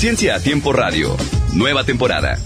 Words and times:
Ciencia 0.00 0.36
a 0.36 0.40
Tiempo 0.40 0.72
Radio, 0.72 1.14
nueva 1.52 1.84
temporada. 1.84 2.38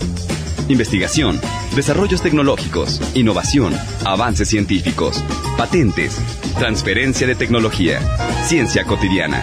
Investigación, 0.66 1.40
desarrollos 1.76 2.20
tecnológicos, 2.20 3.00
innovación, 3.14 3.72
avances 4.04 4.48
científicos, 4.48 5.22
patentes, 5.56 6.20
transferencia 6.58 7.28
de 7.28 7.36
tecnología, 7.36 8.00
ciencia 8.42 8.82
cotidiana. 8.82 9.40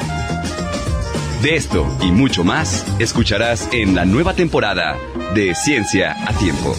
De 1.42 1.56
esto 1.56 1.88
y 2.02 2.12
mucho 2.12 2.44
más 2.44 2.86
escucharás 3.00 3.70
en 3.72 3.96
la 3.96 4.04
nueva 4.04 4.34
temporada 4.34 4.98
de 5.34 5.56
Ciencia 5.56 6.18
a 6.28 6.34
Tiempo. 6.34 6.76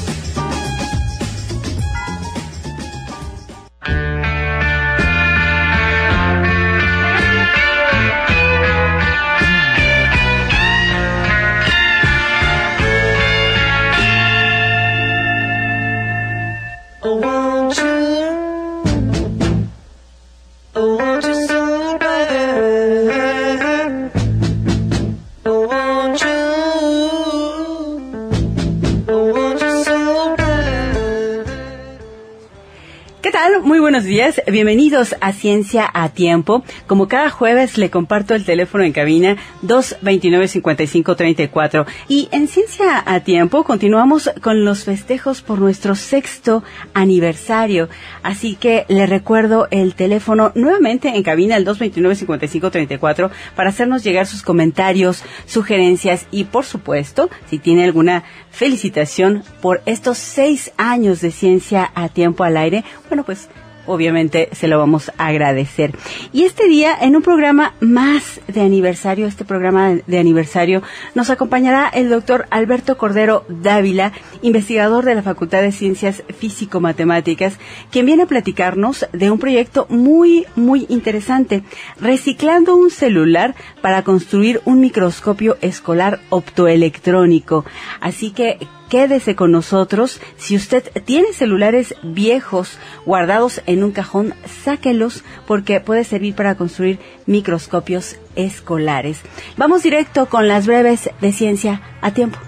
Días. 34.12 34.40
Bienvenidos 34.46 35.16
a 35.22 35.32
Ciencia 35.32 35.88
a 35.90 36.10
Tiempo. 36.10 36.62
Como 36.86 37.08
cada 37.08 37.30
jueves 37.30 37.78
le 37.78 37.88
comparto 37.88 38.34
el 38.34 38.44
teléfono 38.44 38.84
en 38.84 38.92
cabina 38.92 39.38
229-5534. 39.62 41.86
Y 42.08 42.28
en 42.30 42.46
Ciencia 42.46 43.02
a 43.06 43.20
Tiempo 43.20 43.64
continuamos 43.64 44.30
con 44.42 44.66
los 44.66 44.84
festejos 44.84 45.40
por 45.40 45.60
nuestro 45.60 45.94
sexto 45.94 46.62
aniversario. 46.92 47.88
Así 48.22 48.54
que 48.54 48.84
le 48.88 49.06
recuerdo 49.06 49.66
el 49.70 49.94
teléfono 49.94 50.52
nuevamente 50.54 51.08
en 51.08 51.22
cabina 51.22 51.56
el 51.56 51.66
229-5534 51.66 53.30
para 53.56 53.70
hacernos 53.70 54.04
llegar 54.04 54.26
sus 54.26 54.42
comentarios, 54.42 55.24
sugerencias 55.46 56.26
y 56.30 56.44
por 56.44 56.66
supuesto, 56.66 57.30
si 57.48 57.58
tiene 57.58 57.84
alguna 57.84 58.24
felicitación 58.50 59.42
por 59.62 59.80
estos 59.86 60.18
seis 60.18 60.70
años 60.76 61.22
de 61.22 61.30
Ciencia 61.30 61.90
a 61.94 62.10
Tiempo 62.10 62.44
al 62.44 62.58
aire, 62.58 62.84
bueno 63.08 63.24
pues 63.24 63.48
obviamente 63.86 64.48
se 64.52 64.68
lo 64.68 64.78
vamos 64.78 65.10
a 65.18 65.26
agradecer. 65.26 65.94
Y 66.32 66.44
este 66.44 66.68
día, 66.68 66.96
en 67.00 67.16
un 67.16 67.22
programa 67.22 67.74
más 67.80 68.40
de 68.48 68.60
aniversario, 68.60 69.26
este 69.26 69.44
programa 69.44 69.96
de 70.06 70.18
aniversario, 70.18 70.82
nos 71.14 71.30
acompañará 71.30 71.88
el 71.88 72.08
doctor 72.08 72.46
Alberto 72.50 72.96
Cordero 72.96 73.44
Dávila, 73.48 74.12
investigador 74.42 75.04
de 75.04 75.14
la 75.14 75.22
Facultad 75.22 75.62
de 75.62 75.72
Ciencias 75.72 76.22
Físico-Matemáticas, 76.38 77.58
quien 77.90 78.06
viene 78.06 78.24
a 78.24 78.26
platicarnos 78.26 79.06
de 79.12 79.30
un 79.30 79.38
proyecto 79.38 79.86
muy, 79.88 80.46
muy 80.56 80.86
interesante, 80.88 81.62
reciclando 82.00 82.76
un 82.76 82.90
celular 82.90 83.54
para 83.80 84.02
construir 84.02 84.60
un 84.64 84.80
microscopio 84.80 85.56
escolar 85.60 86.20
optoelectrónico. 86.30 87.64
Así 88.00 88.30
que, 88.30 88.58
quédese 88.92 89.34
con 89.34 89.52
nosotros. 89.52 90.20
Si 90.36 90.54
usted 90.54 90.84
tiene 91.06 91.32
celulares 91.32 91.94
viejos 92.02 92.78
guardados 93.06 93.62
en 93.64 93.84
un 93.84 93.90
cajón, 93.90 94.34
sáquelos 94.64 95.24
porque 95.46 95.80
puede 95.80 96.04
servir 96.04 96.34
para 96.34 96.56
construir 96.56 96.98
microscopios 97.24 98.16
escolares. 98.36 99.22
Vamos 99.56 99.82
directo 99.82 100.26
con 100.26 100.46
las 100.46 100.66
breves 100.66 101.08
de 101.22 101.32
ciencia 101.32 101.80
a 102.02 102.12
tiempo. 102.12 102.38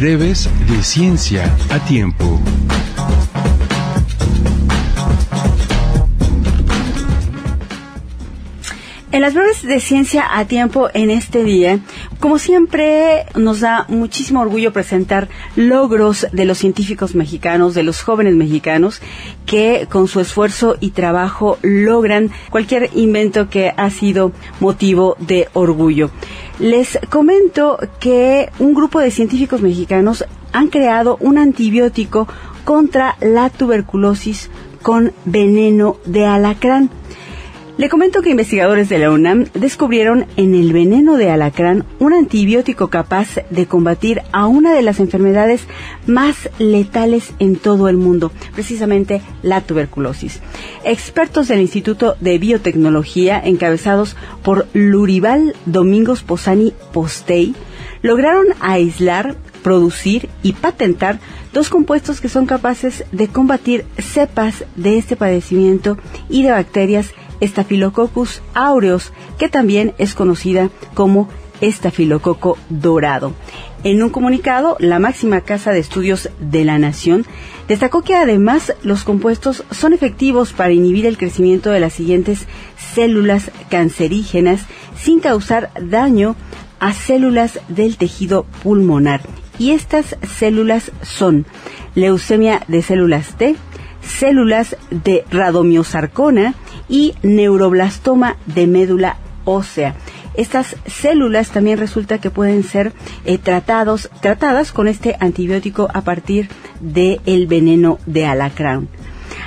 Breves 0.00 0.48
de 0.66 0.82
ciencia 0.82 1.54
a 1.68 1.78
tiempo. 1.80 2.40
En 9.12 9.20
las 9.20 9.34
breves 9.34 9.62
de 9.62 9.78
ciencia 9.78 10.24
a 10.38 10.46
tiempo 10.46 10.88
en 10.94 11.10
este 11.10 11.44
día, 11.44 11.80
como 12.18 12.38
siempre, 12.38 13.26
nos 13.34 13.60
da 13.60 13.84
muchísimo 13.88 14.40
orgullo 14.40 14.72
presentar 14.72 15.28
logros 15.54 16.26
de 16.32 16.46
los 16.46 16.56
científicos 16.56 17.14
mexicanos, 17.14 17.74
de 17.74 17.82
los 17.82 18.00
jóvenes 18.00 18.34
mexicanos, 18.36 19.02
que 19.44 19.86
con 19.90 20.08
su 20.08 20.20
esfuerzo 20.20 20.76
y 20.80 20.92
trabajo 20.92 21.58
logran 21.60 22.30
cualquier 22.48 22.88
invento 22.94 23.50
que 23.50 23.74
ha 23.76 23.90
sido 23.90 24.32
motivo 24.60 25.16
de 25.18 25.48
orgullo. 25.52 26.10
Les 26.60 26.98
comento 27.08 27.78
que 28.00 28.50
un 28.58 28.74
grupo 28.74 29.00
de 29.00 29.10
científicos 29.10 29.62
mexicanos 29.62 30.26
han 30.52 30.68
creado 30.68 31.16
un 31.20 31.38
antibiótico 31.38 32.28
contra 32.64 33.16
la 33.22 33.48
tuberculosis 33.48 34.50
con 34.82 35.14
veneno 35.24 35.96
de 36.04 36.26
alacrán. 36.26 36.90
Le 37.80 37.88
comento 37.88 38.20
que 38.20 38.28
investigadores 38.28 38.90
de 38.90 38.98
la 38.98 39.10
UNAM 39.10 39.46
descubrieron 39.54 40.26
en 40.36 40.54
el 40.54 40.74
veneno 40.74 41.16
de 41.16 41.30
alacrán 41.30 41.86
un 41.98 42.12
antibiótico 42.12 42.88
capaz 42.88 43.36
de 43.48 43.64
combatir 43.64 44.20
a 44.32 44.46
una 44.48 44.74
de 44.74 44.82
las 44.82 45.00
enfermedades 45.00 45.62
más 46.06 46.50
letales 46.58 47.32
en 47.38 47.56
todo 47.56 47.88
el 47.88 47.96
mundo, 47.96 48.32
precisamente 48.52 49.22
la 49.42 49.62
tuberculosis. 49.62 50.40
Expertos 50.84 51.48
del 51.48 51.62
Instituto 51.62 52.16
de 52.20 52.36
Biotecnología, 52.36 53.40
encabezados 53.42 54.14
por 54.42 54.66
Lurival 54.74 55.56
Domingos 55.64 56.22
Posani 56.22 56.74
Postey, 56.92 57.54
lograron 58.02 58.48
aislar, 58.60 59.36
producir 59.62 60.28
y 60.42 60.52
patentar 60.52 61.18
dos 61.54 61.70
compuestos 61.70 62.20
que 62.20 62.28
son 62.28 62.44
capaces 62.44 63.04
de 63.10 63.28
combatir 63.28 63.86
cepas 63.96 64.66
de 64.76 64.98
este 64.98 65.16
padecimiento 65.16 65.96
y 66.28 66.42
de 66.42 66.50
bacterias 66.50 67.14
Staphylococcus 67.42 68.42
aureus, 68.54 69.12
que 69.38 69.48
también 69.48 69.94
es 69.98 70.14
conocida 70.14 70.70
como 70.94 71.28
estafilococo 71.60 72.58
dorado. 72.68 73.32
En 73.82 74.02
un 74.02 74.10
comunicado, 74.10 74.76
la 74.78 74.98
máxima 74.98 75.40
casa 75.40 75.72
de 75.72 75.78
estudios 75.78 76.28
de 76.38 76.64
la 76.64 76.78
Nación 76.78 77.24
destacó 77.66 78.02
que 78.02 78.14
además 78.14 78.74
los 78.82 79.04
compuestos 79.04 79.64
son 79.70 79.94
efectivos 79.94 80.52
para 80.52 80.72
inhibir 80.72 81.06
el 81.06 81.16
crecimiento 81.16 81.70
de 81.70 81.80
las 81.80 81.94
siguientes 81.94 82.46
células 82.76 83.50
cancerígenas 83.70 84.62
sin 84.96 85.20
causar 85.20 85.70
daño 85.80 86.36
a 86.78 86.92
células 86.92 87.58
del 87.68 87.96
tejido 87.96 88.44
pulmonar. 88.62 89.22
Y 89.58 89.70
estas 89.70 90.16
células 90.36 90.92
son 91.02 91.46
leucemia 91.94 92.62
de 92.68 92.82
células 92.82 93.36
T, 93.36 93.56
células 94.02 94.76
de 94.90 95.24
radomiosarcona 95.30 96.54
y 96.88 97.14
neuroblastoma 97.22 98.36
de 98.46 98.66
médula 98.66 99.16
ósea. 99.44 99.94
Estas 100.34 100.76
células 100.86 101.50
también 101.50 101.78
resulta 101.78 102.18
que 102.18 102.30
pueden 102.30 102.62
ser 102.62 102.92
eh, 103.24 103.38
tratados, 103.38 104.10
tratadas 104.20 104.72
con 104.72 104.88
este 104.88 105.16
antibiótico 105.20 105.88
a 105.92 106.02
partir 106.02 106.48
del 106.80 107.46
veneno 107.46 107.98
de 108.06 108.26
alacrán. 108.26 108.88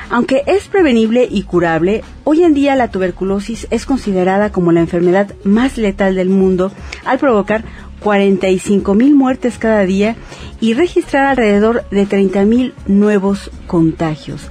Aunque 0.09 0.43
es 0.45 0.67
prevenible 0.67 1.27
y 1.29 1.43
curable, 1.43 2.03
hoy 2.23 2.43
en 2.43 2.53
día 2.53 2.75
la 2.75 2.89
tuberculosis 2.89 3.67
es 3.71 3.85
considerada 3.85 4.51
como 4.51 4.71
la 4.71 4.81
enfermedad 4.81 5.33
más 5.43 5.77
letal 5.77 6.15
del 6.15 6.29
mundo 6.29 6.71
al 7.05 7.17
provocar 7.19 7.63
45 8.01 8.93
mil 8.93 9.15
muertes 9.15 9.57
cada 9.57 9.85
día 9.85 10.15
y 10.63 10.73
registrar 10.75 11.25
alrededor 11.25 11.83
de 11.91 12.05
30 12.05 12.45
mil 12.45 12.73
nuevos 12.87 13.51
contagios. 13.67 14.43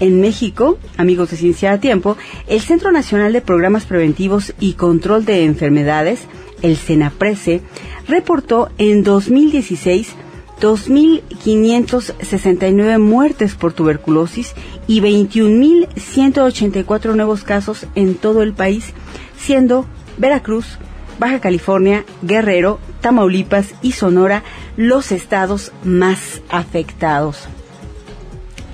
En 0.00 0.18
México, 0.18 0.78
amigos 0.96 1.30
de 1.30 1.36
Ciencia 1.36 1.72
a 1.72 1.78
Tiempo, 1.78 2.16
el 2.46 2.62
Centro 2.62 2.90
Nacional 2.90 3.34
de 3.34 3.42
Programas 3.42 3.84
Preventivos 3.84 4.54
y 4.58 4.72
Control 4.72 5.26
de 5.26 5.44
Enfermedades, 5.44 6.20
el 6.62 6.78
CENAPRESE, 6.78 7.60
reportó 8.06 8.70
en 8.78 9.04
2016 9.04 10.14
2.569 10.58 12.98
muertes 12.98 13.54
por 13.54 13.74
tuberculosis 13.74 14.54
y 14.86 15.02
21.184 15.02 17.14
nuevos 17.14 17.44
casos 17.44 17.86
en 17.94 18.14
todo 18.14 18.42
el 18.42 18.54
país, 18.54 18.94
siendo 19.36 19.84
Veracruz, 20.16 20.78
Baja 21.18 21.40
California, 21.40 22.04
Guerrero, 22.22 22.78
Tamaulipas 23.00 23.74
y 23.82 23.92
Sonora 23.92 24.42
los 24.76 25.12
estados 25.12 25.72
más 25.84 26.42
afectados. 26.48 27.48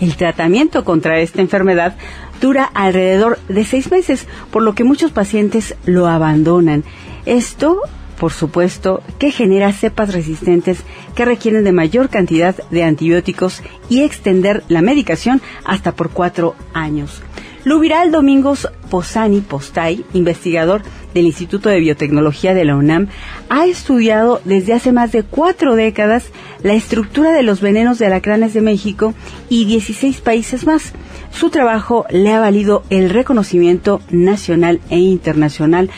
El 0.01 0.17
tratamiento 0.17 0.85
contra 0.85 1.21
esta 1.21 1.41
enfermedad 1.41 1.97
dura 2.41 2.65
alrededor 2.65 3.39
de 3.49 3.65
seis 3.65 3.91
meses, 3.91 4.27
por 4.51 4.63
lo 4.63 4.75
que 4.75 4.85
muchos 4.85 5.13
pacientes 5.13 5.77
lo 5.87 6.07
abandonan. 6.07 6.85
Esto 7.25 7.81
por 8.19 8.33
supuesto, 8.33 9.03
que 9.19 9.31
genera 9.31 9.73
cepas 9.73 10.13
resistentes 10.13 10.79
que 11.15 11.25
requieren 11.25 11.65
de 11.65 11.73
mayor 11.73 12.09
cantidad 12.09 12.55
de 12.71 12.85
antibióticos 12.85 13.63
y 13.89 14.03
extender 14.03 14.63
la 14.69 14.83
medicación 14.83 15.43
hasta 15.65 15.93
por 15.93 16.11
cuatro 16.11 16.55
años. 16.73 17.23
Luviral 17.65 18.13
Domingos 18.13 18.69
Posani 18.91 19.41
Postay, 19.41 20.05
investigador 20.13 20.83
del 21.15 21.25
Instituto 21.25 21.71
de 21.71 21.81
Biotecnología 21.81 22.53
de 22.53 22.67
la 22.67 22.77
UNAM, 22.77 23.09
ha 23.49 23.65
estudiado 23.65 24.43
desde 24.45 24.75
hace 24.75 24.93
más 24.93 25.13
de 25.13 25.23
cuatro 25.23 25.75
décadas 25.75 26.27
la 26.63 26.75
estructura 26.75 27.33
de 27.33 27.43
los 27.43 27.63
venenos 27.63 27.99
de 27.99 28.07
alacranes 28.07 28.53
de 28.53 28.61
México 28.61 29.15
y 29.49 29.65
16 29.65 30.21
países 30.21 30.67
más. 30.67 30.93
Su 31.33 31.49
trabajo 31.49 32.05
le 32.11 32.33
ha 32.35 32.41
valido 32.41 32.85
el 32.91 33.09
reconocimiento 33.09 34.03
nacional 34.11 34.81
e 34.91 34.99
internacional 34.99 35.89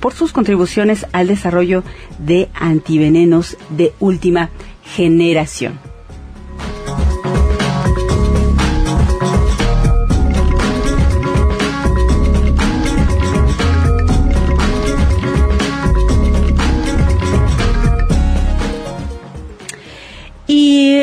por 0.00 0.14
sus 0.14 0.32
contribuciones 0.32 1.06
al 1.12 1.28
desarrollo 1.28 1.84
de 2.18 2.48
antivenenos 2.54 3.56
de 3.70 3.92
última 4.00 4.50
generación. 4.84 5.91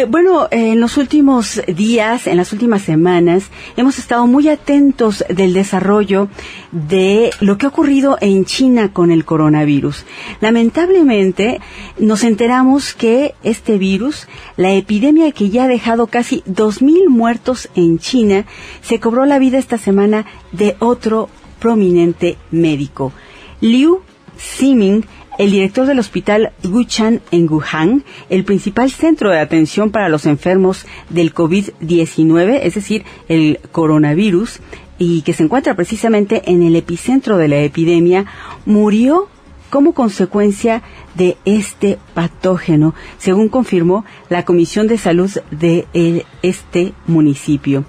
Bueno, 0.09 0.47
en 0.49 0.79
los 0.79 0.97
últimos 0.97 1.61
días, 1.67 2.25
en 2.25 2.37
las 2.37 2.51
últimas 2.51 2.81
semanas, 2.81 3.43
hemos 3.77 3.99
estado 3.99 4.25
muy 4.25 4.49
atentos 4.49 5.23
del 5.29 5.53
desarrollo 5.53 6.29
de 6.71 7.29
lo 7.41 7.57
que 7.57 7.67
ha 7.67 7.69
ocurrido 7.69 8.17
en 8.19 8.43
China 8.45 8.91
con 8.91 9.11
el 9.11 9.23
coronavirus. 9.23 10.05
Lamentablemente, 10.41 11.61
nos 11.99 12.23
enteramos 12.23 12.95
que 12.95 13.35
este 13.43 13.77
virus, 13.77 14.27
la 14.57 14.71
epidemia 14.73 15.31
que 15.31 15.51
ya 15.51 15.65
ha 15.65 15.67
dejado 15.67 16.07
casi 16.07 16.41
2.000 16.47 17.07
muertos 17.07 17.69
en 17.75 17.99
China, 17.99 18.45
se 18.81 18.99
cobró 18.99 19.25
la 19.25 19.37
vida 19.37 19.59
esta 19.59 19.77
semana 19.77 20.25
de 20.51 20.75
otro 20.79 21.29
prominente 21.59 22.37
médico. 22.49 23.13
Liu 23.61 24.01
Ximing 24.39 25.05
el 25.39 25.51
director 25.51 25.87
del 25.87 25.99
hospital 25.99 26.51
Wuchan 26.65 27.21
en 27.31 27.49
Wuhan, 27.49 28.03
el 28.29 28.43
principal 28.43 28.91
centro 28.91 29.31
de 29.31 29.39
atención 29.39 29.89
para 29.89 30.09
los 30.09 30.25
enfermos 30.25 30.85
del 31.09 31.33
COVID-19, 31.33 32.59
es 32.61 32.75
decir, 32.75 33.05
el 33.29 33.61
coronavirus, 33.71 34.59
y 34.97 35.21
que 35.21 35.31
se 35.31 35.43
encuentra 35.43 35.75
precisamente 35.75 36.51
en 36.51 36.61
el 36.61 36.75
epicentro 36.75 37.37
de 37.37 37.47
la 37.47 37.61
epidemia, 37.61 38.25
murió 38.65 39.29
como 39.69 39.93
consecuencia 39.93 40.83
de 41.15 41.37
este 41.45 41.99
patógeno, 42.13 42.93
según 43.17 43.47
confirmó 43.47 44.03
la 44.27 44.43
Comisión 44.43 44.87
de 44.87 44.97
Salud 44.97 45.31
de 45.51 46.25
este 46.41 46.91
municipio. 47.07 47.85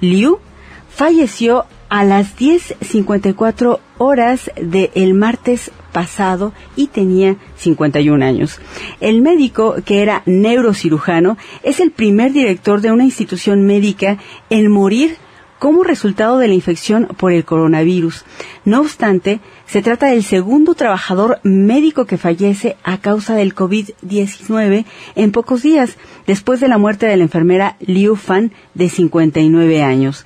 Liu 0.00 0.38
falleció 0.88 1.64
a 1.92 2.04
las 2.04 2.38
10.54 2.38 3.78
horas 3.98 4.50
del 4.56 5.12
martes 5.12 5.70
pasado 5.92 6.54
y 6.74 6.86
tenía 6.86 7.36
51 7.56 8.24
años. 8.24 8.60
El 9.00 9.20
médico, 9.20 9.76
que 9.84 10.00
era 10.00 10.22
neurocirujano, 10.24 11.36
es 11.62 11.80
el 11.80 11.90
primer 11.90 12.32
director 12.32 12.80
de 12.80 12.92
una 12.92 13.04
institución 13.04 13.66
médica 13.66 14.16
en 14.48 14.70
morir 14.70 15.18
como 15.58 15.84
resultado 15.84 16.38
de 16.38 16.48
la 16.48 16.54
infección 16.54 17.08
por 17.18 17.30
el 17.30 17.44
coronavirus. 17.44 18.24
No 18.64 18.80
obstante, 18.80 19.40
se 19.66 19.82
trata 19.82 20.06
del 20.06 20.24
segundo 20.24 20.72
trabajador 20.72 21.40
médico 21.42 22.06
que 22.06 22.16
fallece 22.16 22.78
a 22.84 23.02
causa 23.02 23.34
del 23.34 23.54
COVID-19 23.54 24.86
en 25.14 25.30
pocos 25.30 25.62
días, 25.62 25.98
después 26.26 26.58
de 26.60 26.68
la 26.68 26.78
muerte 26.78 27.04
de 27.04 27.18
la 27.18 27.24
enfermera 27.24 27.76
Liu 27.80 28.16
Fan, 28.16 28.50
de 28.72 28.88
59 28.88 29.82
años. 29.82 30.24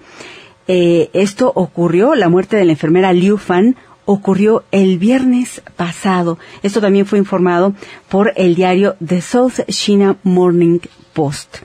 Eh, 0.68 1.10
esto 1.12 1.52
ocurrió, 1.54 2.14
la 2.14 2.28
muerte 2.28 2.56
de 2.56 2.64
la 2.64 2.72
enfermera 2.72 3.12
Liu 3.12 3.38
Fan 3.38 3.76
ocurrió 4.04 4.64
el 4.70 4.98
viernes 4.98 5.62
pasado. 5.76 6.38
Esto 6.62 6.80
también 6.80 7.06
fue 7.06 7.18
informado 7.18 7.74
por 8.08 8.32
el 8.36 8.54
diario 8.54 8.96
The 9.04 9.20
South 9.20 9.60
China 9.68 10.16
Morning 10.22 10.78
Post. 11.12 11.58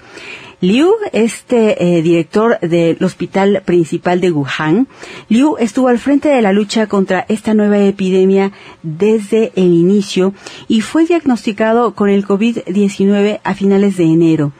Liu, 0.63 0.92
este 1.12 1.98
eh, 1.98 2.03
director 2.03 2.59
del 2.59 3.03
hospital 3.03 3.63
principal 3.65 4.21
de 4.21 4.30
Wuhan, 4.30 4.88
Liu 5.27 5.57
estuvo 5.57 5.88
al 5.88 5.97
frente 5.97 6.30
de 6.30 6.44
la 6.44 6.54
lucha 6.54 6.86
contra 6.86 7.25
esta 7.30 7.56
nueva 7.56 7.80
epidemia 7.80 8.51
desde 8.83 9.51
el 9.56 9.74
inicio 9.74 10.36
y 10.68 10.81
fue 10.81 11.07
diagnosticado 11.07 11.95
con 11.95 12.09
el 12.09 12.27
COVID-19 12.27 13.39
a 13.44 13.56
finales 13.56 13.97
de 13.97 14.04
enero. 14.04 14.51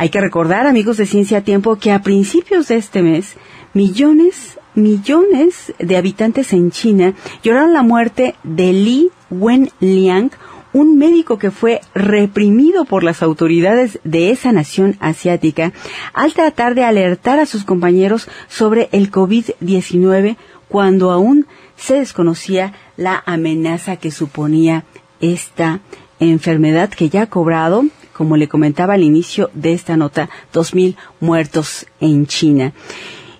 Hay 0.00 0.08
que 0.08 0.22
recordar, 0.22 0.66
amigos 0.66 0.96
de 0.96 1.04
Ciencia 1.04 1.36
a 1.36 1.40
Tiempo, 1.42 1.76
que 1.76 1.92
a 1.92 2.00
principios 2.00 2.68
de 2.68 2.76
este 2.76 3.02
mes, 3.02 3.34
millones, 3.74 4.58
millones 4.74 5.74
de 5.78 5.94
habitantes 5.98 6.54
en 6.54 6.70
China 6.70 7.12
lloraron 7.42 7.74
la 7.74 7.82
muerte 7.82 8.34
de 8.42 8.72
Li 8.72 9.10
Wenliang, 9.28 10.30
un 10.72 10.96
médico 10.96 11.36
que 11.36 11.50
fue 11.50 11.82
reprimido 11.94 12.86
por 12.86 13.04
las 13.04 13.22
autoridades 13.22 14.00
de 14.02 14.30
esa 14.30 14.52
nación 14.52 14.96
asiática 15.00 15.74
al 16.14 16.32
tratar 16.32 16.74
de 16.74 16.84
alertar 16.84 17.38
a 17.38 17.44
sus 17.44 17.64
compañeros 17.64 18.26
sobre 18.48 18.88
el 18.92 19.10
COVID-19 19.10 20.38
cuando 20.68 21.10
aún 21.10 21.46
se 21.76 21.96
desconocía 21.96 22.72
la 22.96 23.22
amenaza 23.26 23.96
que 23.96 24.10
suponía 24.10 24.84
esta 25.20 25.80
enfermedad 26.20 26.88
que 26.88 27.10
ya 27.10 27.24
ha 27.24 27.26
cobrado 27.26 27.84
como 28.20 28.36
le 28.36 28.48
comentaba 28.48 28.92
al 28.92 29.02
inicio 29.02 29.48
de 29.54 29.72
esta 29.72 29.96
nota, 29.96 30.28
2.000 30.52 30.94
muertos 31.20 31.86
en 32.00 32.26
China. 32.26 32.74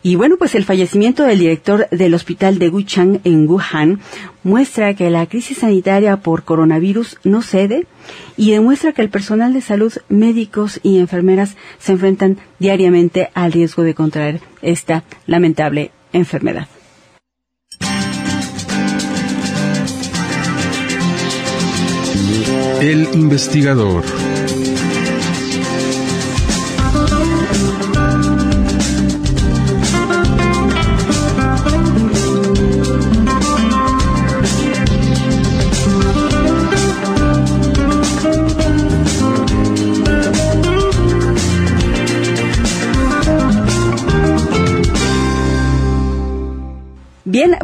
Y 0.02 0.16
bueno, 0.16 0.38
pues 0.38 0.54
el 0.54 0.64
fallecimiento 0.64 1.24
del 1.24 1.38
director 1.38 1.86
del 1.90 2.14
hospital 2.14 2.58
de 2.58 2.70
Wuchang 2.70 3.20
en 3.24 3.46
Wuhan 3.46 4.00
muestra 4.42 4.94
que 4.94 5.10
la 5.10 5.26
crisis 5.26 5.58
sanitaria 5.58 6.16
por 6.16 6.44
coronavirus 6.44 7.18
no 7.24 7.42
cede 7.42 7.86
y 8.38 8.52
demuestra 8.52 8.92
que 8.94 9.02
el 9.02 9.10
personal 9.10 9.52
de 9.52 9.60
salud, 9.60 9.92
médicos 10.08 10.80
y 10.82 10.98
enfermeras 10.98 11.56
se 11.78 11.92
enfrentan 11.92 12.38
diariamente 12.58 13.28
al 13.34 13.52
riesgo 13.52 13.82
de 13.82 13.92
contraer 13.92 14.40
esta 14.62 15.04
lamentable 15.26 15.90
enfermedad. 16.14 16.68
El 22.80 23.06
investigador. 23.12 24.19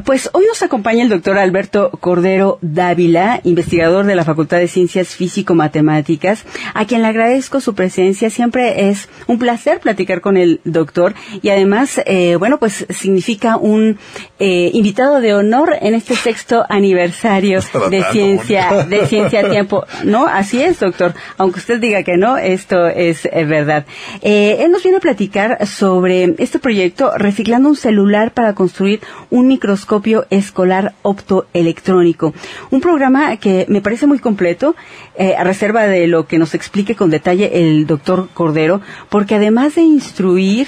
Pues 0.06 0.30
hoy 0.34 0.44
nos 0.46 0.62
acompaña 0.62 1.02
el 1.02 1.08
doctor 1.08 1.36
Alberto 1.36 1.90
Cordero 1.98 2.58
Dávila, 2.62 3.40
investigador 3.42 4.06
de 4.06 4.14
la 4.14 4.24
Facultad 4.24 4.58
de 4.58 4.68
Ciencias 4.68 5.08
Físico-Matemáticas, 5.16 6.44
a 6.74 6.84
quien 6.84 7.02
le 7.02 7.08
agradezco 7.08 7.60
su 7.60 7.74
presencia. 7.74 8.30
Siempre 8.30 8.88
es 8.88 9.08
un 9.26 9.40
placer 9.40 9.80
platicar 9.80 10.20
con 10.20 10.36
el 10.36 10.60
doctor 10.62 11.14
y 11.42 11.48
además, 11.48 12.00
eh, 12.06 12.36
bueno, 12.36 12.58
pues 12.58 12.86
significa 12.88 13.56
un 13.56 13.98
eh, 14.38 14.70
invitado 14.74 15.20
de 15.20 15.34
honor 15.34 15.74
en 15.80 15.94
este 15.94 16.14
sexto 16.14 16.64
aniversario 16.68 17.58
de 17.90 18.04
ciencia, 18.12 18.84
de 18.84 19.06
ciencia 19.06 19.40
a 19.40 19.50
tiempo. 19.50 19.86
No, 20.04 20.28
así 20.28 20.62
es, 20.62 20.78
doctor. 20.78 21.14
Aunque 21.36 21.58
usted 21.58 21.80
diga 21.80 22.04
que 22.04 22.16
no, 22.16 22.36
esto 22.36 22.86
es 22.86 23.24
eh, 23.24 23.44
verdad. 23.44 23.84
él 24.22 24.70
nos 24.70 24.84
viene 24.84 24.98
a 24.98 25.00
platicar 25.00 25.66
sobre 25.66 26.36
este 26.38 26.60
proyecto 26.60 27.10
reciclando 27.16 27.70
un 27.70 27.76
celular 27.76 28.30
para 28.30 28.54
construir 28.54 29.00
un 29.30 29.48
microscopio 29.48 29.95
escolar 30.30 30.94
optoelectrónico. 31.02 32.34
Un 32.70 32.80
programa 32.80 33.36
que 33.36 33.66
me 33.68 33.80
parece 33.80 34.06
muy 34.06 34.18
completo, 34.18 34.76
eh, 35.16 35.34
a 35.36 35.44
reserva 35.44 35.86
de 35.86 36.06
lo 36.06 36.26
que 36.26 36.38
nos 36.38 36.54
explique 36.54 36.94
con 36.94 37.10
detalle 37.10 37.62
el 37.62 37.86
doctor 37.86 38.28
Cordero, 38.34 38.80
porque 39.08 39.36
además 39.36 39.74
de 39.74 39.82
instruir 39.82 40.66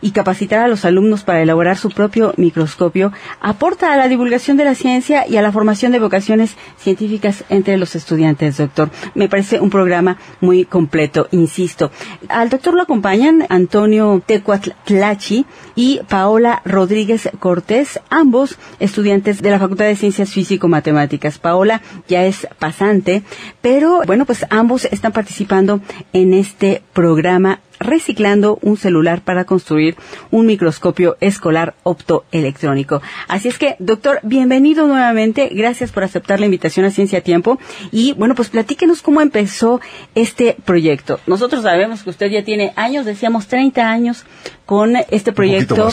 y 0.00 0.12
capacitar 0.12 0.60
a 0.60 0.68
los 0.68 0.84
alumnos 0.84 1.24
para 1.24 1.42
elaborar 1.42 1.76
su 1.76 1.90
propio 1.90 2.32
microscopio, 2.36 3.12
aporta 3.40 3.92
a 3.92 3.96
la 3.96 4.08
divulgación 4.08 4.56
de 4.56 4.64
la 4.64 4.74
ciencia 4.74 5.26
y 5.28 5.36
a 5.36 5.42
la 5.42 5.52
formación 5.52 5.92
de 5.92 5.98
vocaciones 5.98 6.56
científicas 6.78 7.44
entre 7.48 7.76
los 7.76 7.94
estudiantes, 7.94 8.56
doctor. 8.56 8.90
Me 9.14 9.28
parece 9.28 9.60
un 9.60 9.70
programa 9.70 10.16
muy 10.40 10.64
completo, 10.64 11.28
insisto. 11.32 11.90
Al 12.28 12.48
doctor 12.48 12.74
lo 12.74 12.82
acompañan 12.82 13.46
Antonio 13.48 14.22
Tecuatlachi 14.24 15.44
y 15.74 16.00
Paola 16.08 16.62
Rodríguez 16.64 17.30
Cortés, 17.38 18.00
ambos 18.08 18.58
estudiantes 18.78 19.42
de 19.42 19.50
la 19.50 19.58
Facultad 19.58 19.86
de 19.86 19.96
Ciencias 19.96 20.30
Físico-Matemáticas. 20.30 21.38
Paola 21.38 21.82
ya 22.08 22.24
es 22.24 22.46
pasante, 22.58 23.22
pero 23.60 24.02
bueno, 24.06 24.26
pues 24.26 24.46
ambos 24.50 24.84
están 24.86 25.12
participando 25.12 25.80
en 26.12 26.34
este 26.34 26.82
programa 26.92 27.60
reciclando 27.80 28.58
un 28.62 28.76
celular 28.76 29.22
para 29.22 29.44
construir 29.44 29.96
un 30.30 30.46
microscopio 30.46 31.16
escolar 31.20 31.74
optoelectrónico. 31.82 33.02
Así 33.26 33.48
es 33.48 33.58
que, 33.58 33.76
doctor, 33.78 34.20
bienvenido 34.22 34.86
nuevamente. 34.86 35.48
Gracias 35.52 35.90
por 35.90 36.04
aceptar 36.04 36.38
la 36.38 36.46
invitación 36.46 36.86
a 36.86 36.90
Ciencia 36.90 37.22
Tiempo. 37.22 37.58
Y 37.90 38.12
bueno, 38.12 38.34
pues 38.34 38.50
platíquenos 38.50 39.02
cómo 39.02 39.22
empezó 39.22 39.80
este 40.14 40.56
proyecto. 40.64 41.18
Nosotros 41.26 41.62
sabemos 41.62 42.02
que 42.02 42.10
usted 42.10 42.30
ya 42.30 42.44
tiene 42.44 42.72
años, 42.76 43.06
decíamos 43.06 43.48
30 43.48 43.90
años 43.90 44.24
con 44.66 44.94
este 45.10 45.32
proyecto 45.32 45.90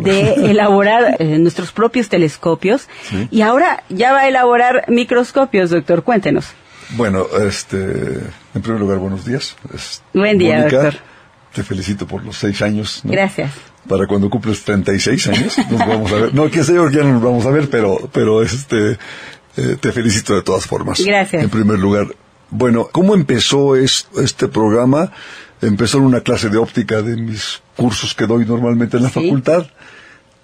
de 0.00 0.34
elaborar 0.50 1.16
eh, 1.18 1.38
nuestros 1.38 1.70
propios 1.70 2.08
telescopios. 2.08 2.88
Y 3.30 3.42
ahora 3.42 3.84
ya 3.90 4.12
va 4.12 4.20
a 4.20 4.28
elaborar 4.28 4.86
microscopios, 4.88 5.70
doctor. 5.70 6.02
Cuéntenos. 6.02 6.46
Bueno, 6.90 7.26
este, 7.46 7.76
en 8.54 8.62
primer 8.62 8.80
lugar, 8.80 8.98
buenos 8.98 9.26
días. 9.26 9.56
Buen 10.14 10.38
día, 10.38 10.62
doctor 10.62 10.94
te 11.56 11.62
felicito 11.62 12.06
por 12.06 12.22
los 12.22 12.36
seis 12.36 12.60
años. 12.60 13.00
Gracias. 13.02 13.50
Para 13.88 14.06
cuando 14.06 14.28
cumples 14.28 14.62
36 14.62 15.26
años, 15.28 15.56
nos 15.70 15.78
vamos 15.78 16.12
a 16.12 16.16
ver. 16.16 16.34
No, 16.34 16.50
que 16.50 16.62
sé 16.62 16.74
yo 16.74 16.90
ya 16.90 17.02
no 17.02 17.14
nos 17.14 17.22
vamos 17.22 17.46
a 17.46 17.50
ver, 17.50 17.70
pero, 17.70 18.10
pero 18.12 18.42
este, 18.42 18.98
eh, 19.56 19.76
te 19.80 19.90
felicito 19.90 20.34
de 20.34 20.42
todas 20.42 20.66
formas. 20.66 21.02
Gracias. 21.02 21.42
En 21.42 21.48
primer 21.48 21.78
lugar. 21.78 22.08
Bueno, 22.50 22.90
¿cómo 22.92 23.14
empezó 23.14 23.74
este 23.74 24.48
programa? 24.48 25.12
Empezó 25.62 25.96
en 25.96 26.04
una 26.04 26.20
clase 26.20 26.50
de 26.50 26.58
óptica 26.58 27.00
de 27.00 27.16
mis 27.16 27.62
cursos 27.74 28.14
que 28.14 28.26
doy 28.26 28.44
normalmente 28.44 28.98
en 28.98 29.04
la 29.04 29.10
facultad. 29.10 29.66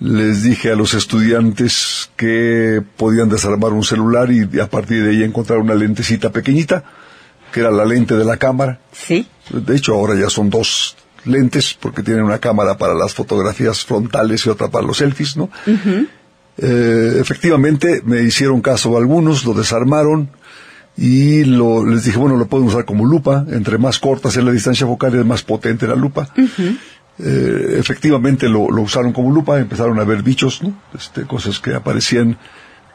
Les 0.01 0.43
dije 0.43 0.73
a 0.73 0.75
los 0.75 0.95
estudiantes 0.95 2.11
que 2.17 2.83
podían 2.97 3.29
desarmar 3.29 3.73
un 3.73 3.85
celular 3.85 4.31
y 4.33 4.59
a 4.59 4.69
partir 4.69 5.05
de 5.05 5.11
ahí 5.11 5.23
encontrar 5.23 5.59
una 5.59 5.75
lentecita 5.75 6.31
pequeñita, 6.33 6.85
que 7.53 7.61
era 7.61 7.71
la 7.71 7.85
lente 7.85 8.17
de 8.17 8.25
la 8.25 8.37
cámara. 8.37 8.81
Sí. 8.93 9.27
De 9.51 9.77
hecho, 9.77 9.95
ahora 9.95 10.15
ya 10.19 10.29
son 10.29 10.51
dos 10.51 10.97
lentes 11.25 11.77
porque 11.79 12.03
tienen 12.03 12.25
una 12.25 12.39
cámara 12.39 12.77
para 12.77 12.95
las 12.95 13.15
fotografías 13.15 13.85
frontales 13.85 14.45
y 14.47 14.49
otra 14.49 14.69
para 14.69 14.87
los 14.87 14.99
selfies, 14.99 15.37
¿no? 15.37 15.51
Eh, 16.59 17.17
efectivamente, 17.21 18.03
me 18.05 18.23
hicieron 18.23 18.61
caso 18.61 18.97
algunos, 18.97 19.45
lo 19.45 19.55
desarmaron 19.55 20.31
y 20.97 21.45
lo, 21.45 21.87
les 21.87 22.05
dije, 22.05 22.19
bueno, 22.19 22.37
lo 22.37 22.47
pueden 22.47 22.67
usar 22.67 22.85
como 22.85 23.07
lupa, 23.07 23.47
entre 23.51 23.79
más 23.79 23.99
corta 23.99 24.31
sea 24.31 24.43
la 24.43 24.53
distancia 24.53 24.87
focal 24.87 25.15
es 25.15 25.25
más 25.25 25.43
potente 25.43 25.87
la 25.87 25.95
lupa. 25.95 26.29
Eh, 27.19 27.77
efectivamente 27.79 28.49
lo, 28.49 28.63
usaron 28.63 29.13
como 29.13 29.33
lupa, 29.33 29.59
empezaron 29.59 29.99
a 30.01 30.05
ver 30.05 30.23
bichos, 30.23 30.63
¿no? 30.63 30.75
Este, 30.95 31.23
cosas 31.23 31.61
que 31.61 31.75
aparecían, 31.75 32.39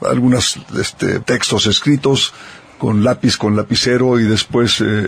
algunos 0.01 0.59
este, 0.79 1.19
textos 1.21 1.65
escritos 1.65 2.33
con 2.77 3.03
lápiz, 3.03 3.37
con 3.37 3.55
lapicero 3.55 4.19
y 4.19 4.23
después 4.23 4.81
eh, 4.81 5.07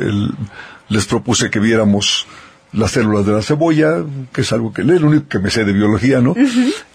les 0.90 1.06
propuse 1.06 1.50
que 1.50 1.60
viéramos 1.60 2.28
las 2.72 2.92
células 2.92 3.26
de 3.26 3.34
la 3.34 3.42
cebolla, 3.42 4.04
que 4.32 4.42
es 4.42 4.52
algo 4.52 4.72
que 4.72 4.82
es 4.82 4.88
lo 4.88 5.08
único 5.08 5.28
que 5.28 5.40
me 5.40 5.50
sé 5.50 5.66
de 5.66 5.74
biología, 5.74 6.22
¿no? 6.22 6.36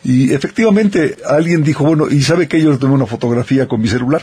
Y 0.05 0.33
efectivamente 0.33 1.17
alguien 1.29 1.65
dijo, 1.65 1.85
bueno, 1.85 2.09
¿y 2.09 2.23
sabe 2.23 2.47
que 2.47 2.63
yo 2.63 2.79
tengo 2.79 2.95
una 2.95 3.07
fotografía 3.07 3.67
con 3.67 3.81
mi 3.81 3.89
celular? 3.89 4.23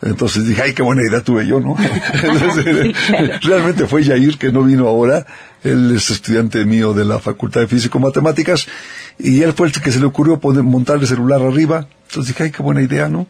Entonces 0.00 0.46
dije, 0.46 0.62
ay, 0.62 0.74
qué 0.74 0.82
buena 0.82 1.02
idea 1.02 1.22
tuve 1.22 1.46
yo, 1.46 1.58
¿no? 1.58 1.76
Realmente 3.42 3.86
fue 3.88 4.04
Jair, 4.04 4.38
que 4.38 4.52
no 4.52 4.62
vino 4.62 4.86
ahora. 4.86 5.26
Él 5.64 5.96
es 5.96 6.10
estudiante 6.10 6.64
mío 6.64 6.94
de 6.94 7.04
la 7.04 7.18
Facultad 7.18 7.62
de 7.62 7.66
Físico-Matemáticas. 7.66 8.68
Y 9.18 9.42
él 9.42 9.54
fue 9.54 9.66
el 9.66 9.72
que 9.72 9.90
se 9.90 9.98
le 9.98 10.06
ocurrió 10.06 10.38
poner, 10.38 10.62
montar 10.62 10.98
el 11.00 11.06
celular 11.08 11.42
arriba. 11.42 11.88
Entonces 12.08 12.28
dije, 12.32 12.44
ay, 12.44 12.50
qué 12.52 12.62
buena 12.62 12.80
idea, 12.80 13.08
¿no? 13.08 13.26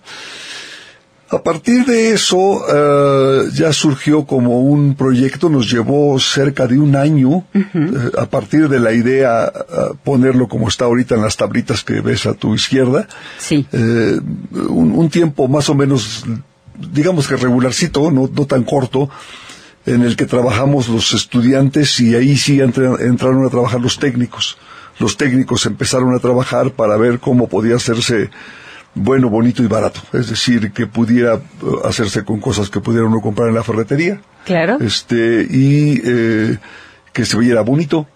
A 1.30 1.42
partir 1.42 1.85
de 1.85 2.12
eso 2.12 2.64
eh, 2.73 3.50
ya 3.52 3.70
surgió 3.75 4.25
como 4.25 4.61
un 4.62 4.94
proyecto, 4.94 5.50
nos 5.50 5.70
llevó 5.70 6.18
cerca 6.18 6.66
de 6.66 6.78
un 6.78 6.97
año, 6.97 7.44
eh, 7.52 8.11
a 8.16 8.25
partir 8.25 8.70
de 8.70 8.80
la 8.80 8.92
idea 8.94 9.47
eh, 9.47 9.94
ponerlo 10.02 10.49
como 10.49 10.68
está 10.68 10.87
ahorita 10.87 11.16
en 11.16 11.23
las 11.23 11.37
tablitas 11.37 11.85
que 11.85 12.00
ves 12.00 12.25
a 12.25 12.32
tu 12.32 12.54
izquierda. 12.54 13.06
Sí. 13.38 13.66
Un, 14.70 15.11
tiempo 15.11 15.49
más 15.49 15.68
o 15.68 15.75
menos, 15.75 16.25
digamos 16.92 17.28
que 17.28 17.37
regularcito, 17.37 18.11
no, 18.11 18.30
no 18.35 18.47
tan 18.47 18.64
corto, 18.64 19.11
en 19.85 20.02
el 20.02 20.16
que 20.16 20.25
trabajamos 20.25 20.88
los 20.88 21.12
estudiantes 21.12 22.00
y 22.00 22.14
ahí 22.14 22.38
sí 22.38 22.61
entraron 22.61 23.44
a 23.44 23.50
trabajar 23.50 23.80
los 23.82 23.99
técnicos. 23.99 24.56
Los 24.99 25.18
técnicos 25.18 25.66
empezaron 25.66 26.14
a 26.14 26.18
trabajar 26.20 26.70
para 26.70 26.97
ver 26.97 27.18
cómo 27.18 27.49
podía 27.49 27.76
hacerse 27.76 28.30
bueno, 28.95 29.28
bonito 29.28 29.62
y 29.62 29.66
barato. 29.66 30.00
Es 30.12 30.30
decir, 30.30 30.73
que 30.73 30.87
pudiera 30.87 31.35
eh, 31.35 31.40
hacerse 31.85 32.25
con 32.25 32.40
cosas 32.40 32.71
que 32.71 32.80
pudiera 32.80 33.07
uno 33.07 33.21
comprar 33.21 33.49
en 33.49 33.54
la 33.54 33.62
ferretería. 33.62 34.21
Claro. 34.45 34.78
Este, 34.80 35.47
y 35.49 36.00
eh, 36.04 36.59
que 37.12 37.25
se 37.25 37.37
viera 37.38 37.62
bonito. 37.62 38.07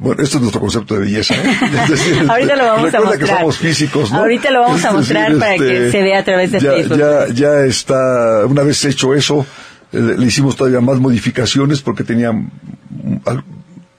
Bueno, 0.00 0.22
este 0.22 0.36
es 0.36 0.42
nuestro 0.42 0.60
concepto 0.60 0.94
de 0.94 1.00
belleza. 1.00 1.34
¿eh? 1.44 2.26
Ahorita 2.28 2.56
lo 2.56 2.64
vamos 2.64 2.94
a 2.94 3.00
mostrar. 3.00 3.18
que 3.18 3.26
somos 3.26 3.56
físicos, 3.56 4.12
¿no? 4.12 4.18
Ahorita 4.18 4.50
lo 4.50 4.60
vamos 4.60 4.84
a 4.84 4.92
mostrar 4.94 5.36
para 5.38 5.56
que 5.56 5.86
este, 5.86 5.90
se 5.92 6.02
vea 6.02 6.18
a 6.18 6.24
través 6.24 6.52
de 6.52 6.60
ya, 6.60 6.72
Facebook. 6.72 6.98
Ya, 6.98 7.26
ya 7.28 7.64
está, 7.64 8.44
una 8.46 8.62
vez 8.62 8.84
hecho 8.84 9.14
eso, 9.14 9.46
le 9.92 10.26
hicimos 10.26 10.56
todavía 10.56 10.80
más 10.80 10.98
modificaciones 10.98 11.80
porque 11.80 12.04
tenía 12.04 12.32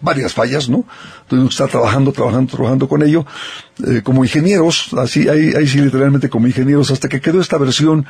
varias 0.01 0.33
fallas, 0.33 0.69
¿no? 0.69 0.85
Tuvimos 1.27 1.49
que 1.49 1.53
estar 1.53 1.69
trabajando, 1.69 2.11
trabajando, 2.11 2.51
trabajando 2.55 2.87
con 2.87 3.03
ello, 3.03 3.25
eh, 3.85 4.01
como 4.03 4.23
ingenieros, 4.23 4.93
así, 4.97 5.27
ahí, 5.27 5.53
ahí 5.57 5.67
sí 5.67 5.79
literalmente 5.79 6.29
como 6.29 6.47
ingenieros, 6.47 6.91
hasta 6.91 7.09
que 7.09 7.21
quedó 7.21 7.41
esta 7.41 7.57
versión 7.57 8.05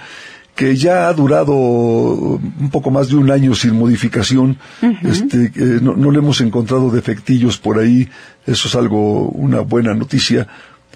que 0.55 0.75
ya 0.75 1.07
ha 1.07 1.13
durado 1.13 1.53
un 1.53 2.69
poco 2.71 2.91
más 2.91 3.07
de 3.07 3.15
un 3.15 3.31
año 3.31 3.55
sin 3.55 3.75
modificación, 3.75 4.57
este, 5.03 5.51
eh, 5.55 5.79
no, 5.81 5.95
no, 5.95 6.11
le 6.11 6.19
hemos 6.19 6.41
encontrado 6.41 6.89
defectillos 6.91 7.57
por 7.57 7.79
ahí, 7.79 8.09
eso 8.45 8.67
es 8.67 8.75
algo, 8.75 9.29
una 9.29 9.61
buena 9.61 9.93
noticia, 9.93 10.47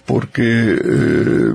porque 0.06 0.44
eh, 0.44 1.54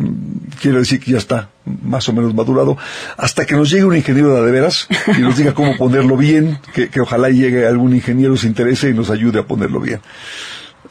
quiere 0.60 0.78
decir 0.78 1.00
que 1.00 1.12
ya 1.12 1.18
está 1.18 1.50
más 1.82 2.08
o 2.08 2.12
menos 2.12 2.34
madurado, 2.34 2.76
hasta 3.16 3.46
que 3.46 3.54
nos 3.54 3.70
llegue 3.70 3.84
un 3.84 3.96
ingeniero 3.96 4.42
de, 4.42 4.50
veras 4.50 4.88
y 5.16 5.20
nos 5.20 5.36
diga 5.36 5.54
cómo 5.54 5.76
ponerlo 5.76 6.16
bien, 6.16 6.58
que, 6.72 7.00
ojalá 7.00 7.30
llegue 7.30 7.66
algún 7.66 7.94
ingeniero 7.94 8.36
se 8.36 8.46
interese 8.46 8.90
y 8.90 8.94
nos 8.94 9.10
ayude 9.10 9.40
a 9.40 9.46
ponerlo 9.46 9.80
bien. 9.80 10.00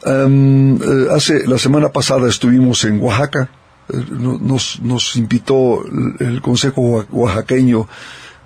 Eh, 0.06 1.06
hace 1.10 1.46
la 1.46 1.58
semana 1.58 1.90
pasada 1.90 2.28
estuvimos 2.28 2.84
en 2.84 3.00
Oaxaca, 3.00 3.50
eh, 3.88 4.04
nos, 4.10 4.80
nos 4.80 5.16
invitó 5.16 5.84
el 6.20 6.40
Consejo 6.40 7.04
Oaxaqueño 7.10 7.88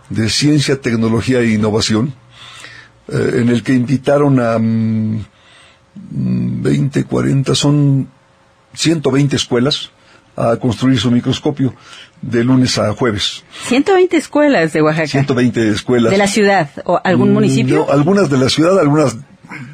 de 0.09 0.29
Ciencia, 0.29 0.81
Tecnología 0.81 1.41
e 1.41 1.53
Innovación, 1.53 2.15
en 3.09 3.49
el 3.49 3.63
que 3.63 3.75
invitaron 3.75 4.41
a 4.41 4.57
20, 4.57 7.01
mm, 7.01 7.05
40, 7.05 7.55
son 7.55 8.09
120 8.75 9.37
escuelas 9.37 9.91
a 10.37 10.57
construir 10.57 10.99
su 10.99 11.11
microscopio 11.11 11.75
de 12.21 12.45
lunes 12.45 12.79
a 12.79 12.93
jueves. 12.93 13.45
120 13.67 14.17
escuelas 14.17 14.73
de 14.73 14.83
Oaxaca. 14.83 15.09
120 15.09 15.69
escuelas. 15.69 16.11
¿De 16.11 16.19
la 16.19 16.27
ciudad 16.27 16.71
o 16.85 17.01
algún 17.03 17.31
mm, 17.31 17.35
municipio? 17.35 17.91
algunas 17.91 18.31
de 18.31 18.39
la 18.39 18.49
ciudad, 18.49 18.79
algunas 18.79 19.17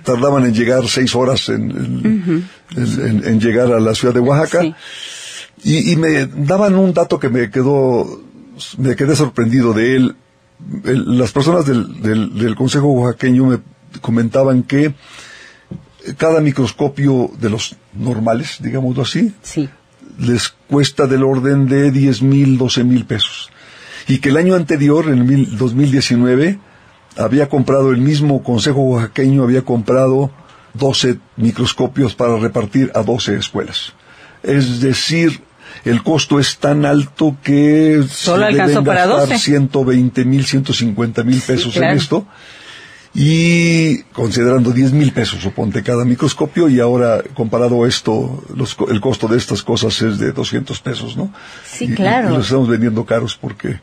tardaban 0.04 0.44
en 0.44 0.54
llegar 0.54 0.88
seis 0.88 1.14
horas 1.14 1.48
en, 1.48 2.48
en, 2.76 3.40
llegar 3.40 3.72
a 3.72 3.78
la 3.78 3.94
ciudad 3.94 4.14
de 4.14 4.20
Oaxaca. 4.20 4.64
Y, 5.62 5.96
me 5.96 6.26
daban 6.26 6.76
un 6.76 6.94
dato 6.94 7.18
que 7.18 7.28
me 7.28 7.50
quedó, 7.50 8.22
me 8.78 8.96
quedé 8.96 9.16
sorprendido 9.16 9.72
de 9.72 9.96
él. 9.96 10.16
las 10.82 11.32
personas 11.32 11.66
del, 11.66 12.00
del, 12.00 12.38
del 12.38 12.54
Consejo 12.54 12.86
Oaxaqueño 12.86 13.46
me 13.46 13.58
comentaban 14.00 14.62
que 14.62 14.94
cada 16.16 16.40
microscopio 16.40 17.30
de 17.38 17.50
los 17.50 17.76
normales, 17.94 18.58
digámoslo 18.60 19.02
así, 19.02 19.34
les 20.18 20.48
cuesta 20.68 21.06
del 21.06 21.22
orden 21.22 21.68
de 21.68 21.90
10 21.90 22.22
mil, 22.22 22.58
12 22.58 22.84
mil 22.84 23.04
pesos. 23.04 23.50
Y 24.06 24.18
que 24.18 24.30
el 24.30 24.36
año 24.36 24.54
anterior, 24.54 25.08
en 25.08 25.28
el 25.28 25.56
2019, 25.56 26.58
había 27.16 27.48
comprado 27.48 27.90
el 27.90 27.98
mismo 27.98 28.42
Consejo 28.42 28.80
Oaxaqueño, 28.80 29.42
había 29.42 29.62
comprado 29.62 30.30
12 30.74 31.18
microscopios 31.36 32.14
para 32.14 32.36
repartir 32.36 32.90
a 32.94 33.02
12 33.02 33.36
escuelas. 33.36 33.92
Es 34.42 34.80
decir, 34.80 35.42
el 35.84 36.02
costo 36.02 36.38
es 36.38 36.58
tan 36.58 36.84
alto 36.84 37.36
que 37.42 38.02
Solo 38.08 38.46
se 38.46 38.52
deben 38.52 38.84
gastar 38.84 39.38
120 39.38 40.24
mil, 40.24 40.46
150 40.46 41.24
mil 41.24 41.40
pesos 41.40 41.76
en 41.76 41.84
esto 41.84 42.26
y 43.20 44.04
considerando 44.12 44.70
10 44.70 44.92
mil 44.92 45.10
pesos, 45.12 45.40
suponte, 45.42 45.82
cada 45.82 46.04
microscopio, 46.04 46.68
y 46.68 46.78
ahora 46.78 47.20
comparado 47.34 47.84
esto, 47.84 48.44
los 48.54 48.76
el 48.88 49.00
costo 49.00 49.26
de 49.26 49.36
estas 49.36 49.64
cosas 49.64 50.00
es 50.02 50.18
de 50.20 50.30
200 50.30 50.78
pesos, 50.80 51.16
¿no? 51.16 51.32
Sí, 51.66 51.86
y- 51.86 51.94
claro. 51.94 52.30
Y, 52.30 52.36
los 52.36 52.44
estamos 52.46 52.68
vendiendo 52.68 53.04
caros 53.04 53.36
porque, 53.36 53.80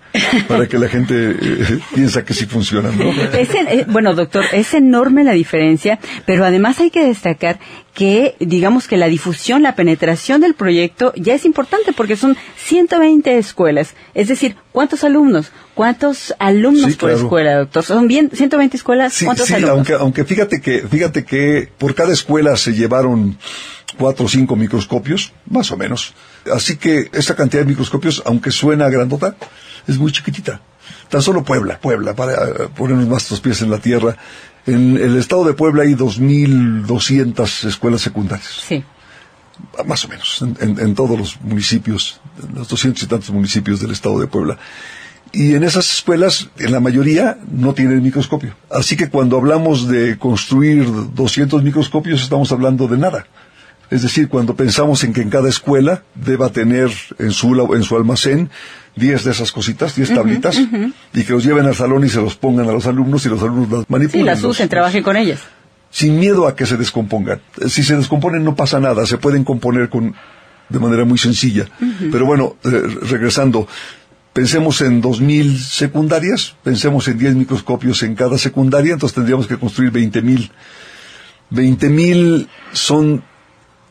para 0.48 0.68
que 0.70 0.78
la 0.78 0.88
gente 0.88 1.32
eh, 1.32 1.80
piensa 1.94 2.24
que 2.24 2.34
sí 2.34 2.46
funcionan, 2.46 2.98
¿no? 2.98 3.12
Es 3.12 3.54
en- 3.54 3.68
eh, 3.68 3.86
bueno, 3.90 4.14
doctor, 4.16 4.46
es 4.54 4.74
enorme 4.74 5.26
la 5.26 5.34
diferencia, 5.34 6.00
pero 6.26 6.46
además 6.46 6.80
hay 6.80 6.90
que 6.90 7.04
destacar 7.06 7.60
que, 7.94 8.36
digamos 8.40 8.88
que 8.88 8.96
la 8.96 9.08
difusión, 9.08 9.64
la 9.64 9.76
penetración 9.76 10.40
del 10.40 10.54
proyecto 10.54 11.12
ya 11.18 11.34
es 11.34 11.44
importante 11.44 11.92
porque 11.92 12.16
son 12.16 12.38
120 12.56 13.38
escuelas. 13.38 13.96
Es 14.14 14.30
decir, 14.30 14.56
¿cuántos 14.72 15.04
alumnos? 15.04 15.52
¿Cuántos 15.76 16.34
alumnos 16.40 16.92
Sí, 16.92 16.98
por 16.98 17.10
claro. 17.10 17.24
escuela, 17.26 17.58
doctor? 17.58 17.84
¿Son 17.84 18.08
bien 18.08 18.32
120 18.34 18.78
escuelas? 18.78 19.14
Sí, 19.14 19.26
¿Cuántos 19.26 19.48
sí, 19.48 19.54
alumnos? 19.54 19.76
aunque, 19.78 19.94
aunque 19.94 20.26
fíjate 20.26 20.62
que, 20.62 20.80
fíjate 20.88 21.26
que 21.26 21.70
por 21.78 21.94
cada 21.94 22.14
escuela 22.14 22.56
se 22.56 22.74
llevaron 22.74 23.38
cuatro 23.98 24.26
o 24.26 24.30
cinco 24.30 24.56
microscopios, 24.56 25.34
más 25.50 25.72
o 25.72 25.78
menos. 25.78 26.14
Así 26.54 26.78
que 26.78 27.10
esta 27.14 27.36
cantidad 27.36 27.62
de 27.64 27.68
microscopios, 27.70 28.24
aunque 28.26 28.52
suena 28.52 28.90
grandota, 28.90 29.36
es 29.88 29.98
muy 29.98 30.12
chiquitita. 30.12 30.62
Tan 31.10 31.22
solo 31.22 31.44
Puebla, 31.44 31.80
Puebla, 31.80 32.16
para 32.16 32.34
eh, 32.34 32.54
ponernos 32.76 33.08
más 33.08 33.30
los 33.30 33.40
pies 33.42 33.62
en 33.62 33.70
la 33.70 33.78
tierra. 33.80 34.16
En 34.66 34.98
el 34.98 35.18
estado 35.18 35.44
de 35.44 35.54
Puebla 35.54 35.84
hay 35.84 35.94
2.200 35.94 37.66
escuelas 37.68 38.02
secundarias, 38.02 38.64
Sí. 38.68 38.84
más 39.86 40.04
o 40.06 40.08
menos, 40.08 40.42
en, 40.42 40.58
en- 40.60 40.80
en 40.80 40.96
todos 40.96 41.18
los 41.20 41.42
municipios, 41.42 42.20
en 42.42 42.56
los 42.56 42.68
200 42.68 43.04
y 43.04 43.08
tantos 43.08 43.30
municipios 43.32 43.80
del 43.82 43.92
estado 43.92 44.20
de 44.20 44.28
Puebla. 44.28 44.58
Y 45.38 45.54
en 45.56 45.64
esas 45.64 45.92
escuelas, 45.98 46.50
en 46.58 46.72
la 46.72 46.80
mayoría, 46.80 47.38
no 47.52 47.74
tienen 47.74 48.02
microscopio. 48.02 48.56
Así 48.72 48.96
que 48.96 49.10
cuando 49.10 49.36
hablamos 49.38 49.88
de 49.90 50.18
construir 50.18 50.86
200 51.14 51.62
microscopios, 51.64 52.22
estamos 52.24 52.52
hablando 52.54 52.88
de 52.88 52.98
nada. 52.98 53.28
Es 53.92 54.02
decir, 54.02 54.30
cuando 54.30 54.56
pensamos 54.56 55.04
en 55.04 55.14
que 55.14 55.22
en 55.22 55.30
cada 55.30 55.50
escuela 55.50 56.04
deba 56.16 56.50
tener 56.50 56.90
en 57.20 57.32
su, 57.32 57.54
en 57.76 57.84
su 57.84 57.96
almacén 57.98 58.50
10 58.96 59.26
de 59.26 59.32
esas 59.32 59.52
cositas, 59.52 59.94
10 59.96 60.14
tablitas, 60.16 60.58
y 61.14 61.24
que 61.24 61.34
los 61.34 61.44
lleven 61.44 61.66
al 61.66 61.76
salón 61.76 62.04
y 62.06 62.10
se 62.10 62.22
los 62.22 62.36
pongan 62.36 62.68
a 62.70 62.72
los 62.72 62.88
alumnos 62.88 63.26
y 63.26 63.30
los 63.30 63.42
alumnos 63.44 63.70
las 63.70 63.80
Sí, 63.82 63.86
manipulen. 63.90 64.26
las 64.26 64.42
los- 64.42 64.52
usen, 64.52 64.70
trabajen 64.70 65.04
con 65.04 65.18
ellas. 65.18 65.40
sin 65.92 66.18
miedo 66.20 66.48
a 66.48 66.56
que 66.56 66.66
se 66.66 66.78
descompongan. 66.78 67.42
Si 67.68 67.84
se 67.84 67.96
descomponen 67.98 68.44
no 68.44 68.56
pasa 68.56 68.80
nada, 68.80 69.06
se 69.06 69.18
pueden 69.18 69.44
componer 69.44 69.90
con 69.90 70.16
de 70.68 70.80
manera 70.80 71.06
muy 71.06 71.18
sencilla. 71.20 71.66
Pero 72.12 72.26
bueno, 72.26 72.56
eh, 72.64 72.70
regresando, 73.04 73.68
pensemos 74.36 74.82
en 74.82 75.02
2.000 75.02 75.58
secundarias, 75.58 76.56
pensemos 76.62 77.08
en 77.08 77.18
10 77.18 77.36
microscopios 77.36 78.04
en 78.04 78.16
cada 78.16 78.38
secundaria, 78.38 78.92
entonces 78.94 79.16
tendríamos 79.16 79.48
que 79.48 79.58
construir 79.58 79.94
20.000. 79.94 80.50
20.000 81.52 82.48
son 82.74 83.24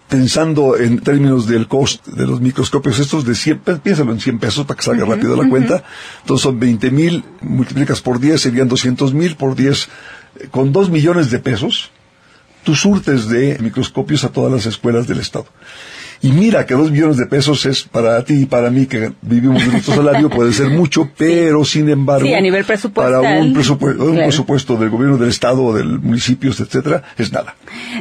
pensando 0.08 0.76
en 0.76 0.98
términos 1.00 1.46
del 1.46 1.66
costo 1.66 2.10
de 2.10 2.26
los 2.26 2.40
microscopios 2.42 2.98
estos 2.98 3.24
de 3.24 3.34
100, 3.34 3.58
pe- 3.60 3.76
piénsalo 3.76 4.12
en 4.12 4.20
100 4.20 4.38
pesos 4.38 4.66
para 4.66 4.76
que 4.76 4.84
salga 4.84 5.06
rápido 5.06 5.34
la 5.34 5.48
cuenta. 5.48 5.82
Entonces 6.20 6.42
son 6.42 6.60
20 6.60 6.90
mil, 6.90 7.24
multiplicas 7.40 8.02
por 8.02 8.20
10, 8.20 8.38
serían 8.40 8.68
200 8.68 9.14
mil 9.14 9.36
por 9.36 9.56
10, 9.56 9.88
eh, 10.40 10.48
con 10.50 10.72
2 10.72 10.90
millones 10.90 11.30
de 11.30 11.38
pesos, 11.38 11.90
tú 12.64 12.74
surtes 12.74 13.28
de 13.28 13.56
microscopios 13.60 14.24
a 14.24 14.28
todas 14.28 14.52
las 14.52 14.66
escuelas 14.66 15.06
del 15.08 15.20
Estado. 15.20 15.46
Y 16.24 16.32
mira 16.32 16.64
que 16.64 16.72
dos 16.72 16.90
millones 16.90 17.18
de 17.18 17.26
pesos 17.26 17.66
es 17.66 17.82
para 17.82 18.24
ti 18.24 18.44
y 18.44 18.46
para 18.46 18.70
mí 18.70 18.86
que 18.86 19.12
vivimos 19.20 19.62
de 19.62 19.72
nuestro 19.72 19.94
salario, 19.96 20.30
puede 20.30 20.54
ser 20.54 20.70
mucho, 20.70 21.10
pero 21.18 21.66
sin 21.66 21.90
embargo, 21.90 22.26
Sí, 22.26 22.32
a 22.32 22.40
nivel 22.40 22.64
presupuestal, 22.64 23.20
para 23.20 23.40
un, 23.42 23.52
presupuesto 23.52 24.78
del 24.78 24.88
gobierno 24.88 25.18
del 25.18 25.28
Estado, 25.28 25.74
del 25.74 25.98
municipio, 26.00 26.50
etcétera, 26.50 27.02
es 27.18 27.30
nada. 27.30 27.56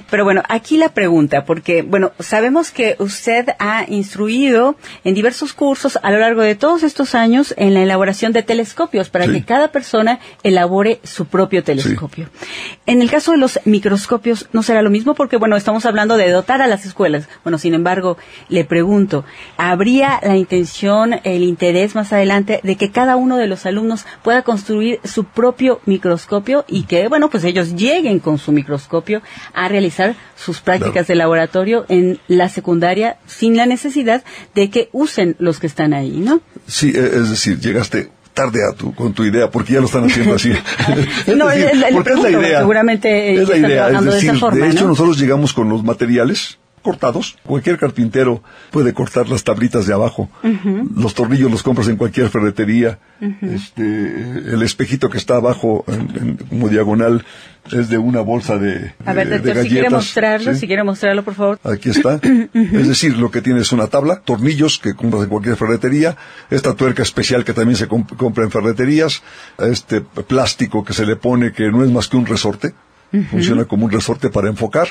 Pero 0.09 0.23
bueno, 0.23 0.41
aquí 0.47 0.77
la 0.77 0.93
pregunta, 0.93 1.43
porque 1.43 1.81
bueno, 1.81 2.13
sabemos 2.17 2.71
que 2.71 2.95
usted 2.99 3.49
ha 3.59 3.83
instruido 3.89 4.77
en 5.03 5.15
diversos 5.15 5.51
cursos 5.51 5.99
a 6.01 6.09
lo 6.09 6.19
largo 6.19 6.43
de 6.43 6.55
todos 6.55 6.83
estos 6.83 7.15
años 7.15 7.53
en 7.57 7.73
la 7.73 7.83
elaboración 7.83 8.31
de 8.31 8.41
telescopios 8.41 9.09
para 9.09 9.25
Sí. 9.25 9.33
que 9.33 9.43
cada 9.43 9.73
persona 9.73 10.19
elabore 10.43 11.01
su 11.03 11.25
propio 11.25 11.61
telescopio. 11.65 12.29
En 12.85 13.01
el 13.01 13.11
caso 13.11 13.33
de 13.33 13.37
los 13.37 13.59
microscopios 13.65 14.47
no 14.53 14.63
será 14.63 14.81
lo 14.81 14.89
mismo 14.89 15.13
porque 15.13 15.35
bueno, 15.35 15.57
estamos 15.57 15.85
hablando 15.85 16.15
de 16.15 16.29
dotar 16.31 16.61
a 16.61 16.67
las 16.67 16.85
escuelas. 16.85 17.27
Bueno, 17.43 17.57
sin 17.57 17.73
embargo, 17.73 18.12
le 18.49 18.65
pregunto, 18.65 19.25
¿habría 19.57 20.19
la 20.23 20.35
intención, 20.37 21.15
el 21.23 21.43
interés 21.43 21.95
más 21.95 22.11
adelante 22.13 22.59
de 22.63 22.75
que 22.75 22.91
cada 22.91 23.15
uno 23.15 23.37
de 23.37 23.47
los 23.47 23.65
alumnos 23.65 24.05
pueda 24.23 24.41
construir 24.43 24.99
su 25.03 25.23
propio 25.25 25.79
microscopio 25.85 26.65
y 26.67 26.83
que 26.83 27.07
bueno, 27.07 27.29
pues 27.29 27.43
ellos 27.43 27.75
lleguen 27.75 28.19
con 28.19 28.37
su 28.37 28.51
microscopio 28.51 29.21
a 29.53 29.67
realizar 29.67 30.15
sus 30.35 30.59
prácticas 30.61 30.93
Claro. 30.93 31.07
de 31.07 31.15
laboratorio 31.15 31.85
en 31.89 32.19
la 32.27 32.49
secundaria 32.49 33.17
sin 33.25 33.55
la 33.57 33.65
necesidad 33.65 34.23
de 34.55 34.69
que 34.69 34.89
usen 34.91 35.35
los 35.39 35.59
que 35.59 35.67
están 35.67 35.93
ahí, 35.93 36.11
¿no? 36.19 36.41
Sí, 36.67 36.91
eh, 36.95 37.11
es 37.15 37.29
decir, 37.29 37.59
llegaste 37.59 38.09
tarde 38.33 38.59
a 38.67 38.73
tu, 38.75 38.93
con 38.95 39.13
tu 39.13 39.23
idea, 39.23 39.49
porque 39.51 39.73
ya 39.73 39.79
lo 39.79 39.85
están 39.85 40.05
haciendo 40.05 40.35
así. 40.35 40.51
Es 41.27 41.35
No, 41.37 41.47
decir, 41.47 41.75
le 41.77 41.91
porque 41.93 42.09
es 42.13 42.15
la 42.15 42.21
pregunto, 42.23 42.41
idea. 42.41 42.59
seguramente, 42.59 43.33
es 43.35 43.47
la 43.49 43.57
idea. 43.57 43.89
Es 43.89 44.03
de 44.05 44.17
esa 44.17 44.33
forma, 44.35 44.65
de 44.65 44.71
hecho, 44.71 44.81
¿no? 44.83 44.87
nosotros 44.89 45.19
llegamos 45.19 45.53
con 45.53 45.69
los 45.69 45.83
materiales 45.83 46.57
cortados. 46.83 47.37
Cualquier 47.43 47.77
carpintero 47.79 48.43
puede 48.69 48.93
cortar 48.93 49.27
las 49.29 49.43
tablitas 49.43 49.87
de 49.87 49.93
abajo. 49.93 50.29
Los 50.95 51.13
tornillos 51.15 51.49
los 51.49 51.63
compras 51.63 51.87
en 51.87 51.95
cualquier 51.97 52.29
ferretería. 52.29 52.99
este, 53.41 53.83
el 54.53 54.61
espejito 54.63 55.09
que 55.09 55.17
está 55.17 55.35
abajo, 55.37 55.85
en- 55.87 56.11
en- 56.21 56.37
como 56.37 56.67
diagonal, 56.69 57.23
es 57.71 57.87
de 57.89 57.97
una 57.97 58.19
bolsa 58.19 58.57
de, 58.57 58.93
A 59.05 59.13
ver, 59.13 59.29
de 59.29 59.39
doctor, 59.39 59.63
si 59.63 59.69
quiere 59.69 59.89
mostrarlo, 59.89 60.53
¿sí? 60.53 60.59
si 60.59 60.67
quiere 60.67 60.83
mostrarlo, 60.83 61.23
por 61.23 61.33
favor. 61.33 61.59
Aquí 61.63 61.89
está. 61.89 62.19
es 62.53 62.87
decir, 62.87 63.17
lo 63.17 63.31
que 63.31 63.41
tiene 63.41 63.61
es 63.61 63.71
una 63.71 63.87
tabla, 63.87 64.21
tornillos 64.25 64.77
que 64.79 64.93
compras 64.93 65.23
en 65.23 65.29
cualquier 65.29 65.55
ferretería, 65.55 66.17
esta 66.49 66.73
tuerca 66.75 67.01
especial 67.03 67.45
que 67.45 67.53
también 67.53 67.77
se 67.77 67.87
comp- 67.87 68.15
compra 68.17 68.43
en 68.43 68.51
ferreterías, 68.51 69.23
este 69.59 70.01
plástico 70.01 70.83
que 70.83 70.91
se 70.93 71.05
le 71.05 71.15
pone 71.15 71.53
que 71.53 71.71
no 71.71 71.83
es 71.85 71.91
más 71.91 72.09
que 72.09 72.17
un 72.17 72.25
resorte, 72.25 72.73
funciona 73.29 73.63
como 73.65 73.85
un 73.85 73.91
resorte 73.91 74.29
para 74.29 74.49
enfocar. 74.49 74.89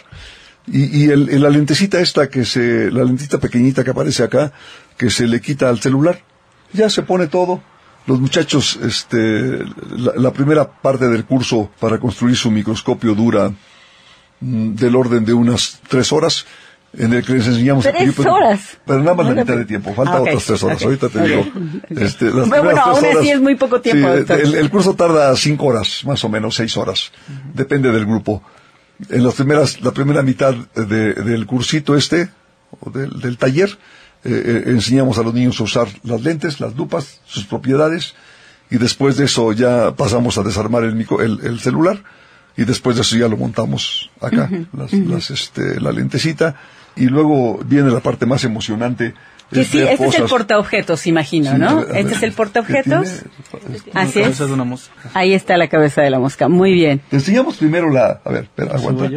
Y, 0.66 1.04
y 1.04 1.10
el- 1.10 1.28
el- 1.30 1.42
la 1.42 1.50
lentecita 1.50 1.98
esta 2.00 2.28
que 2.28 2.44
se, 2.44 2.90
la 2.90 3.02
lentita 3.04 3.38
pequeñita 3.38 3.82
que 3.84 3.90
aparece 3.90 4.22
acá, 4.22 4.52
que 4.96 5.10
se 5.10 5.26
le 5.26 5.40
quita 5.40 5.68
al 5.68 5.80
celular, 5.80 6.20
ya 6.72 6.88
se 6.88 7.02
pone 7.02 7.26
todo. 7.26 7.62
Los 8.06 8.20
muchachos, 8.20 8.78
este, 8.82 9.58
la, 9.90 10.12
la 10.16 10.32
primera 10.32 10.68
parte 10.70 11.08
del 11.08 11.24
curso 11.24 11.70
para 11.80 11.98
construir 11.98 12.36
su 12.36 12.50
microscopio 12.50 13.14
dura 13.14 13.52
mm, 14.40 14.74
del 14.74 14.96
orden 14.96 15.24
de 15.24 15.32
unas 15.32 15.80
tres 15.88 16.12
horas, 16.12 16.44
en 16.94 17.12
el 17.12 17.24
que 17.24 17.32
les 17.34 17.46
enseñamos... 17.46 17.84
¿Tres 17.84 18.12
pero- 18.16 18.34
horas? 18.34 18.60
Pero 18.84 18.98
nada 19.00 19.14
más 19.14 19.26
la 19.26 19.34
mitad 19.42 19.56
de 19.56 19.64
tiempo, 19.64 19.94
falta 19.94 20.14
ah, 20.16 20.20
otras 20.22 20.44
tres 20.44 20.62
horas. 20.62 20.82
Ahorita 20.82 21.08
te 21.08 21.22
digo. 21.26 21.46
Este, 21.90 22.26
las 22.26 22.48
Bueno, 22.48 22.70
aún 22.80 23.04
así 23.18 23.30
es 23.30 23.40
muy 23.40 23.54
poco 23.54 23.80
tiempo, 23.80 24.08
Sí, 24.12 24.18
doctor. 24.18 24.40
el, 24.40 24.54
el 24.56 24.70
curso 24.70 24.94
tarda 24.94 25.34
cinco 25.36 25.66
horas, 25.66 26.02
más 26.04 26.22
o 26.24 26.28
menos, 26.28 26.54
seis 26.56 26.76
horas. 26.76 27.10
Depende 27.54 27.90
del 27.92 28.04
grupo. 28.04 28.42
En 29.10 29.24
las 29.24 29.34
primeras, 29.34 29.80
la 29.80 29.90
primera 29.92 30.22
mitad 30.22 30.54
de- 30.74 31.14
del 31.14 31.46
cursito 31.46 31.96
este, 31.96 32.28
o 32.80 32.90
del, 32.90 33.20
del 33.20 33.36
taller, 33.38 33.70
eh, 34.24 34.30
eh, 34.44 34.62
enseñamos 34.66 35.18
a 35.18 35.22
los 35.22 35.34
niños 35.34 35.58
a 35.60 35.64
usar 35.64 35.88
las 36.04 36.22
lentes, 36.22 36.60
las 36.60 36.76
lupas, 36.76 37.20
sus 37.26 37.44
propiedades, 37.44 38.14
y 38.70 38.78
después 38.78 39.16
de 39.16 39.24
eso 39.24 39.52
ya 39.52 39.94
pasamos 39.96 40.38
a 40.38 40.42
desarmar 40.42 40.84
el, 40.84 40.94
micro- 40.94 41.20
el, 41.20 41.40
el 41.44 41.60
celular, 41.60 42.02
y 42.56 42.64
después 42.64 42.96
de 42.96 43.02
eso 43.02 43.16
ya 43.16 43.28
lo 43.28 43.36
montamos 43.36 44.10
acá, 44.20 44.48
las, 44.76 44.92
las, 44.92 45.30
este, 45.30 45.80
la 45.80 45.90
lentecita, 45.92 46.54
y 46.96 47.06
luego 47.06 47.58
viene 47.64 47.90
la 47.90 48.00
parte 48.00 48.26
más 48.26 48.44
emocionante. 48.44 49.14
Que 49.52 49.64
sí, 49.64 49.80
este 49.80 50.06
es 50.06 50.14
el 50.18 50.24
portaobjetos, 50.24 51.06
imagino, 51.06 51.58
¿no? 51.58 51.82
Este 51.82 52.14
es 52.14 52.22
el 52.22 52.30
¿qué 52.30 52.36
portaobjetos. 52.36 53.22
Así 53.92 53.92
Una 53.92 54.02
es. 54.04 54.12
cabeza 54.14 54.46
de 54.46 54.52
una 54.52 54.64
mosca. 54.64 54.92
Ahí 55.14 55.34
está 55.34 55.56
la 55.56 55.68
cabeza 55.68 56.02
de 56.02 56.10
la 56.10 56.18
mosca. 56.18 56.48
Muy 56.48 56.72
bien. 56.72 57.00
Te 57.10 57.16
enseñamos 57.16 57.56
primero 57.56 57.90
la... 57.90 58.20
A 58.24 58.30
ver, 58.30 58.44
espera, 58.44 58.74
aguanta. 58.74 59.10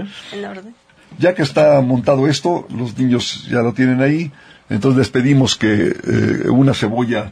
Ya 1.17 1.33
que 1.33 1.43
está 1.43 1.79
montado 1.81 2.27
esto, 2.27 2.67
los 2.69 2.97
niños 2.97 3.47
ya 3.49 3.59
lo 3.61 3.73
tienen 3.73 4.01
ahí, 4.01 4.31
entonces 4.69 4.97
les 4.97 5.09
pedimos 5.09 5.55
que 5.55 5.87
eh, 5.87 6.49
una 6.49 6.73
cebolla 6.73 7.31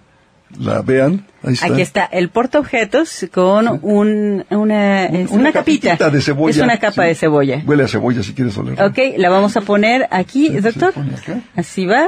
la 0.58 0.82
vean. 0.82 1.26
Ahí 1.44 1.54
está. 1.56 1.66
Aquí 1.66 1.82
está 1.82 2.06
el 2.06 2.30
portaobjetos 2.30 3.26
con 3.34 3.80
un, 3.82 4.46
una, 4.52 5.06
es 5.08 5.30
una, 5.32 5.52
capita. 5.52 5.90
capitita 5.98 6.10
de 6.12 6.22
cebolla. 6.22 6.52
Es 6.56 6.62
una 6.64 6.78
capa 6.78 7.02
Sí. 7.04 7.08
de 7.10 7.16
cebolla. 7.16 7.62
Huele 7.66 7.84
a 7.84 7.88
cebolla 7.90 8.24
si 8.24 8.34
quieres 8.34 8.58
oler. 8.58 8.82
Ok, 8.82 8.98
la 9.18 9.30
vamos 9.30 9.58
a 9.58 9.62
poner 9.62 10.08
aquí, 10.12 10.48
Sí, 10.48 10.54
se 10.54 10.62
doctor. 10.62 10.94
pone 10.94 11.16
acá. 11.16 11.42
Así 11.56 11.86
va, 11.86 12.08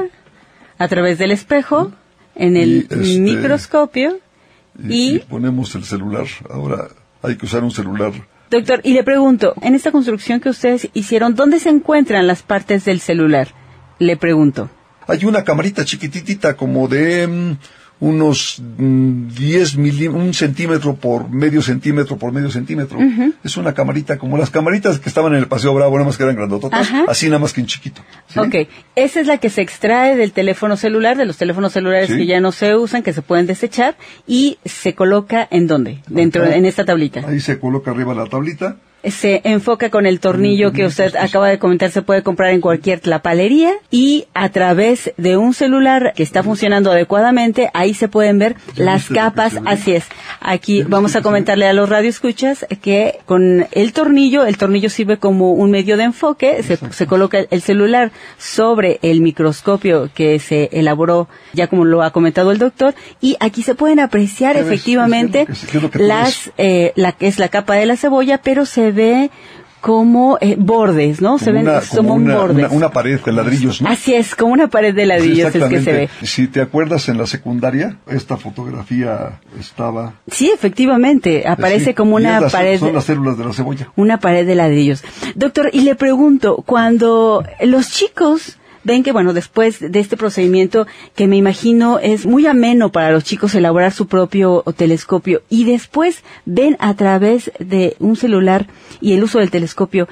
a 0.77 0.87
través 0.87 1.17
del 1.17 1.31
espejo, 1.31 1.91
en 2.35 2.57
el 2.57 2.69
Y, 2.69 2.77
este, 2.79 3.19
microscopio. 3.19 4.19
Y, 4.87 5.15
y- 5.15 5.19
ponemos 5.19 5.73
el 5.75 5.83
celular. 5.85 6.25
Ahora 6.49 6.87
hay 7.21 7.37
que 7.37 7.45
usar 7.45 7.63
un 7.63 7.71
celular. 7.71 8.11
Doctor, 8.51 8.81
y 8.83 8.93
le 8.93 9.03
pregunto, 9.03 9.53
en 9.61 9.73
esta 9.73 9.91
construcción 9.91 10.39
que 10.39 10.49
ustedes 10.49 10.89
hicieron, 10.93 11.33
¿dónde 11.35 11.59
se 11.59 11.69
encuentran 11.69 12.27
las 12.27 12.43
partes 12.43 12.85
del 12.85 12.99
celular? 12.99 13.47
Le 13.99 14.17
pregunto. 14.17 14.69
Hay 15.07 15.25
una 15.25 15.43
camarita 15.43 15.85
chiquititita 15.85 16.55
como 16.55 16.87
de 16.87 17.27
mm, 17.27 17.57
unos 17.99 18.61
mm, 18.77 19.27
10 19.29 19.77
milímetros, 19.77 20.23
un 20.25 20.33
centímetro 20.33 20.95
por 20.95 21.29
medio 21.29 21.61
centímetro 21.61 22.17
por 22.17 22.31
medio 22.33 22.51
centímetro. 22.51 22.99
Es 23.43 23.57
una 23.57 23.73
camarita 23.73 24.17
como 24.17 24.37
las 24.37 24.49
camaritas 24.49 24.99
que 24.99 25.07
estaban 25.09 25.33
en 25.33 25.39
el 25.39 25.47
Paseo 25.47 25.73
Bravo, 25.73 25.93
nada 25.95 26.05
más 26.05 26.17
que 26.17 26.23
eran 26.23 26.35
grandototas, 26.35 26.81
Ajá. 26.81 27.05
así 27.07 27.27
nada 27.27 27.39
más 27.39 27.53
que 27.53 27.61
en 27.61 27.67
chiquito. 27.67 28.01
¿sí? 28.27 28.39
Ok, 28.39 28.55
esa 28.95 29.21
es 29.21 29.27
la 29.27 29.37
que 29.37 29.49
se 29.49 29.61
extrae 29.61 30.15
del 30.17 30.33
teléfono 30.33 30.75
celular, 30.77 31.17
de 31.17 31.25
los 31.25 31.37
teléfonos 31.37 31.71
celulares 31.73 32.09
Sí. 32.09 32.17
que 32.17 32.25
ya 32.25 32.39
no 32.41 32.51
se 32.51 32.75
usan, 32.75 33.01
que 33.01 33.13
se 33.13 33.21
pueden 33.21 33.45
desechar, 33.47 33.95
y 34.27 34.57
se 34.65 34.93
coloca 34.93 35.47
en 35.49 35.67
dónde? 35.67 36.01
Dentro, 36.07 36.43
en 36.45 36.65
esta 36.65 36.85
tablita. 36.85 37.21
Ahí 37.27 37.39
se 37.39 37.59
coloca 37.59 37.91
arriba 37.91 38.13
la 38.13 38.25
tablita. 38.25 38.77
Se 39.09 39.41
enfoca 39.43 39.89
con 39.89 40.05
el 40.05 40.19
tornillo 40.19 40.71
que 40.71 40.85
usted 40.85 41.15
acaba 41.15 41.49
de 41.49 41.59
comentar, 41.59 41.91
se 41.91 42.01
puede 42.01 42.23
comprar 42.23 42.51
en 42.51 42.61
cualquier 42.61 42.99
tlapalería 42.99 43.73
y 43.91 44.25
a 44.33 44.49
través 44.49 45.13
de 45.17 45.37
un 45.37 45.53
celular 45.53 46.13
que 46.15 46.23
está 46.23 46.43
funcionando 46.43 46.91
adecuadamente, 46.91 47.69
ahí 47.73 47.93
se 47.93 48.07
pueden 48.07 48.39
ver 48.39 48.55
¿Ya 48.75 48.83
las 48.85 49.09
capas, 49.09 49.59
así 49.65 49.93
es. 49.93 50.05
Aquí 50.39 50.79
¿Ya 50.79 50.85
vamos 50.87 51.15
a 51.15 51.21
comentarle 51.21 51.67
a 51.67 51.73
los 51.73 51.89
radioescuchas 51.89 52.65
que 52.81 53.19
con 53.25 53.67
el 53.71 53.93
tornillo, 53.93 54.45
el 54.45 54.57
tornillo 54.57 54.89
sirve 54.89 55.17
como 55.17 55.51
un 55.51 55.71
medio 55.71 55.97
de 55.97 56.03
enfoque, 56.03 56.63
se, 56.63 56.77
se 56.77 57.07
coloca 57.07 57.39
el 57.49 57.61
celular 57.61 58.11
sobre 58.37 58.99
el 59.01 59.21
microscopio 59.21 60.09
que 60.13 60.39
se 60.39 60.69
elaboró, 60.71 61.27
ya 61.53 61.67
como 61.67 61.85
lo 61.85 62.03
ha 62.03 62.11
comentado 62.11 62.51
el 62.51 62.57
doctor, 62.57 62.93
y 63.21 63.37
aquí 63.39 63.63
se 63.63 63.75
pueden 63.75 63.99
apreciar 63.99 64.55
efectivamente 64.57 65.45
¿Qué 65.45 65.51
es 65.51 65.63
lo 65.63 65.65
que- 65.65 65.71
qué 65.71 65.77
es 65.77 65.83
lo 65.83 65.89
que 65.91 65.99
tú 65.99 66.05
las, 66.05 66.51
eh, 66.57 66.93
la 66.95 67.11
que 67.11 67.27
es 67.27 67.39
la 67.39 67.49
capa 67.49 67.75
de 67.75 67.85
la 67.85 67.97
cebolla, 67.97 68.39
pero 68.39 68.65
se 68.65 68.91
ve 68.95 69.29
como 69.81 70.39
eh, 70.41 70.55
bordes, 70.57 71.21
¿no? 71.21 71.37
se 71.37 71.51
ven 71.51 71.67
una, 71.67 71.79
como, 71.95 72.15
una, 72.15 72.35
bordes. 72.37 72.57
una- 72.57 72.69
una 72.75 72.89
pared 72.89 73.19
de 73.23 73.31
ladrillos, 73.31 73.83
¿no? 73.83 73.89
Así 73.89 74.15
es, 74.15 74.33
como 74.33 74.51
una 74.51 74.67
pared 74.67 74.95
de 74.95 75.05
ladrillos 75.05 75.53
es 75.53 75.63
que 75.65 75.79
se 75.81 75.93
ve. 75.93 76.09
Si 76.23 76.47
te 76.47 76.59
acuerdas 76.59 77.07
en 77.07 77.19
la 77.19 77.27
secundaria, 77.27 77.97
esta 78.07 78.35
fotografía 78.35 79.41
estaba... 79.59 80.13
Sí, 80.31 80.49
efectivamente, 80.51 81.47
aparece 81.47 81.85
Sí, 81.85 81.93
como 81.93 82.15
una 82.15 82.39
las- 82.39 82.51
pared. 82.51 82.79
Son 82.79 82.95
las 82.95 83.03
células 83.03 83.37
de 83.37 83.45
la 83.45 83.53
cebolla. 83.53 83.91
una 83.95 84.19
pared 84.19 84.47
de 84.47 84.55
ladrillos. 84.55 85.03
Doctor, 85.35 85.69
y 85.71 85.81
le 85.81 85.93
pregunto, 85.93 86.63
cuando 86.65 87.43
los 87.61 87.91
chicos 87.91 88.57
ven 88.85 89.03
que, 89.03 89.11
bueno, 89.11 89.33
después 89.33 89.79
de 89.81 89.99
este 89.99 90.15
procedimiento, 90.15 90.87
que 91.15 91.27
me 91.27 91.35
imagino 91.35 91.99
es 91.99 92.25
muy 92.25 92.47
ameno 92.47 92.91
para 92.93 93.11
los 93.11 93.25
chicos 93.25 93.53
elaborar 93.55 93.91
su 93.91 94.07
propio 94.07 94.63
telescopio, 94.77 95.41
y 95.49 95.65
después 95.65 96.23
ven 96.45 96.77
a 96.79 96.93
través 96.93 97.51
de 97.59 97.97
un 97.99 98.15
celular 98.15 98.67
y 99.01 99.11
el 99.13 99.23
uso 99.23 99.39
del 99.39 99.51
telescopio 99.51 100.07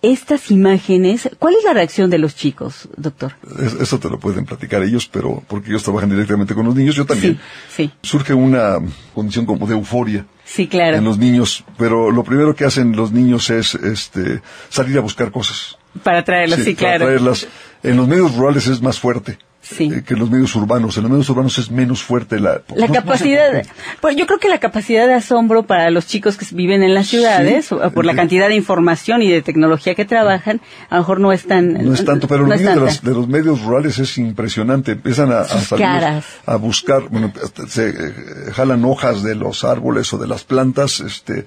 estas 0.00 0.52
imágenes, 0.52 1.28
¿cuál 1.40 1.54
es 1.56 1.64
la 1.64 1.72
reacción 1.72 2.08
de 2.08 2.18
los 2.18 2.36
chicos, 2.36 2.88
doctor? 2.96 3.32
Es- 3.60 3.74
eso 3.74 3.98
te 3.98 4.08
lo 4.08 4.20
pueden 4.20 4.44
platicar 4.44 4.80
ellos, 4.84 5.08
pero 5.12 5.42
porque 5.48 5.70
ellos 5.70 5.82
trabajan 5.82 6.08
directamente 6.08 6.54
con 6.54 6.66
los 6.66 6.74
niños, 6.76 6.94
yo 6.94 7.04
también. 7.04 7.40
Sí, 7.68 7.86
sí, 7.86 7.90
Surge 8.08 8.32
una 8.32 8.76
condición 9.12 9.44
como 9.44 9.66
de 9.66 9.74
euforia 9.74 10.24
sí, 10.44 10.68
claro. 10.68 10.96
en 10.98 11.02
los 11.04 11.18
niños, 11.18 11.64
pero 11.76 12.12
lo 12.12 12.22
primero 12.22 12.54
que 12.54 12.64
hacen 12.64 12.94
los 12.94 13.10
niños 13.10 13.50
es 13.50 13.74
este 13.74 14.40
salir 14.68 14.96
a 14.98 15.00
buscar 15.00 15.32
cosas. 15.32 15.76
Para 16.02 16.24
traerlos, 16.24 16.60
sí, 16.60 16.74
claro. 16.74 17.04
traerlas. 17.06 17.46
En 17.82 17.96
los 17.96 18.08
medios 18.08 18.34
rurales 18.34 18.66
es 18.66 18.80
más 18.82 18.98
fuerte 18.98 19.38
Sí. 19.60 19.90
eh, 19.92 20.02
que 20.06 20.14
en 20.14 20.20
los 20.20 20.30
medios 20.30 20.54
urbanos. 20.56 20.96
En 20.96 21.02
los 21.02 21.10
medios 21.12 21.28
urbanos 21.28 21.58
es 21.58 21.70
menos 21.70 22.02
fuerte 22.02 22.40
la... 22.40 22.62
La 22.74 22.86
no- 22.86 22.92
capacidad, 22.94 23.62
pues 24.00 24.16
yo 24.16 24.26
creo 24.26 24.38
que 24.38 24.48
la 24.48 24.58
capacidad 24.60 25.06
de 25.06 25.12
asombro 25.14 25.64
para 25.64 25.90
los 25.90 26.06
chicos 26.06 26.36
que 26.38 26.46
viven 26.54 26.82
en 26.82 26.94
las 26.94 27.06
Sí. 27.08 27.16
ciudades, 27.18 27.70
o- 27.72 27.90
por 27.90 28.06
la 28.06 28.12
Eh, 28.12 28.16
cantidad 28.16 28.48
de 28.48 28.54
información 28.54 29.20
y 29.20 29.28
de 29.30 29.42
tecnología 29.42 29.94
que 29.94 30.06
trabajan, 30.06 30.60
a 30.88 30.94
lo 30.94 31.00
mejor 31.02 31.20
no 31.20 31.32
es 31.32 31.46
tan... 31.46 31.74
No 31.74 31.92
es 31.92 32.04
tanto, 32.04 32.26
pero 32.28 32.46
no 32.46 32.54
niños 32.56 33.02
de 33.02 33.10
de 33.10 33.14
los 33.14 33.28
medios 33.28 33.60
rurales 33.62 33.98
es 33.98 34.16
impresionante. 34.16 34.92
Empiezan 34.92 35.32
a, 35.32 35.44
salir 35.44 35.86
a 36.46 36.56
buscar, 36.56 37.02
bueno, 37.10 37.30
se 37.68 37.90
eh, 37.90 37.94
jalan 38.54 38.84
hojas 38.86 39.22
de 39.22 39.34
los 39.34 39.64
árboles 39.64 40.10
o 40.14 40.18
de 40.18 40.28
las 40.28 40.44
plantas, 40.44 41.00
este, 41.00 41.44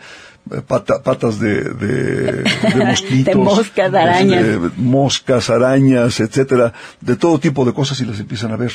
pata- 0.67 1.01
patas 1.04 1.39
de, 1.39 1.63
de, 1.63 2.43
de 2.43 2.86
mosquitos. 2.86 3.25
De 3.25 3.36
moscas, 3.36 3.93
arañas. 3.93 4.43
de 4.43 4.71
moscas, 4.77 5.49
arañas, 5.49 6.19
etcétera, 6.19 6.73
de 6.99 7.15
todo 7.15 7.39
tipo 7.39 7.63
de 7.65 7.73
cosas 7.73 7.99
y 8.01 8.06
las 8.06 8.19
empiezan 8.19 8.51
a 8.51 8.58
ver. 8.58 8.71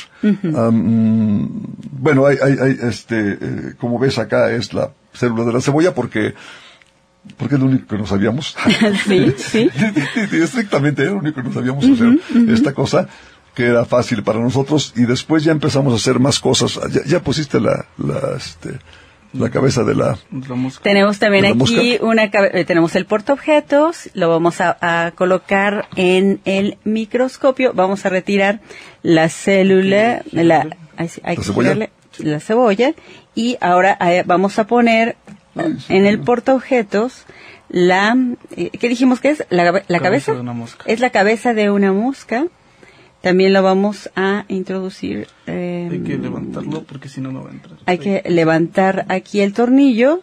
Bueno, 1.91 2.25
hay, 2.25 2.37
hay, 2.41 2.53
hay, 2.61 2.77
este, 2.81 3.37
eh, 3.39 3.73
como 3.79 3.99
ves 3.99 4.17
acá 4.17 4.51
es 4.51 4.73
la 4.73 4.91
célula 5.13 5.43
de 5.45 5.53
la 5.53 5.61
cebolla 5.61 5.93
porque 5.93 6.33
porque 7.35 7.55
es 7.55 7.59
lo 7.61 7.67
único 7.67 7.87
que 7.87 7.97
no 7.97 8.05
sabíamos. 8.07 8.55
Sí, 9.05 9.33
sí. 9.37 9.69
Estrictamente 10.31 11.01
era 11.03 11.11
lo 11.11 11.17
único 11.19 11.41
que 11.41 11.47
no 11.49 11.53
sabíamos 11.53 11.85
hacer 11.85 12.19
esta 12.49 12.73
cosa 12.73 13.07
que 13.53 13.65
era 13.65 13.85
fácil 13.85 14.21
para 14.23 14.39
nosotros 14.39 14.93
y 14.95 15.05
después 15.05 15.43
ya 15.43 15.51
empezamos 15.51 15.91
a 15.91 15.95
hacer 15.97 16.19
más 16.19 16.39
cosas. 16.39 16.79
Ya, 16.91 17.01
ya 17.05 17.19
pusiste 17.21 17.59
la, 17.59 17.85
la, 17.97 18.35
este, 18.37 18.79
la 19.37 19.49
cabeza 19.49 19.83
de 19.83 19.95
la... 19.95 20.17
La 20.47 20.55
mosca. 20.55 20.83
Tenemos 20.83 21.19
también 21.19 21.43
¿De 21.43 21.49
la 21.49 21.55
aquí 21.63 21.91
mosca? 21.99 22.05
una 22.05 22.23
eh, 22.25 22.65
tenemos 22.65 22.95
el 22.95 23.05
portaobjetos, 23.05 24.09
lo 24.13 24.29
vamos 24.29 24.61
a, 24.61 24.77
a 24.81 25.11
colocar 25.11 25.87
en 25.95 26.39
el 26.45 26.77
microscopio, 26.83 27.73
vamos 27.73 28.05
a 28.05 28.09
retirar 28.09 28.59
la 29.03 29.29
célula, 29.29 30.21
la, 30.31 30.67
ay, 30.97 31.07
sí, 31.09 31.21
hay 31.23 31.35
¿La 31.35 31.41
que 31.41 31.47
cebolla? 31.47 31.89
la 32.19 32.39
cebolla 32.39 32.93
y 33.35 33.57
ahora 33.61 33.97
eh, 34.01 34.23
vamos 34.25 34.57
a 34.59 34.65
poner 34.67 35.15
en 35.89 36.05
el 36.05 36.19
portaobjetos 36.19 37.25
la, 37.69 38.15
eh, 38.55 38.69
¿qué 38.71 38.89
dijimos 38.89 39.19
que 39.19 39.29
es? 39.31 39.45
La, 39.49 39.63
la 39.65 39.99
cabeza. 39.99 39.99
Cabeza 39.99 40.33
de 40.33 40.39
una 40.39 40.53
mosca. 40.53 40.83
Es 40.87 40.99
la 40.99 41.09
cabeza 41.09 41.53
de 41.53 41.69
una 41.69 41.91
mosca. 41.91 42.45
También 43.27 43.51
lo 43.51 43.61
vamos 43.61 44.09
a 44.15 44.45
introducir. 44.47 45.27
eh, 45.47 45.89
Hay 45.91 45.99
que 45.99 46.17
levantarlo 46.17 46.83
porque 46.83 47.09
si 47.09 47.19
no, 47.19 47.29
no 47.33 47.43
va 47.43 47.49
a 47.49 47.53
entrar. 47.53 47.77
hay 47.85 47.97
que 47.97 48.23
levantar 48.29 49.05
aquí 49.09 49.41
el 49.41 49.51
tornillo. 49.51 50.21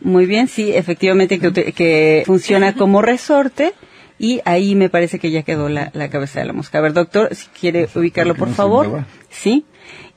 Muy 0.00 0.24
bien, 0.26 0.46
sí, 0.46 0.70
efectivamente 0.72 1.40
que, 1.40 2.22
funciona 2.24 2.74
como 2.74 3.02
resorte. 3.02 3.72
Y 4.20 4.40
ahí 4.44 4.76
me 4.76 4.88
parece 4.88 5.18
que 5.18 5.32
ya 5.32 5.42
quedó 5.42 5.68
la, 5.68 5.90
la 5.94 6.08
cabeza 6.10 6.38
de 6.38 6.46
la 6.46 6.52
mosca. 6.52 6.78
A 6.78 6.80
ver, 6.82 6.92
doctor, 6.92 7.34
si 7.34 7.48
quiere 7.48 7.88
ubicarlo, 7.92 8.36
por 8.36 8.50
favor. 8.50 9.04
Sí. 9.30 9.64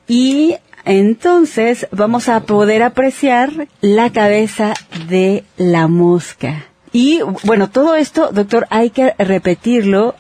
Y 0.07 0.55
entonces 0.85 1.87
vamos 1.91 2.29
a 2.29 2.41
poder 2.41 2.83
apreciar 2.83 3.67
la 3.81 4.11
cabeza 4.11 4.73
de 5.09 5.43
la 5.57 5.87
mosca. 5.87 6.65
Y 6.93 7.21
bueno, 7.43 7.71
todo 7.71 7.95
esto, 7.95 8.29
doctor, 8.31 8.67
hay 8.69 8.91
que 8.91 9.13
repetirlo 9.17 10.13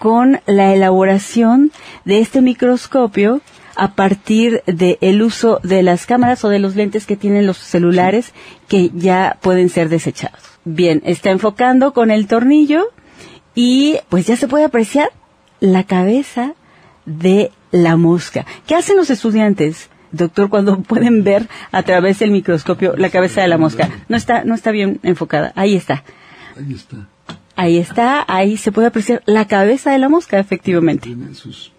con 0.00 0.40
la 0.46 0.72
elaboración 0.72 1.72
de 2.06 2.20
este 2.20 2.40
microscopio 2.40 3.42
a 3.76 3.94
partir 3.94 4.62
del 4.64 5.22
uso 5.22 5.60
de 5.62 5.82
las 5.82 6.06
cámaras 6.06 6.42
o 6.42 6.48
de 6.48 6.58
los 6.58 6.74
lentes 6.74 7.04
que 7.04 7.16
tienen 7.16 7.46
los 7.46 7.58
celulares 7.58 8.32
que 8.66 8.90
ya 8.94 9.36
pueden 9.42 9.68
ser 9.68 9.90
desechados. 9.90 10.40
Bien, 10.64 11.02
está 11.04 11.30
enfocando 11.30 11.92
con 11.92 12.10
el 12.10 12.26
tornillo 12.28 12.86
y 13.54 13.98
pues 14.08 14.26
ya 14.26 14.36
se 14.36 14.48
puede 14.48 14.64
apreciar 14.64 15.10
la 15.60 15.84
cabeza 15.84 16.54
de 17.04 17.52
la 17.70 17.98
mosca. 17.98 18.46
¿Qué 18.66 18.74
hacen 18.74 18.96
los 18.96 19.10
estudiantes, 19.10 19.90
doctor, 20.12 20.48
cuando 20.48 20.80
pueden 20.80 21.24
ver 21.24 21.46
a 21.72 21.82
través 21.82 22.20
del 22.20 22.30
microscopio 22.30 22.96
la 22.96 23.10
cabeza 23.10 23.42
de 23.42 23.48
la 23.48 23.58
mosca? 23.58 23.90
No 24.08 24.16
está, 24.16 24.44
no 24.44 24.54
está 24.54 24.70
bien 24.70 24.98
enfocada. 25.02 25.52
Ahí 25.56 25.76
está. 25.76 26.04
Ahí 26.56 26.72
está. 26.72 27.06
Ahí 27.60 27.76
está, 27.76 28.24
ahí 28.26 28.56
se 28.56 28.72
puede 28.72 28.88
apreciar 28.88 29.22
la 29.26 29.46
cabeza 29.46 29.90
de 29.90 29.98
la 29.98 30.08
mosca, 30.08 30.38
efectivamente. 30.38 31.14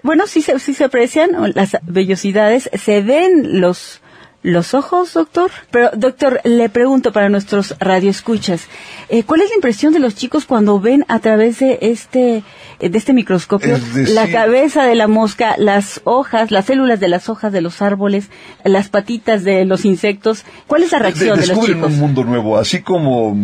Bueno, 0.04 0.28
sí 0.28 0.44
se, 0.44 0.60
sí 0.60 0.76
se 0.76 0.84
aprecian 0.84 1.32
las 1.56 1.76
vellosidades, 1.82 2.70
se 2.74 3.02
ven 3.02 3.60
los 3.62 4.00
los 4.44 4.74
ojos, 4.74 5.13
doctor. 5.13 5.52
Pero, 5.72 5.89
doctor, 5.96 6.39
le 6.44 6.70
pregunto 6.70 7.12
para 7.12 7.30
nuestros 7.30 7.76
radioescuchas, 7.80 8.67
eh, 9.10 9.24
¿cuál 9.24 9.41
es 9.41 9.50
la 9.50 9.56
impresión 9.56 9.91
de 9.94 10.00
los 10.00 10.15
chicos 10.15 10.46
cuando 10.46 10.80
ven 10.80 11.04
a 11.08 11.20
través 11.20 11.60
de 11.60 11.80
este 11.82 12.44
de 12.80 12.98
este 12.98 13.13
microscopio 13.13 13.76
Es 13.76 13.94
decir- 13.94 14.15
la 14.15 14.28
cabeza 14.28 14.84
de 14.84 14.96
la 14.96 15.08
mosca, 15.08 15.56
las 15.58 16.02
hojas, 16.04 16.52
las 16.52 16.65
células 16.65 17.00
de 17.00 17.08
las 17.08 17.28
hojas 17.30 17.52
de 17.52 17.62
los 17.62 17.82
árboles, 17.82 18.30
las 18.63 18.89
patitas 18.89 19.44
de 19.44 19.65
los 19.65 19.86
insectos? 19.86 20.44
¿Cuál 20.67 20.84
es 20.84 20.91
la 20.91 21.00
reacción 21.00 21.39
de, 21.39 21.48
los 21.48 21.50
descubren 21.50 21.76
chicos? 21.78 21.94
un 21.94 22.00
mundo 22.00 22.24
nuevo, 22.24 22.58
así 22.58 22.82
como, 22.82 23.36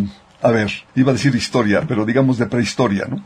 a 0.42 0.52
ver, 0.52 0.72
iba 0.96 1.12
a 1.12 1.14
decir 1.14 1.34
historia, 1.36 1.82
pero 1.88 2.06
digamos 2.06 2.38
de 2.38 2.46
prehistoria, 2.46 3.06
¿no? 3.10 3.24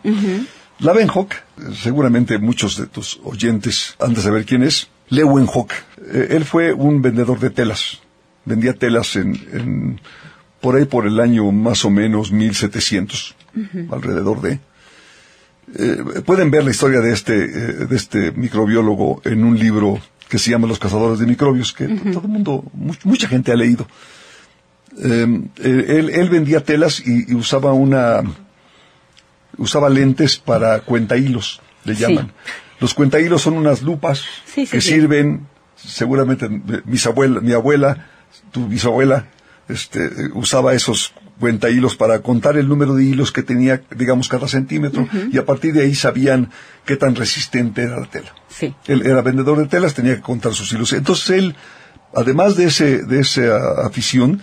Leeuwenhoek, 0.79 1.33
eh, 1.33 1.39
seguramente 1.75 2.37
muchos 2.39 2.77
de 2.77 2.87
tus 2.87 3.19
oyentes 3.23 3.95
han 3.99 4.13
de 4.13 4.21
saber 4.21 4.45
quién 4.45 4.63
es. 4.63 4.87
Leeuwenhoek, 5.09 5.71
eh, 6.13 6.27
él 6.31 6.45
fue 6.45 6.73
un 6.73 7.01
vendedor 7.01 7.39
de 7.39 7.49
telas. 7.49 7.99
Vendía 8.45 8.73
telas 8.73 9.15
en, 9.15 9.35
en- 9.53 10.01
por 10.61 10.75
ahí 10.75 10.85
por 10.85 11.05
el 11.05 11.19
año 11.19 11.51
más 11.51 11.85
o 11.85 11.89
menos 11.89 12.31
1700, 12.31 13.35
alrededor 13.91 14.41
de. 14.41 14.59
Eh, 15.75 16.21
pueden 16.25 16.51
ver 16.51 16.63
la 16.63 16.71
historia 16.71 16.99
de 17.01 17.13
este, 17.13 17.35
eh, 17.45 17.49
de 17.89 17.95
este 17.95 18.31
microbiólogo 18.31 19.21
en 19.25 19.43
un 19.43 19.57
libro 19.57 19.99
que 20.27 20.37
se 20.39 20.49
llama 20.51 20.67
Los 20.67 20.79
cazadores 20.79 21.19
de 21.19 21.25
microbios, 21.27 21.73
que 21.73 21.87
todo 21.87 22.21
el 22.23 22.27
mundo, 22.29 22.63
mu- 22.73 22.93
mucha 23.03 23.27
gente 23.27 23.51
ha 23.51 23.55
leído. 23.55 23.87
Eh, 24.97 25.27
él, 25.63 26.09
él 26.09 26.29
vendía 26.29 26.63
telas 26.63 27.01
y, 27.05 27.31
y 27.31 27.35
usaba 27.35 27.71
una 27.73 28.21
usaba 29.57 29.89
lentes 29.89 30.37
para 30.37 30.79
cuentahilos, 30.81 31.61
le 31.83 31.95
Sí. 31.95 32.01
llaman. 32.01 32.31
Los 32.79 32.93
cuentahilos 32.93 33.41
son 33.41 33.53
unas 33.53 33.81
lupas 33.83 34.23
Sí, 34.45 34.65
sí, 34.65 34.71
que 34.71 34.81
sirven 34.81 35.47
seguramente 35.75 36.45
eh, 36.47 36.81
mis 36.85 37.05
abuela, 37.05 37.39
mi 37.41 37.53
abuela, 37.53 38.07
tu 38.51 38.67
bisabuela, 38.67 39.27
este, 39.69 40.09
usaba 40.33 40.73
esos 40.73 41.13
cuenta 41.39 41.69
hilos 41.69 41.95
para 41.95 42.19
contar 42.19 42.55
el 42.57 42.67
número 42.67 42.93
de 42.95 43.03
hilos 43.03 43.31
que 43.31 43.41
tenía, 43.43 43.81
digamos, 43.95 44.27
cada 44.27 44.47
centímetro, 44.47 45.07
y 45.31 45.37
a 45.39 45.45
partir 45.45 45.73
de 45.73 45.81
ahí 45.81 45.95
sabían 45.95 46.51
qué 46.85 46.97
tan 46.97 47.15
resistente 47.15 47.81
era 47.81 47.99
la 47.99 48.05
tela. 48.05 48.33
Sí. 48.47 48.75
Él 48.87 49.03
era 49.07 49.21
vendedor 49.23 49.57
de 49.57 49.65
telas, 49.65 49.95
tenía 49.95 50.15
que 50.15 50.21
contar 50.21 50.53
sus 50.53 50.71
hilos. 50.71 50.93
Entonces 50.93 51.29
él, 51.31 51.55
además 52.13 52.55
de 52.57 52.65
ese, 52.65 52.99
de 53.03 53.21
esa 53.21 53.85
afición, 53.85 54.41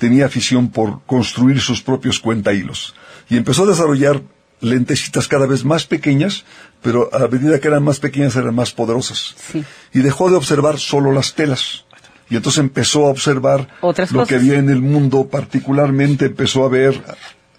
tenía 0.00 0.24
afición 0.26 0.70
por 0.70 1.02
construir 1.04 1.60
sus 1.60 1.82
propios 1.82 2.18
cuenta 2.18 2.54
hilos. 2.54 2.94
Y 3.28 3.36
empezó 3.36 3.64
a 3.64 3.66
desarrollar 3.66 4.22
lentecitas 4.60 5.28
cada 5.28 5.46
vez 5.46 5.64
más 5.64 5.86
pequeñas, 5.86 6.44
pero 6.82 7.14
a 7.14 7.28
medida 7.28 7.60
que 7.60 7.68
eran 7.68 7.84
más 7.84 8.00
pequeñas 8.00 8.34
eran 8.34 8.54
más 8.54 8.72
poderosas. 8.72 9.34
Sí. 9.52 9.62
Y 9.92 10.00
dejó 10.00 10.30
de 10.30 10.36
observar 10.36 10.78
solo 10.78 11.12
las 11.12 11.34
telas. 11.34 11.84
Y 12.30 12.36
entonces 12.36 12.60
empezó 12.60 13.06
a 13.06 13.10
observar 13.10 13.68
Otras 13.82 14.10
lo 14.10 14.20
cosas. 14.20 14.28
que 14.30 14.34
había 14.36 14.58
en 14.58 14.70
el 14.70 14.80
mundo, 14.80 15.28
particularmente 15.28 16.26
empezó 16.26 16.64
a 16.64 16.70
ver, 16.70 16.94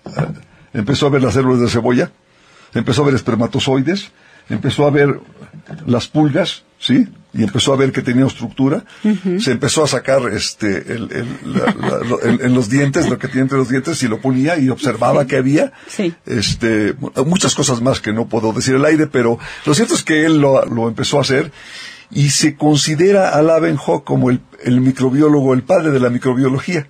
eh, 0.06 0.28
empezó 0.74 1.06
a 1.06 1.10
ver 1.12 1.22
las 1.22 1.36
células 1.36 1.62
de 1.62 1.70
cebolla, 1.70 2.12
empezó 2.74 3.04
a 3.04 3.06
ver 3.06 3.16
espermatozoides, 3.16 4.12
empezó 4.50 4.88
a 4.88 4.90
ver 4.90 5.20
las 5.86 6.08
pulgas, 6.08 6.64
¿sí? 6.82 7.08
Y 7.34 7.44
empezó 7.44 7.72
a 7.74 7.78
ver 7.78 7.94
que 7.94 8.02
tenían 8.02 8.28
estructura, 8.28 8.84
se 9.40 9.52
empezó 9.52 9.86
a 9.86 9.88
sacar 9.88 10.22
este, 10.34 10.92
el, 10.94 11.10
el- 11.14 11.54
la- 11.54 11.74
la- 11.80 11.98
lo- 12.06 12.22
en, 12.22 12.54
los 12.54 12.70
dientes, 12.70 13.08
lo 13.10 13.18
que 13.18 13.28
tiene 13.30 13.44
entre 13.44 13.58
los 13.58 13.70
dientes, 13.70 14.04
y 14.04 14.10
lo 14.10 14.20
ponía 14.20 14.58
y 14.58 14.68
observaba 14.68 15.26
que 15.28 15.38
había, 15.38 15.72
Sí. 15.88 16.14
este, 16.26 16.94
muchas 17.26 17.56
cosas 17.56 17.82
más 17.82 18.02
que 18.02 18.12
no 18.12 18.28
puedo 18.28 18.52
decir 18.52 18.76
al 18.76 18.84
aire, 18.84 19.08
pero 19.08 19.40
lo 19.66 19.74
cierto 19.74 19.94
es 19.94 20.04
que 20.04 20.26
él 20.26 20.42
lo, 20.42 20.66
lo 20.66 20.90
empezó 20.90 21.20
a 21.20 21.22
hacer 21.22 21.54
y 22.14 22.32
se 22.32 22.58
considera 22.58 23.30
a 23.30 23.42
Lavenhoek 23.42 24.04
como 24.04 24.30
el, 24.30 24.42
el 24.66 24.82
microbiólogo, 24.82 25.54
el 25.54 25.64
padre 25.64 25.92
de 25.92 26.02
la 26.02 26.10
microbiología, 26.10 26.90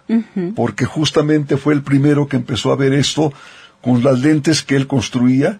porque 0.55 0.85
justamente 0.85 1.57
fue 1.57 1.75
el 1.75 1.83
primero 1.83 2.27
que 2.27 2.37
empezó 2.37 2.71
a 2.71 2.75
ver 2.75 2.93
esto 2.93 3.31
con 3.83 4.03
las 4.03 4.19
lentes 4.21 4.63
que 4.63 4.75
él 4.75 4.87
construía, 4.87 5.59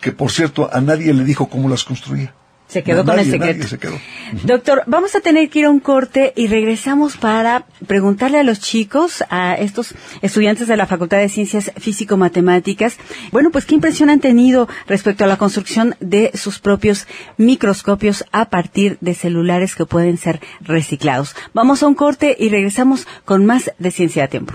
que 0.00 0.12
por 0.12 0.30
cierto 0.30 0.70
a 0.72 0.80
nadie 0.80 1.12
le 1.12 1.24
dijo 1.24 1.48
cómo 1.48 1.68
las 1.68 1.82
construía. 1.82 2.32
Se 2.70 2.84
quedó 2.84 3.04
con 3.04 3.18
el 3.18 3.28
secreto. 3.28 3.66
se 3.66 3.78
quedó. 3.78 3.98
Doctor, 4.44 4.84
vamos 4.86 5.16
a 5.16 5.20
tener 5.20 5.50
que 5.50 5.58
ir 5.58 5.64
a 5.64 5.70
un 5.70 5.80
corte 5.80 6.32
y 6.36 6.46
regresamos 6.46 7.16
para 7.16 7.66
preguntarle 7.88 8.38
a 8.38 8.44
los 8.44 8.60
chicos, 8.60 9.24
a 9.28 9.54
estos 9.54 9.94
estudiantes 10.22 10.68
de 10.68 10.76
la 10.76 10.86
Facultad 10.86 11.18
de 11.18 11.28
Ciencias 11.28 11.72
Físico-Matemáticas, 11.76 12.96
bueno, 13.32 13.50
pues 13.50 13.66
qué 13.66 13.74
impresión 13.74 14.08
han 14.08 14.20
tenido 14.20 14.68
respecto 14.86 15.24
a 15.24 15.26
la 15.26 15.36
construcción 15.36 15.96
de 15.98 16.30
sus 16.34 16.60
propios 16.60 17.08
microscopios 17.38 18.24
a 18.30 18.50
partir 18.50 18.98
de 19.00 19.14
celulares 19.14 19.74
que 19.74 19.84
pueden 19.84 20.16
ser 20.16 20.40
reciclados. 20.60 21.34
Vamos 21.52 21.82
a 21.82 21.88
un 21.88 21.94
corte 21.94 22.36
y 22.38 22.50
regresamos 22.50 23.08
con 23.24 23.46
más 23.46 23.72
de 23.78 23.90
Ciencia 23.90 24.24
a 24.24 24.28
Tiempo. 24.28 24.54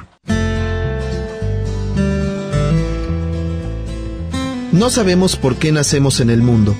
No 4.72 4.90
sabemos 4.90 5.36
por 5.36 5.56
qué 5.56 5.72
nacemos 5.72 6.20
en 6.20 6.30
el 6.30 6.42
mundo, 6.42 6.76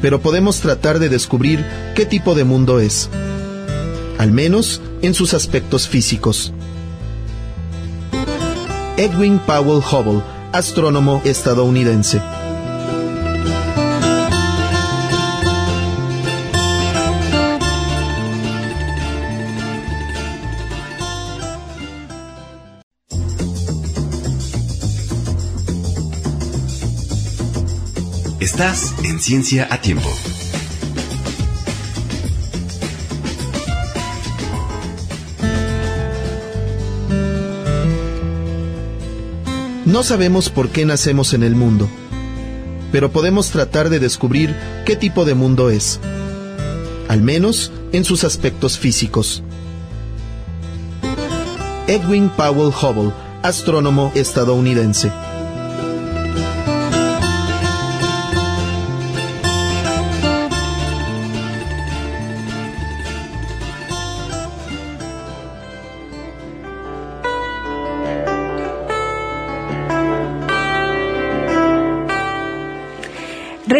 pero 0.00 0.20
podemos 0.20 0.60
tratar 0.60 0.98
de 0.98 1.08
descubrir 1.08 1.64
qué 1.94 2.06
tipo 2.06 2.34
de 2.34 2.44
mundo 2.44 2.80
es, 2.80 3.08
al 4.18 4.32
menos 4.32 4.80
en 5.02 5.14
sus 5.14 5.34
aspectos 5.34 5.88
físicos. 5.88 6.52
Edwin 8.96 9.38
Powell 9.38 9.82
Hubble, 9.82 10.22
astrónomo 10.52 11.22
estadounidense. 11.24 12.20
Estás 28.40 28.94
en 29.02 29.18
Ciencia 29.18 29.66
a 29.68 29.80
Tiempo. 29.80 30.08
No 39.84 40.04
sabemos 40.04 40.50
por 40.50 40.68
qué 40.68 40.86
nacemos 40.86 41.34
en 41.34 41.42
el 41.42 41.56
mundo, 41.56 41.88
pero 42.92 43.10
podemos 43.10 43.50
tratar 43.50 43.88
de 43.88 43.98
descubrir 43.98 44.54
qué 44.86 44.94
tipo 44.94 45.24
de 45.24 45.34
mundo 45.34 45.68
es, 45.68 45.98
al 47.08 47.22
menos 47.22 47.72
en 47.90 48.04
sus 48.04 48.22
aspectos 48.22 48.78
físicos. 48.78 49.42
Edwin 51.88 52.28
Powell 52.28 52.72
Hubble, 52.72 53.12
astrónomo 53.42 54.12
estadounidense. 54.14 55.10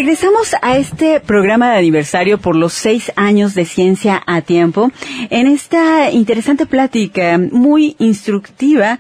Chile 0.09 0.17
Regresamos 0.29 0.57
a 0.61 0.77
este 0.77 1.21
programa 1.21 1.71
de 1.71 1.79
aniversario 1.79 2.37
por 2.37 2.55
los 2.55 2.75
seis 2.75 3.11
años 3.17 3.55
de 3.55 3.65
ciencia 3.65 4.23
a 4.27 4.43
tiempo. 4.43 4.91
En 5.31 5.47
esta 5.47 6.11
interesante 6.11 6.67
plática 6.67 7.39
muy 7.39 7.97
instructiva 7.99 8.99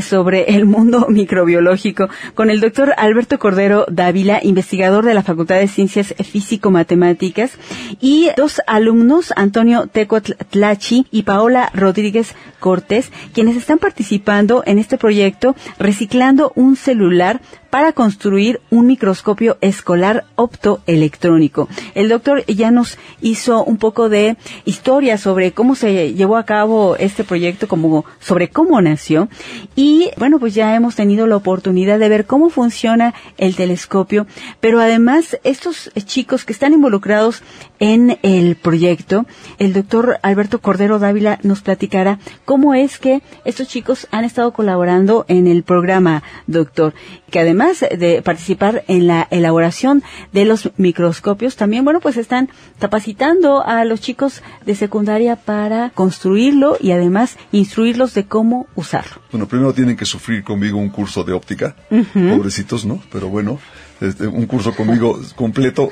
sobre 0.00 0.54
el 0.54 0.64
mundo 0.64 1.06
microbiológico 1.10 2.08
con 2.34 2.48
el 2.48 2.60
doctor 2.60 2.94
Alberto 2.96 3.38
Cordero 3.38 3.84
Dávila, 3.90 4.40
investigador 4.42 5.04
de 5.04 5.12
la 5.12 5.22
Facultad 5.22 5.56
de 5.56 5.68
Ciencias 5.68 6.14
Físico-Matemáticas 6.18 7.58
y 8.00 8.30
dos 8.38 8.62
alumnos, 8.66 9.34
Antonio 9.36 9.86
Tecotl 9.86 10.32
Tlachi 10.48 11.06
y 11.10 11.24
Paola 11.24 11.70
Rodríguez 11.74 12.34
Cortés, 12.58 13.12
quienes 13.34 13.56
están 13.58 13.78
participando 13.78 14.62
en 14.64 14.78
este 14.78 14.96
proyecto 14.96 15.54
reciclando 15.78 16.52
un 16.54 16.76
celular 16.76 17.42
para 17.68 17.92
construir 17.92 18.60
un 18.70 18.86
microscopio 18.86 19.56
escolar 19.60 20.24
optoelectrónico. 20.70 21.68
El 21.94 22.08
doctor 22.08 22.44
ya 22.46 22.70
nos 22.70 22.98
hizo 23.20 23.64
un 23.64 23.76
poco 23.76 24.08
de 24.08 24.36
historia 24.64 25.18
sobre 25.18 25.52
cómo 25.52 25.74
se 25.74 26.12
llevó 26.14 26.36
a 26.36 26.44
cabo 26.44 26.96
este 26.96 27.24
proyecto, 27.24 27.68
como 27.68 28.04
sobre 28.20 28.48
cómo 28.48 28.80
nació. 28.80 29.28
Y 29.76 30.10
bueno, 30.16 30.38
pues 30.38 30.54
ya 30.54 30.74
hemos 30.74 30.96
tenido 30.96 31.26
la 31.26 31.36
oportunidad 31.36 31.98
de 31.98 32.08
ver 32.08 32.26
cómo 32.26 32.50
funciona 32.50 33.14
el 33.38 33.56
telescopio, 33.56 34.26
pero 34.60 34.80
además 34.80 35.38
estos 35.44 35.90
chicos 36.04 36.44
que 36.44 36.52
están 36.52 36.72
involucrados 36.72 37.42
en 37.78 38.18
el 38.22 38.56
proyecto, 38.56 39.26
el 39.58 39.72
doctor 39.72 40.18
Alberto 40.22 40.60
Cordero 40.60 40.98
Dávila 40.98 41.38
nos 41.42 41.62
platicará 41.62 42.18
cómo 42.44 42.74
es 42.74 42.98
que 42.98 43.22
estos 43.44 43.68
chicos 43.68 44.06
han 44.10 44.24
estado 44.24 44.52
colaborando 44.52 45.24
en 45.28 45.46
el 45.46 45.62
programa, 45.62 46.22
doctor, 46.46 46.94
que 47.30 47.40
además 47.40 47.80
de 47.80 48.22
participar 48.22 48.84
en 48.88 49.06
la 49.06 49.26
elaboración 49.30 50.02
de 50.32 50.44
los 50.44 50.59
microscopios, 50.76 51.56
también, 51.56 51.84
bueno, 51.84 52.00
pues 52.00 52.16
están 52.16 52.48
capacitando 52.78 53.64
a 53.64 53.84
los 53.84 54.00
chicos 54.00 54.42
de 54.64 54.74
secundaria 54.74 55.36
para 55.36 55.90
construirlo 55.90 56.76
y 56.80 56.92
además 56.92 57.36
instruirlos 57.52 58.14
de 58.14 58.26
cómo 58.26 58.66
usarlo. 58.74 59.22
Bueno, 59.30 59.46
primero 59.46 59.72
tienen 59.72 59.96
que 59.96 60.04
sufrir 60.04 60.44
conmigo 60.44 60.78
un 60.78 60.90
curso 60.90 61.24
de 61.24 61.32
óptica, 61.32 61.76
pobrecitos, 62.12 62.84
¿no? 62.84 63.02
Pero 63.12 63.28
bueno, 63.28 63.58
este, 64.00 64.26
un 64.26 64.46
curso 64.46 64.74
conmigo 64.74 65.20
completo 65.36 65.90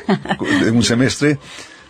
de 0.63 0.71
un 0.71 0.83
semestre. 0.83 1.39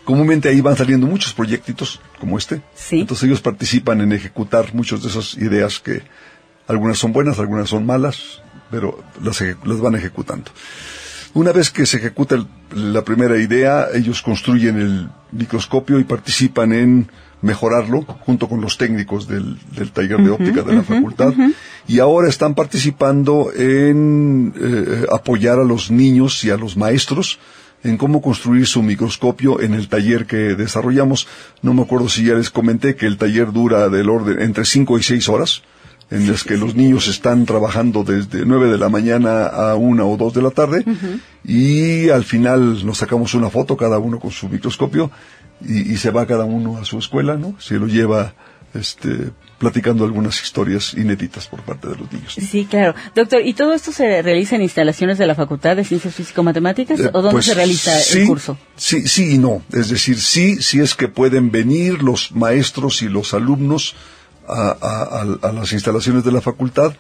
Comúnmente 0.05 0.49
ahí 0.49 0.61
van 0.61 0.77
saliendo 0.77 1.07
muchos 1.07 1.35
proyectitos 1.35 2.01
como 2.19 2.39
este. 2.39 2.63
Sí. 2.75 3.01
Entonces 3.01 3.25
ellos 3.25 3.43
participan 3.43 4.01
en 4.01 4.13
ejecutar 4.13 4.75
muchas 4.75 5.03
de 5.03 5.09
esas 5.09 5.35
ideas 5.35 5.79
que 5.81 6.03
algunas 6.67 6.99
son 6.99 7.13
buenas, 7.13 7.39
algunas 7.39 7.69
son 7.69 7.85
malas, 7.85 8.43
pero 8.71 9.03
las, 9.23 9.41
las 9.41 9.81
van 9.81 9.97
ejecutando. 9.97 10.51
Una 11.35 11.53
vez 11.53 11.71
que 11.71 11.87
se 11.87 11.99
ejecuta 11.99 12.35
el- 12.37 12.47
la 12.93 13.03
primera 13.05 13.39
idea, 13.39 13.89
ellos 13.95 14.23
construyen 14.23 14.79
el 14.81 15.09
microscopio 15.33 15.99
y 15.99 16.05
participan 16.05 16.73
en 16.73 17.09
mejorarlo 17.41 18.03
junto 18.03 18.49
con 18.49 18.61
los 18.61 18.79
técnicos 18.79 19.29
del, 19.29 19.57
del 19.77 19.93
taller 19.93 20.21
de 20.23 20.31
óptica 20.31 20.63
de 20.63 20.75
la 20.75 20.83
facultad. 20.83 21.33
y 21.87 22.01
ahora 22.01 22.29
están 22.29 22.55
participando 22.55 23.51
en 23.57 24.53
eh, 24.61 25.07
apoyar 25.13 25.59
a 25.61 25.65
los 25.65 25.91
niños 25.91 26.43
y 26.45 26.51
a 26.51 26.57
los 26.57 26.77
maestros 26.77 27.39
en 27.85 27.97
cómo 27.97 28.21
construir 28.21 28.67
su 28.67 28.83
microscopio 28.83 29.61
en 29.61 29.73
el 29.75 29.89
taller 29.89 30.27
que 30.27 30.57
desarrollamos. 30.57 31.29
No 31.63 31.75
me 31.75 31.83
acuerdo 31.83 32.09
si 32.09 32.25
ya 32.25 32.35
les 32.35 32.51
comenté 32.51 32.97
que 32.97 33.07
el 33.07 33.17
taller 33.19 33.53
dura 33.53 33.89
del 33.89 34.11
orden 34.11 34.41
entre 34.43 34.65
5 34.65 34.99
y 34.99 35.03
6 35.05 35.29
horas 35.29 35.63
en 36.11 36.31
las 36.31 36.45
que 36.45 36.57
los 36.57 36.75
niños 36.75 37.07
están 37.09 37.45
trabajando 37.45 38.03
desde 38.03 38.47
9 38.47 38.71
de 38.71 38.79
la 38.79 38.89
mañana 38.89 39.47
a 39.47 39.75
una 39.75 40.05
o 40.05 40.17
dos 40.17 40.33
de 40.33 40.43
la 40.43 40.51
tarde 40.51 40.85
y 41.45 42.09
al 42.09 42.25
final 42.25 42.85
nos 42.87 42.99
sacamos 42.99 43.35
una 43.35 43.51
foto 43.51 43.77
cada 43.77 43.99
uno 43.99 44.19
con 44.19 44.31
su 44.31 44.49
microscopio 44.49 45.11
y, 45.61 45.93
y 45.93 45.97
se 45.97 46.11
va 46.11 46.27
cada 46.27 46.45
uno 46.45 46.79
a 46.79 46.85
su 46.85 46.99
escuela, 46.99 47.37
¿no? 47.37 47.55
Se 47.59 47.75
lo 47.75 47.87
lleva 47.87 48.33
este, 48.75 49.31
platicando 49.59 50.05
algunas 50.05 50.41
historias 50.43 50.95
inéditas 50.95 51.47
por 51.47 51.63
parte 51.63 51.89
de 51.89 51.97
los 51.97 52.13
niños. 52.13 52.35
Sí, 52.35 52.67
claro. 52.69 52.95
Doctor, 53.15 53.43
¿y 53.45 53.55
todo 53.55 53.73
esto 53.73 53.93
se 53.93 54.23
realiza 54.23 54.57
en 54.57 54.63
instalaciones 54.63 55.19
de 55.19 55.27
la 55.27 55.35
Facultad 55.35 55.77
de 55.77 55.85
Ciencias 55.85 56.15
Físico-Matemáticas 56.15 57.01
Eh, 57.01 57.11
o 57.13 57.23
dónde 57.23 57.33
pues, 57.33 57.47
se 57.47 57.55
realiza 57.55 57.99
sí, 57.99 58.21
el 58.21 58.27
curso? 58.27 58.59
Sí, 58.77 59.09
sí 59.09 59.35
y 59.35 59.39
no. 59.39 59.63
Es 59.73 59.89
decir, 59.89 60.21
sí, 60.21 60.63
sí 60.63 60.81
es 60.81 60.95
que 60.95 61.09
pueden 61.09 61.51
venir 61.51 62.03
los 62.03 62.33
maestros 62.33 63.03
y 63.03 63.09
los 63.09 63.35
alumnos 63.35 63.95
a, 64.49 64.77
a- 64.81 65.49
a- 65.49 65.53
las 65.53 65.73
instalaciones 65.73 66.25
de 66.25 66.33
la 66.33 66.41
facultad. 66.41 66.93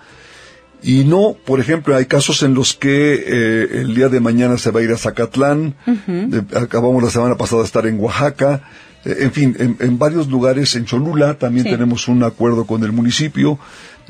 Y 0.83 1.03
no, 1.05 1.37
por 1.45 1.59
ejemplo, 1.59 1.97
hay 1.97 2.07
casos 2.07 2.43
en 2.45 2.55
los 2.55 2.73
que 2.75 3.15
eh, 3.27 3.69
el 3.81 3.95
día 3.97 4.09
de 4.09 4.21
mañana 4.21 4.59
se 4.59 4.71
va 4.71 4.79
a 4.81 4.83
ir 4.85 4.93
a 4.93 4.97
Zacatlán, 4.97 5.75
eh, 5.87 6.43
acabamos 6.57 7.03
la 7.03 7.11
semana 7.11 7.37
pasada 7.37 7.63
de 7.63 7.67
estar 7.67 7.85
en 7.87 7.99
Oaxaca, 7.99 8.63
eh, 9.05 9.17
en 9.21 9.33
fin, 9.33 9.57
en, 9.59 9.77
en 9.81 9.99
varios 9.99 10.29
lugares, 10.29 10.77
en 10.77 10.85
Cholula 10.85 11.35
también 11.35 11.65
Sí. 11.65 11.71
tenemos 11.73 12.07
un 12.07 12.23
acuerdo 12.23 12.65
con 12.65 12.85
el 12.85 12.93
municipio, 12.93 13.59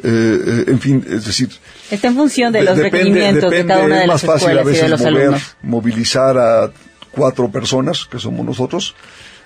eh, 0.02 0.38
eh, 0.46 0.64
en 0.68 0.78
fin, 0.78 1.02
es 1.08 1.24
decir, 1.24 1.48
Está 1.90 2.08
en 2.08 2.16
función 2.16 2.52
de 2.52 2.58
de- 2.58 2.64
los 2.66 2.76
depende- 2.76 2.90
requerimientos 2.98 3.50
de 3.50 3.56
depende, 3.56 3.72
cada 3.72 3.86
una 3.86 3.94
de 3.96 4.00
es 4.02 4.08
las 4.08 4.24
más 4.24 4.34
fácil 4.34 4.58
a 4.58 4.60
de 4.60 4.64
veces 4.70 4.90
los 4.90 5.00
mover, 5.00 5.16
alumnos. 5.22 5.56
movilizar 5.62 6.36
a 6.38 6.70
cuatro 7.12 7.50
personas, 7.50 8.04
que 8.10 8.18
somos 8.18 8.44
nosotros, 8.44 8.94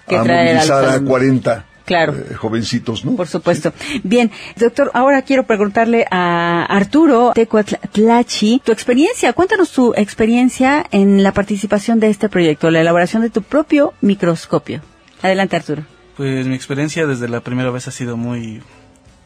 a 0.08 0.24
movilizar 0.24 0.84
a 0.86 0.92
alumnos. 0.94 1.08
40 1.10 1.66
Claro. 1.92 2.14
eh, 2.14 2.34
jovencitos, 2.34 3.04
¿no? 3.04 3.14
Por 3.16 3.28
supuesto. 3.28 3.72
Bien, 4.02 4.30
doctor, 4.56 4.90
ahora 4.94 5.22
quiero 5.22 5.44
preguntarle 5.44 6.06
a 6.10 6.64
Arturo 6.64 7.32
Tecuatlachi, 7.34 8.62
tu 8.64 8.72
experiencia, 8.72 9.32
cuéntanos 9.34 9.72
tu 9.72 9.92
experiencia 9.94 10.86
en 10.90 11.22
la 11.22 11.32
participación 11.32 12.00
de 12.00 12.08
este 12.08 12.28
proyecto, 12.28 12.70
la 12.70 12.80
elaboración 12.80 13.20
de 13.22 13.30
tu 13.30 13.42
propio 13.42 13.92
microscopio. 14.00 14.80
Adelante, 15.22 15.56
Arturo. 15.56 15.82
Pues 16.16 16.46
mi 16.46 16.54
experiencia 16.54 17.06
desde 17.06 17.28
la 17.28 17.40
primera 17.40 17.70
vez 17.70 17.88
ha 17.88 17.90
sido 17.90 18.16
muy, 18.16 18.62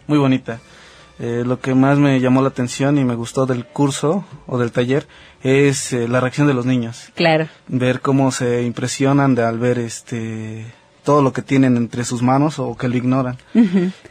muy 0.09 0.19
bonita. 0.19 0.59
Eh, 1.19 1.45
lo 1.47 1.61
que 1.61 1.75
más 1.75 1.99
me 1.99 2.21
llamó 2.21 2.43
la 2.43 2.49
atención 2.49 2.99
y 2.99 3.05
me 3.05 3.15
gustó 3.15 3.47
del 3.47 3.65
curso 3.65 4.25
o 4.47 4.59
del 4.59 4.71
taller 4.73 5.07
es 5.43 5.93
eh, 5.93 6.09
la 6.09 6.21
reacción 6.21 6.47
de 6.47 6.55
los 6.55 6.67
niños. 6.67 7.11
Claro. 7.15 7.47
Ver 7.69 8.01
cómo 8.01 8.31
se 8.33 8.63
impresionan 8.65 9.35
de 9.35 9.43
al 9.43 9.59
ver 9.59 9.79
este 9.79 10.67
todo 11.07 11.23
lo 11.23 11.33
que 11.33 11.41
tienen 11.41 11.77
entre 11.77 12.05
sus 12.05 12.21
manos 12.21 12.59
o 12.59 12.77
que 12.77 12.89
lo 12.89 12.97
ignoran. 12.97 13.37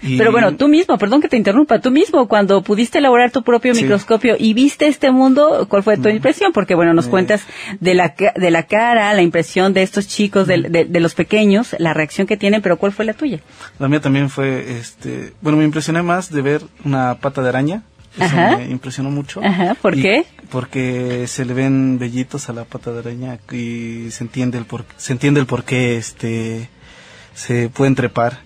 Y- 0.01 0.17
Pero 0.17 0.31
bueno, 0.31 0.55
tú 0.55 0.69
mismo, 0.69 0.97
perdón 0.97 1.21
que 1.21 1.27
te 1.27 1.35
interrumpa, 1.35 1.79
tú 1.79 1.91
mismo, 1.91 2.27
cuando 2.27 2.63
pudiste 2.63 2.99
elaborar 2.99 3.31
tu 3.31 3.43
propio 3.43 3.75
Sí. 3.75 3.81
microscopio 3.81 4.35
y 4.39 4.53
viste 4.53 4.87
este 4.87 5.11
mundo, 5.11 5.67
¿cuál 5.69 5.83
fue 5.83 5.97
tu 5.97 6.07
impresión? 6.07 6.53
Porque 6.53 6.73
bueno, 6.73 6.93
nos 6.93 7.07
Eh. 7.07 7.09
cuentas 7.09 7.41
de 7.81 7.93
la, 7.95 8.15
de 8.35 8.49
la 8.49 8.63
cara, 8.63 9.13
la 9.13 9.21
impresión 9.21 9.73
de 9.73 9.83
estos 9.83 10.07
chicos, 10.07 10.47
del- 10.47 10.71
de, 10.71 10.85
de 10.85 10.99
los 11.01 11.13
pequeños, 11.15 11.75
la 11.79 11.93
reacción 11.93 12.25
que 12.27 12.37
tienen, 12.37 12.61
pero 12.61 12.77
¿cuál 12.77 12.93
fue 12.93 13.03
la 13.03 13.13
tuya? 13.13 13.41
La 13.77 13.89
mía 13.89 13.99
también 13.99 14.29
fue, 14.29 14.77
este, 14.79 15.33
bueno, 15.41 15.57
me 15.57 15.65
impresioné 15.65 16.01
más 16.01 16.31
de 16.31 16.41
ver 16.41 16.61
una 16.85 17.15
pata 17.15 17.41
de 17.43 17.49
araña. 17.49 17.83
Eso 18.15 18.23
Ajá. 18.23 18.55
me 18.55 18.69
impresionó 18.71 19.11
mucho. 19.11 19.41
Ajá, 19.43 19.75
¿por 19.81 19.93
qué? 19.95 20.23
Porque 20.49 21.25
se 21.27 21.43
le 21.43 21.53
ven 21.53 21.99
vellitos 21.99 22.47
a 22.47 22.53
la 22.53 22.63
pata 22.63 22.93
de 22.93 22.99
araña 22.99 23.39
y 23.51 24.07
se 24.11 24.23
entiende 24.23 24.57
el 24.57 24.63
por, 24.63 24.85
se 24.95 25.11
entiende 25.11 25.41
el 25.41 25.45
por 25.45 25.65
qué, 25.65 25.97
este, 25.97 26.69
se 27.35 27.69
pueden 27.69 27.93
trepar. 27.93 28.39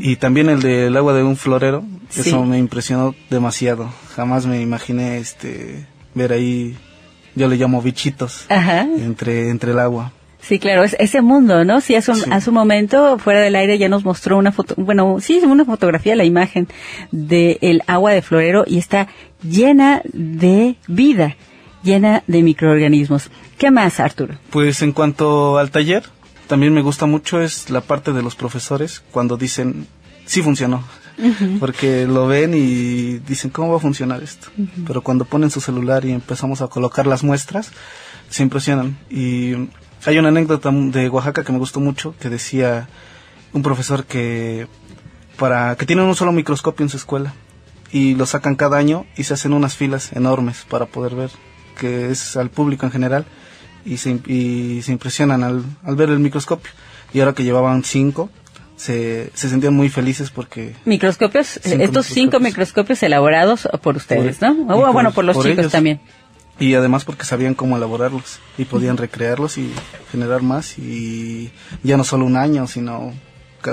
Y 0.00 0.14
también 0.16 0.48
el 0.48 0.60
del 0.62 0.96
agua 0.96 1.12
de 1.14 1.24
un 1.24 1.36
florero, 1.36 1.82
Sí. 2.10 2.20
eso 2.20 2.44
me 2.44 2.58
impresionó 2.58 3.16
demasiado. 3.30 3.90
Jamás 4.14 4.46
me 4.46 4.60
imaginé, 4.60 5.18
este, 5.18 5.86
ver 6.14 6.32
ahí, 6.32 6.76
yo 7.34 7.48
le 7.48 7.56
llamo 7.56 7.82
bichitos, 7.82 8.44
Ajá. 8.48 8.82
entre, 8.82 9.50
entre 9.50 9.72
el 9.72 9.78
agua. 9.80 10.12
Sí, 10.40 10.60
claro, 10.60 10.84
es 10.84 10.94
ese 11.00 11.20
mundo, 11.22 11.64
¿no? 11.64 11.80
Sí, 11.80 11.96
hace 11.96 12.12
un, 12.12 12.18
Sí. 12.18 12.30
hace 12.30 12.50
un 12.50 12.54
momento, 12.54 13.18
fuera 13.18 13.40
del 13.40 13.56
aire, 13.56 13.78
ya 13.78 13.88
nos 13.88 14.04
mostró 14.04 14.38
una 14.38 14.52
foto, 14.52 14.74
bueno, 14.76 15.16
sí, 15.20 15.40
una 15.44 15.64
fotografía, 15.64 16.14
la 16.14 16.22
imagen 16.24 16.68
del 17.10 17.82
agua 17.88 18.12
de 18.12 18.22
florero 18.22 18.62
y 18.66 18.78
está 18.78 19.08
llena 19.42 20.02
de 20.12 20.76
vida, 20.86 21.34
llena 21.82 22.22
de 22.28 22.42
microorganismos. 22.42 23.30
¿Qué 23.58 23.70
más, 23.72 23.98
Arturo? 23.98 24.34
Pues 24.50 24.82
en 24.82 24.92
cuanto 24.92 25.58
al 25.58 25.70
taller, 25.72 26.04
también 26.46 26.72
me 26.72 26.82
gusta 26.82 27.06
mucho 27.06 27.40
es 27.40 27.70
la 27.70 27.80
parte 27.80 28.12
de 28.12 28.22
los 28.22 28.34
profesores 28.34 29.02
cuando 29.10 29.36
dicen, 29.36 29.86
sí 30.26 30.42
funcionó. 30.42 30.84
Porque 31.60 32.06
lo 32.06 32.26
ven 32.26 32.52
y 32.54 33.18
dicen, 33.20 33.50
¿cómo 33.50 33.70
va 33.70 33.78
a 33.78 33.80
funcionar 33.80 34.22
esto? 34.22 34.48
Pero 34.86 35.00
cuando 35.00 35.24
ponen 35.24 35.50
su 35.50 35.62
celular 35.62 36.04
y 36.04 36.12
empezamos 36.12 36.60
a 36.60 36.68
colocar 36.68 37.06
las 37.06 37.24
muestras, 37.24 37.70
se 38.28 38.42
impresionan. 38.42 38.98
Y 39.08 39.54
hay 40.04 40.18
una 40.18 40.28
anécdota 40.28 40.70
de 40.70 41.08
Oaxaca 41.08 41.42
que 41.42 41.52
me 41.52 41.58
gustó 41.58 41.80
mucho, 41.80 42.14
que 42.20 42.28
decía 42.28 42.88
un 43.54 43.62
profesor 43.62 44.04
que 44.04 44.66
para 45.38 45.76
que 45.76 45.86
tienen 45.86 46.04
un 46.04 46.14
solo 46.14 46.32
microscopio 46.32 46.84
en 46.84 46.90
su 46.90 46.96
escuela 46.96 47.32
y 47.92 48.14
lo 48.14 48.26
sacan 48.26 48.56
cada 48.56 48.78
año 48.78 49.06
y 49.16 49.24
se 49.24 49.34
hacen 49.34 49.52
unas 49.52 49.76
filas 49.76 50.12
enormes 50.12 50.64
para 50.68 50.86
poder 50.86 51.14
ver 51.14 51.30
que 51.78 52.10
es 52.10 52.36
al 52.36 52.50
público 52.50 52.86
en 52.86 52.92
general 52.92 53.26
y 53.86 53.96
se, 53.98 54.18
y 54.26 54.82
se 54.82 54.92
impresionan 54.92 55.42
al, 55.44 55.62
al 55.84 55.96
ver 55.96 56.10
el 56.10 56.18
microscopio 56.18 56.70
y 57.14 57.20
ahora 57.20 57.32
que 57.34 57.44
llevaban 57.44 57.84
cinco 57.84 58.28
se, 58.76 59.30
se 59.34 59.48
sentían 59.48 59.74
muy 59.74 59.88
felices 59.88 60.30
porque 60.30 60.74
Microscopios, 60.84 61.60
Cinco 61.62 61.82
estos 61.82 62.06
cinco 62.06 62.40
microscopios. 62.40 63.02
elaborados 63.02 63.66
por 63.82 63.96
ustedes, 63.96 64.36
Por- 64.38 64.48
¿no? 64.54 64.60
y 64.62 64.64
O, 64.64 64.82
por- 64.82 64.92
bueno, 64.92 65.12
por 65.12 65.24
los 65.24 65.36
por 65.36 65.44
chicos 65.46 65.58
ellos. 65.60 65.72
también. 65.72 66.00
y 66.58 66.74
además 66.74 67.04
porque 67.06 67.24
sabían 67.24 67.54
cómo 67.54 67.76
elaborarlos 67.76 68.38
y 68.58 68.64
podían 68.66 68.96
recrearlos 68.98 69.56
y 69.56 69.72
generar 70.12 70.42
más 70.42 70.78
y 70.78 71.50
ya 71.82 71.96
no 71.96 72.04
solo 72.04 72.24
un 72.26 72.36
año 72.36 72.66
sino 72.66 73.12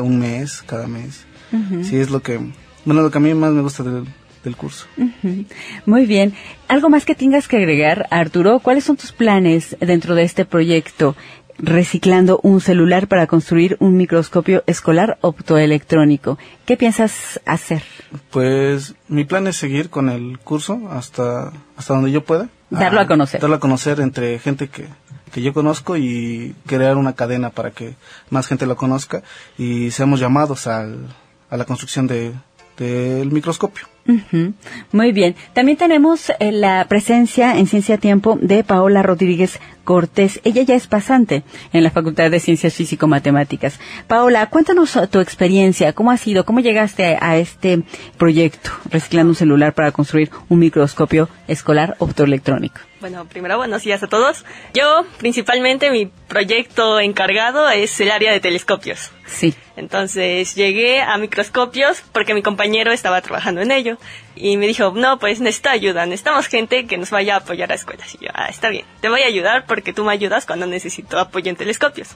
un 0.01 0.19
mes 0.19 0.63
cada 0.65 0.87
mes 0.87 1.25
sí 1.83 1.97
es 1.97 2.09
lo 2.09 2.21
que 2.21 2.39
bueno 2.85 3.01
lo 3.03 3.11
que 3.11 3.17
a 3.19 3.21
mí 3.21 3.33
más 3.35 3.51
me 3.51 3.61
gusta 3.61 3.83
del, 3.83 4.05
del 4.43 4.55
curso. 4.55 4.85
Muy 5.85 6.05
bien. 6.05 6.33
¿Algo 6.67 6.89
más 6.89 7.05
que 7.05 7.15
tengas 7.15 7.47
que 7.47 7.57
agregar, 7.57 8.07
Arturo? 8.09 8.59
¿Cuáles 8.59 8.83
son 8.83 8.97
tus 8.97 9.11
planes 9.11 9.77
dentro 9.79 10.15
de 10.15 10.23
este 10.23 10.45
proyecto? 10.45 11.15
Reciclando 11.59 12.39
un 12.41 12.61
celular 12.61 13.07
para 13.07 13.27
construir 13.27 13.77
un 13.79 13.95
microscopio 13.95 14.63
escolar 14.65 15.17
optoelectrónico. 15.21 16.37
¿Qué 16.65 16.77
piensas 16.77 17.39
hacer? 17.45 17.83
Pues 18.31 18.95
mi 19.07 19.23
plan 19.23 19.45
es 19.47 19.57
seguir 19.57 19.89
con 19.89 20.09
el 20.09 20.39
curso 20.39 20.89
hasta 20.89 21.53
hasta 21.77 21.93
donde 21.93 22.11
yo 22.11 22.23
pueda. 22.23 22.49
Darlo 22.71 22.99
a 22.99 23.07
conocer. 23.07 23.39
Darlo 23.39 23.57
a 23.57 23.59
conocer 23.59 23.99
entre 23.99 24.39
gente 24.39 24.67
que, 24.67 24.87
que 25.31 25.41
yo 25.43 25.53
conozco 25.53 25.95
y 25.95 26.55
crear 26.65 26.97
una 26.97 27.13
cadena 27.13 27.51
para 27.51 27.69
que 27.69 27.95
más 28.31 28.47
gente 28.47 28.65
lo 28.65 28.75
conozca 28.75 29.21
y 29.57 29.91
seamos 29.91 30.19
llamados 30.19 30.65
al, 30.65 31.07
a 31.51 31.57
la 31.57 31.65
construcción 31.65 32.07
de 32.07 32.33
del 32.77 33.31
microscopio. 33.31 33.87
Muy 34.91 35.11
bien. 35.13 35.35
También 35.53 35.77
tenemos 35.77 36.29
eh, 36.29 36.51
la 36.51 36.85
presencia 36.89 37.57
en 37.57 37.67
Ciencia 37.67 37.97
Tiempo 37.97 38.37
de 38.41 38.63
Paola 38.63 39.01
Rodríguez 39.01 39.59
Cortés. 39.85 40.41
Ella 40.43 40.63
ya 40.63 40.75
es 40.75 40.87
pasante 40.87 41.43
en 41.71 41.83
la 41.83 41.89
Facultad 41.89 42.29
de 42.29 42.39
Ciencias 42.39 42.73
Físico-Matemáticas. 42.73 43.79
Paola, 44.07 44.49
cuéntanos 44.49 44.95
eh, 44.97 45.07
tu 45.07 45.19
experiencia. 45.19 45.93
¿Cómo 45.93 46.11
ha 46.11 46.17
sido? 46.17 46.45
¿Cómo 46.45 46.59
llegaste 46.59 47.15
a, 47.15 47.29
a 47.29 47.37
este 47.37 47.83
proyecto, 48.17 48.71
reciclando 48.91 49.29
un 49.31 49.35
celular 49.35 49.73
para 49.73 49.91
construir 49.91 50.29
un 50.49 50.59
microscopio 50.59 51.29
escolar 51.47 51.95
optoelectrónico? 51.99 52.81
Bueno, 53.03 53.25
primero 53.25 53.57
buenos 53.57 53.83
días 53.83 54.01
a 54.01 54.07
todos. 54.07 54.45
Yo, 54.73 55.05
principalmente, 55.17 55.91
mi 55.91 56.05
proyecto 56.05 57.01
encargado 57.01 57.69
es 57.69 57.99
el 57.99 58.09
área 58.09 58.31
de 58.31 58.39
telescopios. 58.39 59.11
Sí. 59.25 59.53
Entonces 59.75 60.55
llegué 60.55 61.01
a 61.01 61.17
microscopios 61.17 62.01
porque 62.13 62.33
mi 62.33 62.41
compañero 62.41 62.93
estaba 62.93 63.21
trabajando 63.21 63.59
en 63.59 63.71
ello 63.71 63.97
y 64.37 64.55
me 64.55 64.67
dijo, 64.67 64.93
no, 64.95 65.19
pues 65.19 65.41
necesito 65.41 65.67
ayuda, 65.67 66.05
necesitamos 66.05 66.47
gente 66.47 66.85
que 66.85 66.97
nos 66.97 67.09
vaya 67.09 67.33
a 67.33 67.37
apoyar 67.39 67.73
a 67.73 67.75
escuelas. 67.75 68.15
Y 68.15 68.23
yo, 68.23 68.31
ah, 68.33 68.47
está 68.47 68.69
bien, 68.69 68.85
te 69.01 69.09
voy 69.09 69.23
a 69.23 69.25
ayudar 69.25 69.65
porque 69.65 69.91
tú 69.91 70.05
me 70.05 70.13
ayudas 70.13 70.45
cuando 70.45 70.65
necesito 70.65 71.19
apoyo 71.19 71.49
en 71.49 71.57
telescopios. 71.57 72.15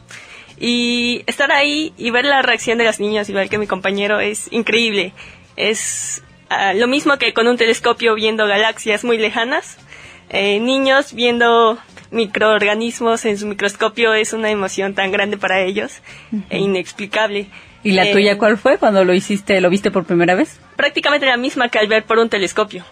Y 0.57 1.21
estar 1.27 1.51
ahí 1.51 1.93
y 1.97 2.11
ver 2.11 2.23
la 2.23 2.43
reacción 2.43 2.77
de 2.77 2.85
los 2.85 3.01
niños, 3.01 3.27
igual 3.27 3.49
que 3.49 3.57
mi 3.57 3.67
compañero, 3.67 4.21
es 4.21 4.47
increíble. 4.53 5.11
Es 5.57 6.23
ah, 6.47 6.73
lo 6.73 6.87
mismo 6.87 7.17
que 7.17 7.33
con 7.33 7.45
un 7.49 7.57
telescopio 7.57 8.15
viendo 8.15 8.47
galaxias 8.47 9.03
muy 9.03 9.17
lejanas. 9.17 9.79
Eh, 10.29 10.59
niños 10.59 11.13
viendo 11.13 11.77
microorganismos 12.11 13.25
en 13.25 13.37
su 13.37 13.47
microscopio 13.47 14.13
es 14.13 14.33
una 14.33 14.49
emoción 14.49 14.93
tan 14.93 15.11
grande 15.11 15.37
para 15.37 15.61
ellos 15.61 16.01
e 16.49 16.59
inexplicable. 16.59 17.47
¿Y 17.83 17.91
la 17.91 18.05
Eh, 18.05 18.13
tuya 18.13 18.37
cuál 18.37 18.57
fue 18.57 18.77
cuando 18.77 19.03
lo 19.03 19.13
hiciste, 19.13 19.61
lo 19.61 19.69
viste 19.69 19.91
por 19.91 20.05
primera 20.05 20.35
vez? 20.35 20.59
Prácticamente 20.75 21.25
la 21.25 21.37
misma 21.37 21.69
que 21.69 21.79
al 21.79 21.87
ver 21.87 22.03
por 22.03 22.17
un 22.19 22.29
telescopio. 22.29 22.83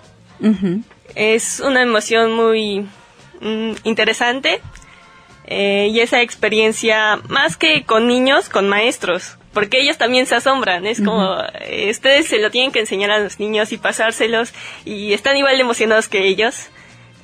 Es 1.15 1.59
una 1.61 1.81
emoción 1.81 2.33
muy 2.33 2.81
mm, 3.41 3.71
interesante 3.83 4.59
eh, 5.47 5.89
y 5.91 5.99
esa 6.01 6.21
experiencia 6.21 7.19
más 7.29 7.55
que 7.57 7.83
con 7.83 8.07
niños, 8.07 8.49
con 8.49 8.67
maestros, 8.67 9.37
porque 9.53 9.79
ellos 9.79 9.97
también 9.97 10.25
se 10.25 10.35
asombran, 10.35 10.85
es 10.85 11.01
como 11.01 11.37
eh, 11.61 11.89
ustedes 11.89 12.27
se 12.27 12.39
lo 12.39 12.51
tienen 12.51 12.71
que 12.71 12.79
enseñar 12.79 13.11
a 13.11 13.19
los 13.19 13.39
niños 13.39 13.71
y 13.71 13.77
pasárselos 13.77 14.53
y 14.83 15.13
están 15.13 15.37
igual 15.37 15.55
de 15.55 15.61
emocionados 15.61 16.09
que 16.09 16.27
ellos, 16.27 16.67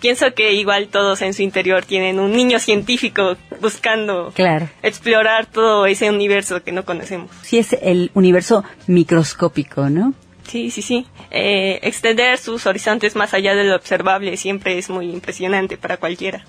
pienso 0.02 0.34
que 0.34 0.54
igual 0.54 0.88
todos 0.88 1.22
en 1.22 1.34
su 1.34 1.44
interior 1.44 1.86
tienen 1.86 2.20
un 2.20 2.34
niño 2.34 2.60
científico 2.60 3.38
buscando 3.62 4.32
Claro. 4.36 4.68
explorar 4.84 5.46
todo 5.46 5.86
ese 5.86 6.10
universo 6.10 6.62
que 6.64 6.72
no 6.74 6.84
conocemos. 6.84 7.30
Sí, 7.44 7.60
es 7.60 7.74
el 7.82 8.12
universo 8.16 8.64
microscópico, 8.88 9.90
¿no? 9.90 10.14
Sí, 10.48 10.70
sí, 10.72 10.82
sí. 10.82 11.06
Eh, 11.30 11.80
extender 11.84 12.38
sus 12.38 12.66
horizontes 12.66 13.16
más 13.16 13.34
allá 13.34 13.56
de 13.56 13.64
lo 13.64 13.76
observable 13.76 14.36
siempre 14.36 14.78
es 14.78 14.90
muy 14.90 15.10
impresionante 15.10 15.78
para 15.78 15.96
cualquiera. 15.98 16.44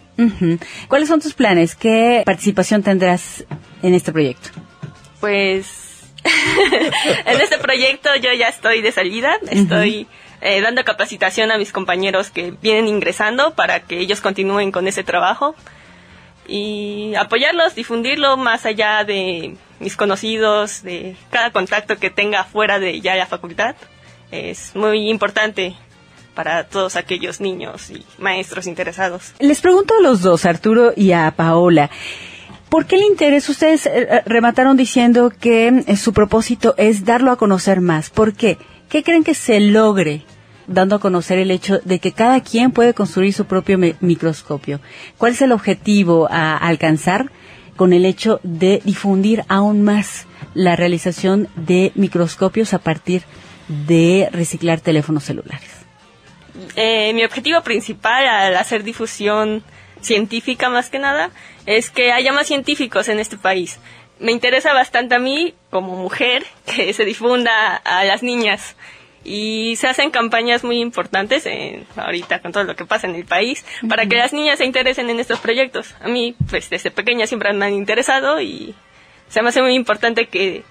¿Cuáles 0.88 1.08
son 1.08 1.20
tus 1.20 1.34
planes? 1.34 1.76
¿Qué 1.76 2.22
participación 2.24 2.82
tendrás 2.82 3.44
en 3.82 3.94
este 3.94 4.10
proyecto? 4.10 4.48
Pues 5.20 6.02
en 7.26 7.40
este 7.40 7.58
proyecto 7.58 8.08
yo 8.16 8.32
ya 8.32 8.48
estoy 8.48 8.80
de 8.82 8.90
salida, 8.92 9.36
estoy 9.50 10.06
eh, 10.42 10.60
dando 10.60 10.84
capacitación 10.84 11.50
a 11.52 11.58
mis 11.58 11.72
compañeros 11.72 12.30
que 12.30 12.50
vienen 12.60 12.88
ingresando 12.88 13.54
para 13.54 13.80
que 13.80 13.98
ellos 13.98 14.20
continúen 14.20 14.72
con 14.72 14.88
ese 14.88 15.04
trabajo 15.04 15.54
y 16.46 17.14
apoyarlos, 17.14 17.74
difundirlo 17.74 18.36
más 18.36 18.66
allá 18.66 19.04
de 19.04 19.56
mis 19.78 19.96
conocidos, 19.96 20.82
de 20.82 21.16
cada 21.30 21.50
contacto 21.50 21.96
que 21.96 22.10
tenga 22.10 22.44
fuera 22.44 22.78
de 22.78 23.00
ya 23.00 23.14
la 23.14 23.26
facultad. 23.26 23.76
Es 24.30 24.74
muy 24.74 25.08
importante 25.08 25.76
para 26.34 26.64
todos 26.64 26.96
aquellos 26.96 27.40
niños 27.40 27.90
y 27.90 28.04
maestros 28.18 28.66
interesados. 28.66 29.34
Les 29.38 29.60
pregunto 29.60 29.94
a 29.94 30.02
los 30.02 30.22
dos, 30.22 30.44
Arturo 30.44 30.92
y 30.96 31.12
a 31.12 31.30
Paola, 31.36 31.90
¿por 32.68 32.86
qué 32.86 32.96
el 32.96 33.02
interés? 33.02 33.48
Ustedes 33.48 33.86
eh, 33.86 34.08
eh, 34.10 34.22
remataron 34.26 34.76
diciendo 34.76 35.30
que 35.30 35.84
eh, 35.86 35.96
su 35.96 36.12
propósito 36.12 36.74
es 36.78 37.04
darlo 37.04 37.30
a 37.30 37.36
conocer 37.36 37.80
más. 37.80 38.10
¿Por 38.10 38.34
qué? 38.34 38.58
¿Qué 38.88 39.02
creen 39.02 39.24
que 39.24 39.34
se 39.34 39.60
logre 39.60 40.24
dando 40.66 40.96
a 40.96 41.00
conocer 41.00 41.38
el 41.38 41.50
hecho 41.50 41.78
de 41.84 41.98
que 41.98 42.12
cada 42.12 42.40
quien 42.42 42.70
puede 42.72 42.94
construir 42.94 43.32
su 43.32 43.44
propio 43.46 43.78
mi- 43.78 43.94
microscopio? 44.00 44.80
¿Cuál 45.18 45.32
es 45.32 45.42
el 45.42 45.52
objetivo 45.52 46.28
a 46.30 46.56
alcanzar 46.56 47.30
con 47.76 47.92
el 47.92 48.04
hecho 48.04 48.40
de 48.42 48.80
difundir 48.84 49.44
aún 49.48 49.82
más 49.82 50.26
la 50.54 50.76
realización 50.76 51.48
de 51.56 51.92
microscopios 51.94 52.74
a 52.74 52.78
partir 52.78 53.22
de 53.68 54.28
reciclar 54.32 54.80
teléfonos 54.80 55.24
celulares? 55.24 55.70
Eh, 56.76 57.12
mi 57.14 57.24
objetivo 57.24 57.60
principal 57.62 58.26
al 58.26 58.56
hacer 58.56 58.84
difusión 58.84 59.62
científica 60.00 60.68
más 60.68 60.90
que 60.90 60.98
nada 60.98 61.30
es 61.66 61.90
que 61.90 62.12
haya 62.12 62.32
más 62.32 62.46
científicos 62.46 63.08
en 63.08 63.18
este 63.20 63.36
país. 63.36 63.78
Me 64.20 64.32
interesa 64.32 64.72
bastante 64.74 65.14
a 65.14 65.18
mí 65.18 65.54
como 65.70 65.96
mujer 65.96 66.44
que 66.66 66.92
se 66.92 67.04
difunda 67.04 67.76
a 67.76 68.04
las 68.04 68.22
niñas 68.22 68.76
y 69.24 69.76
se 69.76 69.86
hacen 69.86 70.10
campañas 70.10 70.64
muy 70.64 70.80
importantes 70.80 71.46
en, 71.46 71.84
ahorita 71.96 72.40
con 72.40 72.52
todo 72.52 72.64
lo 72.64 72.76
que 72.76 72.84
pasa 72.84 73.06
en 73.06 73.14
el 73.14 73.24
país 73.24 73.64
para 73.88 74.06
que 74.06 74.16
las 74.16 74.32
niñas 74.32 74.58
se 74.58 74.64
interesen 74.64 75.10
en 75.10 75.20
estos 75.20 75.38
proyectos. 75.40 75.94
A 76.00 76.08
mí 76.08 76.34
pues 76.50 76.70
desde 76.70 76.90
pequeña 76.90 77.26
siempre 77.26 77.52
me 77.52 77.66
han 77.66 77.72
interesado 77.74 78.40
y 78.40 78.74
se 79.28 79.42
me 79.42 79.48
hace 79.50 79.62
muy 79.62 79.74
importante 79.74 80.26
que 80.26 80.64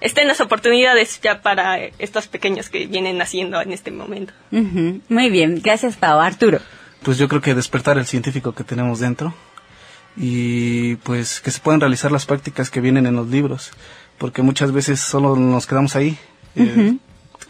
estén 0.00 0.28
las 0.28 0.40
oportunidades 0.40 1.20
ya 1.20 1.42
para 1.42 1.78
estos 1.98 2.26
pequeños 2.28 2.68
que 2.68 2.86
vienen 2.86 3.18
naciendo 3.18 3.60
en 3.60 3.72
este 3.72 3.90
momento. 3.90 4.32
Muy 4.50 5.30
bien, 5.30 5.60
gracias 5.62 5.96
Pau. 5.96 6.20
Arturo. 6.20 6.60
Pues 7.02 7.16
yo 7.18 7.28
creo 7.28 7.40
que 7.40 7.54
despertar 7.54 7.96
el 7.98 8.06
científico 8.06 8.54
que 8.54 8.64
tenemos 8.64 9.00
dentro 9.00 9.34
y 10.16 10.96
pues 10.96 11.40
que 11.40 11.50
se 11.50 11.60
puedan 11.60 11.80
realizar 11.80 12.12
las 12.12 12.26
prácticas 12.26 12.70
que 12.70 12.80
vienen 12.80 13.06
en 13.06 13.16
los 13.16 13.28
libros, 13.28 13.70
porque 14.18 14.42
muchas 14.42 14.72
veces 14.72 15.00
solo 15.00 15.36
nos 15.36 15.66
quedamos 15.66 15.96
ahí. 15.96 16.18
eh, 16.56 16.96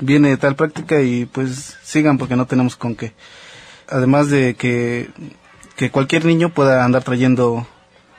viene 0.01 0.37
tal 0.37 0.57
práctica 0.57 1.01
y 1.01 1.27
pues 1.27 1.77
sigan 1.83 2.19
porque 2.19 2.37
no 2.37 2.47
tenemos 2.47 2.77
con 2.77 2.95
qué. 2.95 3.13
Además 3.89 4.31
de 4.31 4.55
que, 4.55 5.11
que 5.77 5.91
cualquier 5.91 6.25
niño 6.25 6.51
pueda 6.51 6.85
andar 6.85 7.03
trayendo, 7.03 7.67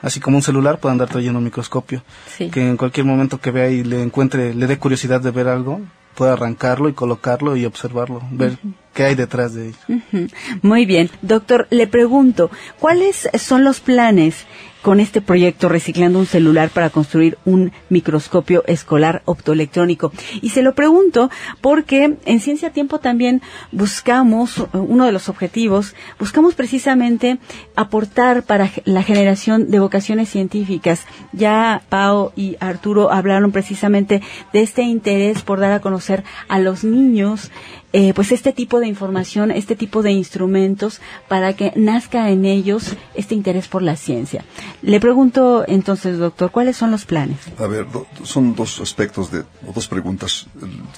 así 0.01 0.19
como 0.19 0.37
un 0.37 0.43
celular, 0.43 0.79
pueda 0.79 0.93
andar 0.93 1.09
trayendo 1.09 1.39
un 1.39 1.45
microscopio. 1.45 2.03
Sí. 2.37 2.49
Que 2.49 2.67
en 2.67 2.77
cualquier 2.77 3.05
momento 3.05 3.39
que 3.39 3.51
vea 3.51 3.69
y 3.69 3.83
le 3.83 4.01
encuentre, 4.01 4.53
le 4.53 4.67
dé 4.67 4.77
curiosidad 4.77 5.21
de 5.21 5.31
ver 5.31 5.47
algo, 5.47 5.81
pueda 6.15 6.33
arrancarlo 6.33 6.89
y 6.89 6.93
colocarlo 6.93 7.55
y 7.55 7.65
observarlo, 7.65 8.21
ver 8.31 8.57
qué 8.93 9.05
hay 9.05 9.15
detrás 9.15 9.53
de 9.53 9.69
ello. 9.69 10.27
Muy 10.61 10.85
bien. 10.85 11.09
Doctor, 11.21 11.67
le 11.69 11.87
pregunto, 11.87 12.51
¿cuáles 12.79 13.29
son 13.39 13.63
los 13.63 13.79
planes 13.79 14.45
con 14.81 14.99
este 14.99 15.21
proyecto 15.21 15.69
Reciclando 15.69 16.19
un 16.19 16.25
celular 16.25 16.69
para 16.69 16.89
construir 16.89 17.37
un 17.45 17.71
microscopio 17.89 18.63
escolar 18.67 19.21
optoelectrónico? 19.25 20.11
Y 20.41 20.49
se 20.49 20.61
lo 20.61 20.75
pregunto 20.75 21.29
porque 21.61 22.17
en 22.25 22.39
Ciencia 22.39 22.71
Tiempo 22.71 22.99
también 22.99 23.41
buscamos, 23.71 24.59
eh, 24.59 24.65
uno 24.73 25.05
de 25.05 25.11
los 25.11 25.29
objetivos, 25.29 25.95
buscamos 26.19 26.55
precisamente 26.55 27.39
aportar 27.75 28.43
para 28.43 28.69
la 28.85 29.03
generación 29.03 29.71
de 29.71 29.79
vocaciones 29.79 30.29
científicas. 30.29 31.05
Ya 31.31 31.81
Pau 31.89 32.31
y 32.35 32.57
Arturo 32.59 33.11
hablaron 33.11 33.51
precisamente 33.51 34.21
de 34.53 34.61
este 34.61 34.83
interés 34.83 35.41
por 35.41 35.59
dar 35.59 35.71
a 35.71 35.81
conocer 35.81 36.23
a 36.47 36.59
los 36.59 36.83
niños 36.83 37.51
eh, 37.93 38.13
pues 38.13 38.31
este 38.31 38.53
tipo 38.53 38.79
de 38.79 38.87
información, 38.87 39.51
este 39.51 39.75
tipo 39.75 40.01
de 40.01 40.11
instrumentos 40.11 41.01
para 41.27 41.53
que 41.53 41.73
nazca 41.75 42.29
en 42.29 42.45
ellos 42.45 42.95
este 43.15 43.35
interés 43.35 43.67
por 43.67 43.81
la 43.81 43.95
ciencia. 43.95 44.45
Le 44.81 44.99
pregunto 44.99 45.65
entonces, 45.67 46.17
doctor, 46.17 46.51
¿cuáles 46.51 46.77
son 46.77 46.91
los 46.91 47.05
planes? 47.05 47.37
A 47.59 47.67
ver, 47.67 47.85
do- 47.91 48.07
son 48.23 48.55
dos 48.55 48.79
aspectos 48.79 49.31
de, 49.31 49.39
o 49.67 49.73
dos 49.73 49.87
preguntas 49.87 50.47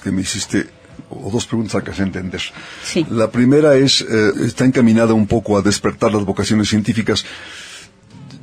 que 0.02 0.12
me 0.12 0.20
hiciste, 0.22 0.66
o 1.10 1.30
dos 1.30 1.46
preguntas 1.46 1.82
que 1.82 1.90
hacer 1.90 2.06
entender. 2.06 2.40
Sí. 2.84 3.04
La 3.10 3.30
primera 3.30 3.74
es, 3.76 4.00
eh, 4.02 4.30
está 4.46 4.64
encaminada 4.64 5.14
un 5.14 5.26
poco 5.26 5.58
a 5.58 5.62
despertar 5.62 6.12
las 6.12 6.24
vocaciones 6.24 6.68
científicas. 6.68 7.24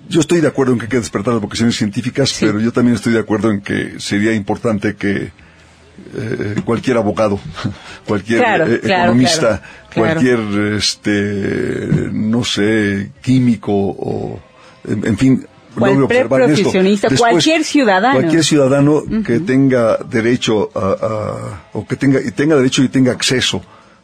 Yo 0.10 0.20
estoy 0.20 0.42
de 0.42 0.48
acuerdo 0.50 0.74
en 0.74 0.80
que 0.80 0.86
hay 0.86 0.90
que 0.90 0.98
despertar 1.00 1.34
las 1.34 1.42
vocaciones 1.42 1.78
científicas, 1.78 2.30
Sí. 2.32 2.46
pero 2.46 2.60
yo 2.60 2.74
también 2.74 2.96
estoy 2.96 3.14
de 3.14 3.20
acuerdo 3.20 3.50
en 3.50 3.62
que 3.62 3.98
sería 4.00 4.34
importante 4.34 4.96
que 4.98 5.32
eh, 6.16 6.56
cualquier 6.66 6.98
abogado, 6.98 7.40
cualquier 8.08 8.40
Claro, 8.40 8.68
eh, 8.68 8.82
economista, 8.84 9.40
claro, 9.40 9.62
claro. 9.90 10.22
cualquier, 10.22 10.40
este, 10.76 12.10
no 12.12 12.44
sé, 12.44 13.12
químico 13.22 13.72
o, 13.74 14.40
en, 14.88 15.06
en 15.08 15.18
fin, 15.18 15.46
Cualquier 15.74 16.04
observar 16.04 16.42
esto. 16.42 16.54
profesionista, 16.64 17.08
cualquier 17.18 17.64
ciudadano. 17.64 18.20
Cualquier 18.20 18.44
ciudadano 18.44 19.04
que 19.26 19.40
tenga 19.40 19.98
derecho 19.98 20.70
a, 20.76 20.80
a- 21.02 21.62
o 21.72 21.88
que 21.88 21.96
tenga 21.96 22.20
y 22.20 22.32
tenga 22.32 22.58
derecho 22.58 22.84
y 22.84 22.90
tenga 22.90 23.14
acceso 23.14 23.62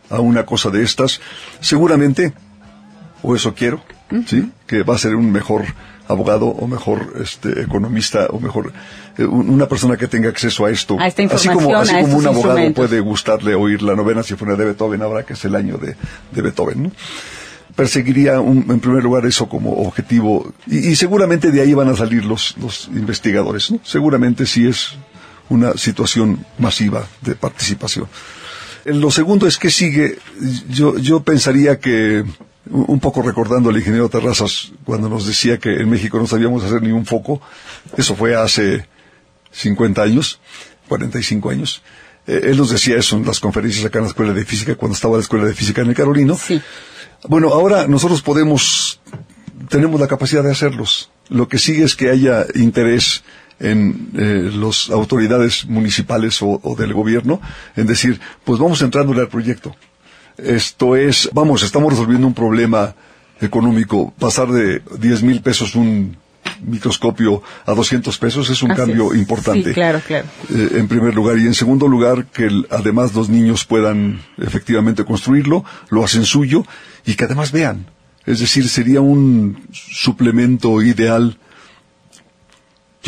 a 0.10 0.22
una 0.22 0.46
cosa 0.46 0.70
de 0.70 0.82
estas, 0.84 1.20
seguramente, 1.60 2.32
o 3.22 3.36
eso 3.36 3.54
quiero, 3.54 3.82
sí, 4.26 4.50
que 4.66 4.84
va 4.84 4.96
a 4.96 4.98
ser 4.98 5.16
un 5.16 5.30
mejor 5.30 5.66
abogado 6.08 6.46
o 6.48 6.68
mejor 6.68 7.14
este 7.22 7.62
economista 7.62 8.28
o 8.30 8.40
mejor 8.40 8.72
eh, 9.18 9.26
un- 9.26 9.50
una 9.50 9.68
persona 9.68 9.98
que 9.98 10.08
tenga 10.08 10.30
acceso 10.30 10.66
a 10.66 10.70
esto 10.72 10.98
A 11.00 11.08
esta 11.08 11.24
así 11.36 11.50
como 11.50 11.76
así 11.76 11.96
a 11.96 12.02
como 12.02 12.18
un 12.18 12.28
abogado 12.28 12.74
puede 12.74 13.00
gustarle 13.00 13.56
oír 13.56 13.82
la 13.82 13.96
novena 13.96 14.24
sinfonía 14.24 14.56
de 14.56 14.66
Beethoven 14.66 15.02
ahora 15.02 15.24
que 15.26 15.34
es 15.34 15.44
el 15.46 15.56
año 15.56 15.78
de, 15.78 15.96
de 16.32 16.42
Beethoven 16.42 16.84
¿no? 16.84 16.92
perseguiría 17.76 18.40
un- 18.40 18.66
en 18.70 18.80
primer 18.80 19.04
lugar 19.04 19.26
eso 19.26 19.48
como 19.48 19.72
objetivo 19.88 20.52
y, 20.66 20.90
y 20.90 20.96
seguramente 20.96 21.52
de 21.52 21.62
ahí 21.62 21.74
van 21.74 21.90
a 21.90 21.96
salir 21.96 22.26
los, 22.26 22.56
los 22.58 22.88
investigadores 22.94 23.72
¿no? 23.72 23.80
seguramente 23.84 24.46
sí 24.46 24.68
es 24.68 24.96
una 25.50 25.74
situación 25.78 26.46
masiva 26.58 27.06
de 27.22 27.36
participación 27.36 28.08
Eh, 28.86 28.94
lo 28.94 29.12
segundo 29.12 29.48
es 29.48 29.58
que 29.58 29.70
sigue 29.70 30.18
yo 30.70 30.98
yo 30.98 31.20
pensaría 31.22 31.78
que 31.80 32.24
un 32.72 33.00
poco 33.00 33.22
recordando 33.22 33.70
al 33.70 33.78
ingeniero 33.78 34.10
Terrazas 34.10 34.72
cuando 34.84 35.10
nos 35.10 35.26
decía 35.26 35.58
que 35.58 35.74
en 35.82 35.90
México 35.90 36.18
no 36.20 36.28
sabíamos 36.28 36.64
hacer 36.64 36.82
ni 36.82 36.92
un 36.92 37.06
foco 37.06 37.42
eso 37.98 38.16
fue 38.16 38.36
hace 38.36 38.86
50 39.52 40.02
años 40.02 40.40
45 40.88 41.50
años 41.50 41.82
Eh, 42.28 42.42
él 42.52 42.58
nos 42.58 42.70
decía 42.70 42.98
eso 42.98 43.16
en 43.16 43.26
las 43.26 43.40
conferencias 43.40 43.86
acá 43.86 44.00
en 44.00 44.04
la 44.04 44.10
escuela 44.10 44.34
de 44.34 44.44
física 44.44 44.76
cuando 44.76 44.96
estaba 44.96 45.14
en 45.14 45.20
la 45.20 45.24
escuela 45.24 45.46
de 45.46 45.54
física 45.54 45.82
en 45.82 45.88
el 45.90 45.96
Carolino 45.96 46.36
Sí. 46.36 46.62
bueno, 47.30 47.54
ahora 47.54 47.88
nosotros 47.88 48.22
podemos, 48.22 49.00
tenemos 49.70 49.98
la 50.00 50.08
capacidad 50.08 50.44
de 50.44 50.52
hacerlos. 50.52 51.10
Lo 51.30 51.48
que 51.48 51.58
sigue 51.58 51.84
es 51.86 51.96
que 51.96 52.10
haya 52.10 52.46
interés 52.56 53.24
en 53.60 54.10
eh, 54.16 54.52
las 54.54 54.90
autoridades 54.90 55.66
municipales 55.66 56.42
o, 56.42 56.60
o 56.62 56.76
del 56.76 56.94
gobierno 56.94 57.40
en 57.76 57.88
decir, 57.88 58.20
pues 58.44 58.60
vamos 58.60 58.82
entrándole 58.82 59.22
al 59.22 59.30
proyecto. 59.30 59.76
Esto 60.38 60.96
es, 60.96 61.30
vamos, 61.34 61.64
estamos 61.64 61.92
resolviendo 61.92 62.28
un 62.28 62.34
problema 62.34 62.94
económico. 63.42 64.14
Pasar 64.20 64.50
de 64.50 64.82
10 65.00 65.24
mil 65.24 65.42
pesos 65.42 65.76
un 65.76 66.18
microscopio 66.66 67.44
a 67.66 67.74
200 67.74 68.18
pesos 68.18 68.50
es 68.50 68.64
un 68.64 68.72
Así 68.72 68.82
cambio 68.82 69.14
es. 69.14 69.20
importante 69.20 69.70
Sí, 69.70 69.74
claro, 69.74 70.00
claro. 70.06 70.26
eh, 70.50 70.70
en 70.76 70.88
primer 70.88 71.14
lugar. 71.14 71.38
Y 71.38 71.46
en 71.46 71.54
segundo 71.54 71.88
lugar, 71.88 72.26
que 72.28 72.46
el- 72.46 72.68
además 72.72 73.14
los 73.14 73.30
niños 73.30 73.66
puedan 73.66 74.22
efectivamente 74.38 75.04
construirlo, 75.06 75.64
lo 75.90 76.04
hacen 76.04 76.24
suyo 76.26 76.66
y 77.06 77.16
que 77.16 77.26
además 77.26 77.52
vean. 77.52 77.88
Es 78.26 78.40
decir, 78.40 78.68
sería 78.70 79.02
un 79.02 79.68
suplemento 79.72 80.82
ideal 80.82 81.38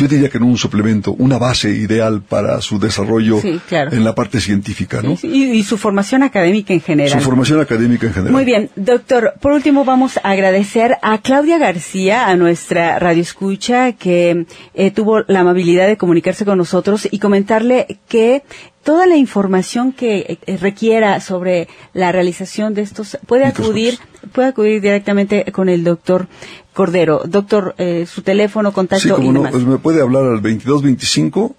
yo 0.00 0.08
diría 0.08 0.30
que 0.30 0.40
no 0.40 0.46
un 0.46 0.56
suplemento, 0.56 1.12
una 1.18 1.36
base 1.38 1.68
ideal 1.70 2.22
para 2.22 2.60
su 2.62 2.78
desarrollo 2.78 3.38
Sí, 3.40 3.60
claro. 3.68 3.92
en 3.92 4.02
la 4.02 4.14
parte 4.14 4.40
científica, 4.40 5.02
¿no? 5.02 5.16
Y, 5.22 5.44
y 5.44 5.62
su 5.62 5.76
formación 5.76 6.22
académica 6.22 6.72
en 6.72 6.80
general. 6.80 7.20
Su 7.20 7.24
formación 7.24 7.60
académica 7.60 8.06
en 8.06 8.14
general. 8.14 8.32
Muy 8.32 8.44
bien, 8.46 8.70
doctor. 8.76 9.34
Por 9.40 9.52
último, 9.52 9.84
vamos 9.84 10.16
a 10.16 10.30
agradecer 10.30 10.96
a 11.02 11.18
Claudia 11.18 11.58
García, 11.58 12.28
a 12.28 12.36
nuestra 12.36 12.98
radioescucha, 12.98 13.92
que 13.92 14.46
eh, 14.74 14.90
tuvo 14.90 15.20
la 15.28 15.40
amabilidad 15.40 15.86
de 15.86 15.98
comunicarse 15.98 16.44
con 16.46 16.56
nosotros 16.56 17.06
y 17.10 17.18
comentarle 17.18 17.98
que 18.08 18.42
toda 18.82 19.06
la 19.06 19.16
información 19.16 19.92
que 19.92 20.38
eh, 20.46 20.56
requiera 20.56 21.20
sobre 21.20 21.68
la 21.92 22.12
realización 22.12 22.72
de 22.72 22.82
estos 22.82 23.18
puede 23.26 23.44
acudir 23.44 23.98
puede 24.32 24.48
acudir 24.48 24.80
directamente 24.80 25.44
con 25.52 25.68
el 25.68 25.82
doctor 25.84 26.28
Cordero. 26.74 27.22
Doctor, 27.26 27.74
eh, 27.78 28.06
su 28.06 28.22
teléfono, 28.22 28.72
contacto 28.72 29.02
Sí, 29.02 29.10
como 29.10 29.30
y 29.30 29.32
no, 29.32 29.50
pues 29.50 29.64
me 29.64 29.78
puede 29.78 30.00
hablar 30.00 30.24
al 30.24 30.42
2225 30.42 31.56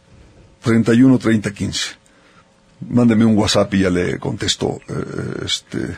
31 0.63 1.17
30 1.17 1.53
15. 1.53 1.89
Mándeme 2.89 3.25
un 3.25 3.37
WhatsApp 3.37 3.73
y 3.73 3.79
ya 3.79 3.89
le 3.89 4.17
contesto 4.19 4.79
eh, 4.87 5.43
este 5.45 5.77
eh, 5.77 5.97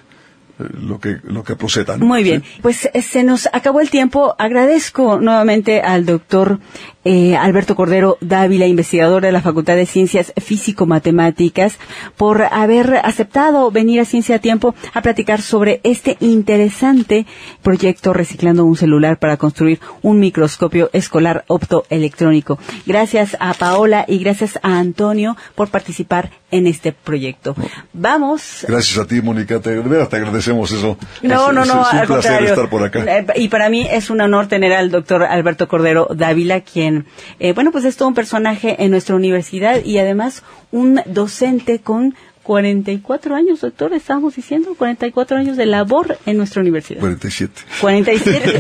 lo 0.58 1.00
que 1.00 1.18
lo 1.24 1.44
que 1.44 1.56
proceda. 1.56 1.98
¿no? 1.98 2.06
Muy 2.06 2.24
bien, 2.24 2.44
Sí. 2.44 2.60
pues 2.62 2.90
eh, 2.94 3.02
se 3.02 3.24
nos 3.24 3.48
acabó 3.52 3.82
el 3.82 3.90
tiempo. 3.90 4.36
Agradezco 4.38 5.20
nuevamente 5.20 5.82
al 5.82 6.06
doctor 6.06 6.60
eh, 7.06 7.36
Alberto 7.36 7.76
Cordero 7.76 8.18
Dávila, 8.22 8.66
investigador 8.68 9.24
de 9.24 9.32
la 9.32 9.42
Facultad 9.42 9.76
de 9.76 9.86
Ciencias 9.86 10.32
Físico-Matemáticas, 10.38 11.78
por 12.18 12.44
haber 12.44 12.98
aceptado 13.04 13.72
venir 13.72 14.00
a 14.00 14.06
Ciencia 14.06 14.36
a 14.36 14.40
Tiempo 14.40 14.76
a 14.94 15.02
platicar 15.02 15.42
sobre 15.42 15.82
este 15.84 16.18
interesante 16.20 17.26
proyecto 17.62 18.14
Reciclando 18.14 18.64
un 18.66 18.76
celular 18.78 19.18
para 19.20 19.38
construir 19.38 19.80
un 20.02 20.20
microscopio 20.20 20.90
escolar 20.94 21.44
optoelectrónico. 21.48 22.60
Gracias 22.86 23.36
a 23.40 23.54
Paola 23.54 24.06
y 24.08 24.20
gracias 24.20 24.60
a 24.62 24.78
Antonio 24.80 25.36
por 25.56 25.70
participar 25.70 26.32
en 26.52 26.68
este 26.68 26.92
proyecto. 26.94 27.56
Vamos 27.94 28.66
Gracias 28.68 28.98
a 29.00 29.08
ti, 29.08 29.22
Mónica. 29.22 29.60
Te, 29.60 29.82
te 29.82 30.18
agradecemos 30.52 30.72
eso. 30.72 30.98
no, 31.22 31.50
Es- 31.50 31.54
no, 31.54 31.54
no, 31.54 31.64
es 31.64 31.70
un 31.72 31.78
al 31.78 31.86
placer 31.90 32.08
contrario. 32.08 32.50
estar 32.50 32.70
por 32.70 32.84
acá. 32.84 33.04
Eh, 33.06 33.26
Y 33.38 33.48
para 33.48 33.70
mí 33.70 33.88
es 33.90 34.10
un 34.10 34.22
honor 34.22 34.48
tener 34.48 34.74
al 34.74 34.92
doctor 34.92 35.24
Alberto 35.24 35.68
Cordero 35.68 36.08
Dávila, 36.14 36.62
quien, 36.62 37.06
eh, 37.40 37.54
bueno, 37.54 37.72
pues 37.72 37.86
es 37.86 37.96
todo 37.98 38.08
un 38.10 38.14
personaje 38.16 38.84
en 38.84 38.92
nuestra 38.92 39.16
universidad 39.16 39.84
y 39.84 39.98
además 40.00 40.44
un 40.72 41.02
docente 41.06 41.80
con 41.80 42.16
44 42.44 43.36
años, 43.36 43.62
doctor, 43.62 43.94
estábamos 43.94 44.36
diciendo, 44.36 44.76
44 44.78 45.38
años 45.38 45.56
de 45.56 45.66
labor 45.66 46.18
en 46.26 46.36
nuestra 46.36 46.62
universidad. 46.62 47.00
47. 47.00 47.54
47, 47.80 48.60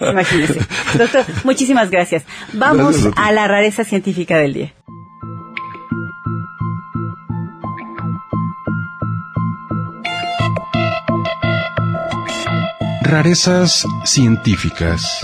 imagínese. 0.10 0.60
Doctor, 0.96 1.24
muchísimas 1.44 1.90
gracias. 1.90 2.24
Vamos 2.54 2.94
Gracias 3.02 3.14
a 3.16 3.32
la 3.32 3.46
rareza 3.46 3.84
científica 3.84 4.38
del 4.38 4.54
día. 4.54 4.72
Rarezas 13.16 13.86
científicas. 14.02 15.20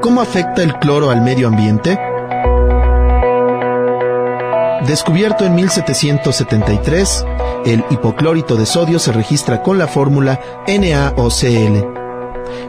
¿Cómo 0.00 0.20
afecta 0.20 0.64
el 0.64 0.74
cloro 0.80 1.10
al 1.10 1.22
medio 1.22 1.46
ambiente? 1.46 2.11
Descubierto 4.86 5.44
en 5.44 5.54
1773, 5.54 7.24
el 7.66 7.84
hipoclorito 7.90 8.56
de 8.56 8.66
sodio 8.66 8.98
se 8.98 9.12
registra 9.12 9.62
con 9.62 9.78
la 9.78 9.86
fórmula 9.86 10.40
NaOCl. 10.66 11.86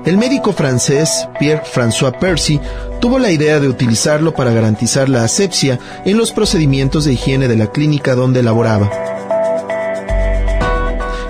El 0.06 0.18
médico 0.18 0.54
francés 0.54 1.28
Pierre-François 1.40 2.18
Percy 2.20 2.60
tuvo 3.02 3.18
la 3.18 3.32
idea 3.32 3.60
de 3.60 3.68
utilizarlo 3.68 4.34
para 4.34 4.52
garantizar 4.52 5.10
la 5.10 5.24
asepsia 5.24 5.80
en 6.06 6.18
los 6.18 6.32
procedimientos 6.32 7.06
de 7.06 7.14
higiene 7.14 7.48
de 7.48 7.58
la 7.58 7.68
clínica 7.68 8.14
donde 8.14 8.44
laboraba. 8.44 9.13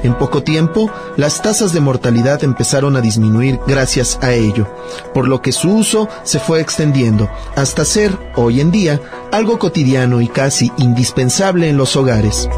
En 0.04 0.14
poco 0.16 0.44
tiempo, 0.44 0.92
las 1.16 1.42
tasas 1.42 1.72
de 1.72 1.80
mortalidad 1.80 2.44
empezaron 2.44 2.98
a 2.98 3.02
disminuir 3.02 3.60
gracias 3.66 4.20
a 4.22 4.34
ello, 4.34 4.68
por 5.14 5.30
lo 5.30 5.42
que 5.42 5.54
su 5.54 5.74
uso 5.74 6.10
se 6.24 6.40
fue 6.40 6.60
extendiendo 6.60 7.30
hasta 7.56 7.86
ser, 7.86 8.18
hoy 8.36 8.60
en 8.60 8.70
día, 8.70 9.00
algo 9.32 9.58
cotidiano 9.58 10.20
y 10.20 10.28
casi 10.28 10.74
indispensable 10.78 11.70
en 11.70 11.78
los 11.78 11.96
hogares. 11.96 12.50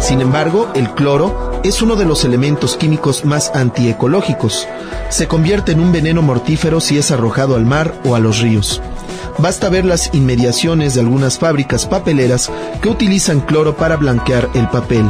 Sin 0.00 0.20
embargo, 0.20 0.68
el 0.74 0.90
cloro 0.90 1.60
es 1.62 1.82
uno 1.82 1.96
de 1.96 2.04
los 2.04 2.24
elementos 2.24 2.76
químicos 2.76 3.24
más 3.24 3.52
antiecológicos. 3.54 4.66
Se 5.08 5.28
convierte 5.28 5.72
en 5.72 5.80
un 5.80 5.92
veneno 5.92 6.20
mortífero 6.20 6.80
si 6.80 6.98
es 6.98 7.10
arrojado 7.10 7.54
al 7.54 7.64
mar 7.64 7.94
o 8.04 8.14
a 8.14 8.18
los 8.18 8.40
ríos. 8.40 8.82
Basta 9.42 9.70
ver 9.70 9.86
las 9.86 10.10
inmediaciones 10.12 10.94
de 10.94 11.00
algunas 11.00 11.38
fábricas 11.38 11.86
papeleras 11.86 12.50
que 12.82 12.90
utilizan 12.90 13.40
cloro 13.40 13.74
para 13.74 13.96
blanquear 13.96 14.50
el 14.52 14.68
papel. 14.68 15.08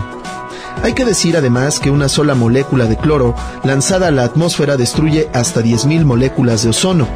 Hay 0.84 0.92
que 0.92 1.04
decir 1.04 1.36
además 1.36 1.80
que 1.80 1.90
una 1.90 2.08
sola 2.08 2.36
molécula 2.36 2.86
de 2.86 2.96
cloro 2.96 3.34
lanzada 3.64 4.06
a 4.06 4.10
la 4.12 4.22
atmósfera 4.22 4.76
destruye 4.76 5.28
hasta 5.34 5.62
10.000 5.62 6.04
moléculas 6.04 6.62
de 6.62 6.70
ozono, 6.70 7.08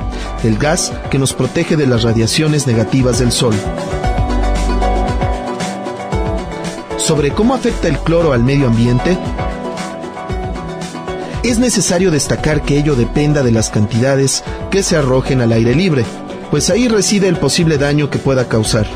el 0.42 0.58
gas 0.58 0.92
que 1.10 1.20
nos 1.20 1.34
protege 1.34 1.76
de 1.76 1.86
las 1.86 2.02
radiaciones 2.02 2.66
negativas 2.66 3.20
del 3.20 3.30
Sol. 3.30 3.54
Sobre 6.96 7.30
cómo 7.30 7.54
afecta 7.54 7.86
el 7.86 7.98
cloro 7.98 8.32
al 8.32 8.42
medio 8.42 8.66
ambiente, 8.66 9.16
es 11.44 11.58
necesario 11.58 12.10
destacar 12.10 12.62
que 12.62 12.76
ello 12.76 12.96
dependa 12.96 13.42
de 13.42 13.52
las 13.52 13.70
cantidades 13.70 14.42
que 14.70 14.82
se 14.82 14.96
arrojen 14.96 15.42
al 15.42 15.52
aire 15.52 15.74
libre, 15.74 16.04
pues 16.50 16.70
ahí 16.70 16.88
reside 16.88 17.28
el 17.28 17.36
posible 17.36 17.78
daño 17.78 18.10
que 18.10 18.18
pueda 18.18 18.48
causar. 18.48 18.86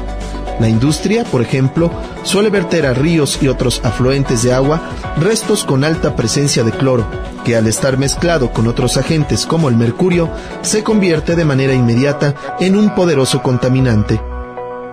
La 0.61 0.69
industria, 0.69 1.25
por 1.25 1.41
ejemplo, 1.41 1.91
suele 2.25 2.51
verter 2.51 2.87
a 2.87 2.95
ríos 2.95 3.39
y 3.41 3.49
otros 3.49 3.81
afluentes 3.85 4.43
de 4.43 4.53
agua 4.53 4.83
restos 5.21 5.63
con 5.65 5.85
alta 5.85 6.17
presencia 6.17 6.65
de 6.65 6.73
cloro, 6.73 7.07
que 7.45 7.57
al 7.57 7.67
estar 7.69 7.97
mezclado 7.97 8.53
con 8.53 8.67
otros 8.67 8.97
agentes 8.97 9.47
como 9.47 9.69
el 9.69 9.77
mercurio, 9.77 10.29
se 10.63 10.83
convierte 10.83 11.37
de 11.37 11.45
manera 11.45 11.75
inmediata 11.75 12.35
en 12.59 12.77
un 12.77 12.95
poderoso 12.95 13.41
contaminante. 13.43 14.21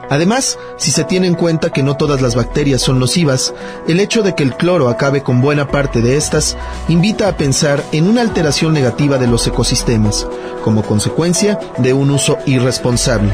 Además, 0.10 0.58
si 0.78 0.92
se 0.92 1.04
tiene 1.04 1.28
en 1.28 1.36
cuenta 1.36 1.72
que 1.72 1.84
no 1.84 1.98
todas 1.98 2.22
las 2.22 2.36
bacterias 2.36 2.82
son 2.82 3.00
nocivas, 3.00 3.54
el 3.88 4.00
hecho 4.00 4.22
de 4.22 4.36
que 4.36 4.44
el 4.44 4.56
cloro 4.56 4.90
acabe 4.90 5.24
con 5.24 5.42
buena 5.42 5.68
parte 5.68 6.02
de 6.02 6.18
estas 6.18 6.58
invita 6.88 7.28
a 7.28 7.38
pensar 7.38 7.84
en 7.92 8.08
una 8.08 8.22
alteración 8.22 8.74
negativa 8.74 9.18
de 9.18 9.28
los 9.28 9.48
ecosistemas, 9.48 10.28
como 10.64 10.84
consecuencia 10.84 11.60
de 11.78 11.94
un 11.94 12.12
uso 12.12 12.38
irresponsable. 12.46 13.32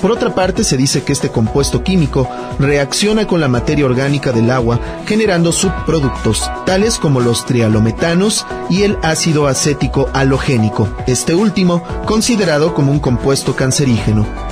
Por 0.00 0.10
otra 0.10 0.34
parte, 0.34 0.64
se 0.64 0.78
dice 0.78 1.02
que 1.02 1.12
este 1.12 1.28
compuesto 1.28 1.84
químico 1.84 2.28
reacciona 2.58 3.26
con 3.26 3.40
la 3.40 3.48
materia 3.48 3.84
orgánica 3.84 4.32
del 4.32 4.50
agua, 4.50 4.80
generando 5.06 5.52
subproductos, 5.52 6.50
tales 6.64 6.98
como 6.98 7.20
los 7.20 7.44
trialometanos 7.44 8.46
y 8.70 8.82
el 8.82 8.96
ácido 9.02 9.46
acético 9.46 10.08
halogénico, 10.14 10.88
este 11.06 11.34
último 11.34 11.82
considerado 12.06 12.72
como 12.72 12.92
un 12.92 12.98
compuesto 13.00 13.54
cancerígeno. 13.54 14.49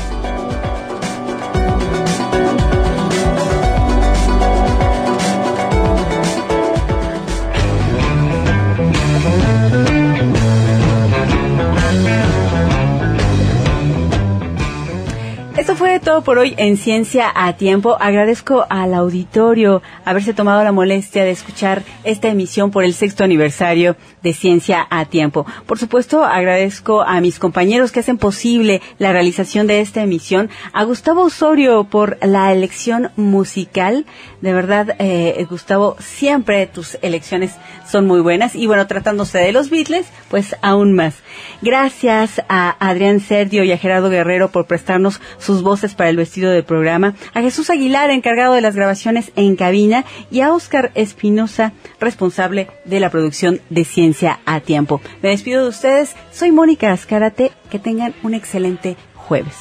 Fue 15.79 16.01
todo 16.01 16.23
por 16.23 16.39
hoy 16.39 16.55
en 16.57 16.77
Ciencia 16.77 17.31
a 17.33 17.53
Tiempo. 17.53 17.97
Agradezco 18.01 18.67
al 18.69 18.95
auditorio 18.95 19.81
haberse 20.05 20.35
tomado 20.35 20.65
la 20.65 20.73
molestia 20.73 21.23
de 21.23 21.31
escuchar 21.31 21.85
esta 22.03 22.27
emisión 22.27 22.73
por 22.73 22.83
el 22.83 22.95
sexto 22.95 23.23
aniversario 23.23 23.95
de 24.25 24.33
Ciencia 24.33 24.89
a 24.91 25.05
Tiempo. 25.05 25.47
Por 25.67 25.79
supuesto, 25.79 26.25
agradezco 26.25 27.03
a 27.03 27.21
mis 27.21 27.39
compañeros 27.39 27.93
que 27.93 28.01
hacen 28.01 28.19
posible 28.19 28.83
la 28.99 29.13
realización 29.13 29.69
de 29.69 29.81
esta 29.81 30.03
emisión, 30.03 30.51
a 30.73 30.83
Gustavo 30.83 31.23
Osorio 31.23 31.85
por 31.85 32.19
la 32.27 32.53
elección 32.53 33.13
musical. 33.15 34.05
De 34.41 34.53
verdad, 34.53 34.97
eh, 34.99 35.47
Gustavo, 35.49 35.95
siempre 36.01 36.67
tus 36.67 36.99
elecciones 37.03 37.53
son 37.89 38.05
muy 38.05 38.21
buenas 38.21 38.57
y 38.57 38.67
bueno, 38.67 38.89
tratándose 38.89 39.39
de 39.39 39.53
los 39.53 39.71
Beatles, 39.71 40.07
pues 40.29 40.57
aún 40.61 40.93
más. 40.93 41.15
Gracias 41.63 42.43
a 42.49 42.75
Adrián 42.81 43.21
Serdio 43.21 43.63
y 43.63 43.71
a 43.71 43.79
Gerardo 43.79 44.11
Guerrero 44.11 44.51
por 44.51 44.67
prestarnos 44.67 45.21
sus 45.39 45.63
voces 45.69 45.95
para 45.95 46.11
el 46.11 46.17
vestido 46.17 46.51
del 46.51 46.65
programa, 46.65 47.15
a 47.35 47.43
Jesús 47.43 47.71
Aguilar, 47.71 48.11
encargado 48.11 48.55
de 48.55 48.63
las 48.63 48.75
grabaciones 48.75 49.31
en 49.37 49.55
cabina, 49.55 50.05
y 50.31 50.41
a 50.41 50.53
Oscar 50.53 50.91
Espinosa, 50.95 51.73
responsable 52.01 52.69
de 52.85 53.01
la 53.01 53.11
producción 53.11 53.61
de 53.69 53.85
Ciencia 53.85 54.41
a 54.47 54.61
Tiempo. 54.61 55.01
Me 55.23 55.29
despido 55.29 55.63
de 55.63 55.69
ustedes, 55.69 56.15
soy 56.33 56.53
Mónica 56.53 56.91
Azcárate, 56.91 57.53
que 57.71 57.79
tengan 57.79 58.15
un 58.23 58.35
excelente 58.35 58.97
jueves. 59.15 59.55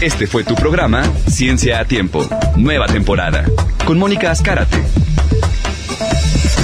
Este 0.00 0.26
fue 0.26 0.44
tu 0.44 0.54
programa 0.54 1.02
Ciencia 1.26 1.80
a 1.80 1.84
Tiempo, 1.84 2.26
nueva 2.56 2.86
temporada, 2.86 3.44
con 3.84 3.98
Mónica 3.98 4.30
Azcárate. 4.30 4.78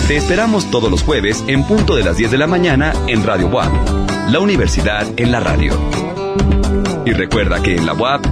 Te 0.09 0.17
esperamos 0.17 0.71
todos 0.71 0.91
los 0.91 1.03
jueves 1.03 1.43
en 1.49 1.65
punto 1.65 1.97
de 1.97 2.05
las 2.05 2.17
10 2.17 2.31
de 2.31 2.39
la 2.39 2.47
mañana 2.47 2.93
en 3.09 3.25
Radio 3.25 3.49
WAP, 3.49 3.73
la 4.29 4.39
universidad 4.39 5.07
en 5.17 5.33
la 5.33 5.41
radio. 5.41 5.73
Y 7.07 7.13
recuerda 7.13 7.63
que 7.63 7.77
en 7.77 7.87
la 7.87 7.93
UAP, 7.93 8.25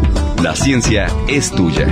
la 0.43 0.57
ciencia 0.57 1.07
es 1.29 1.51
tuya. 1.51 1.87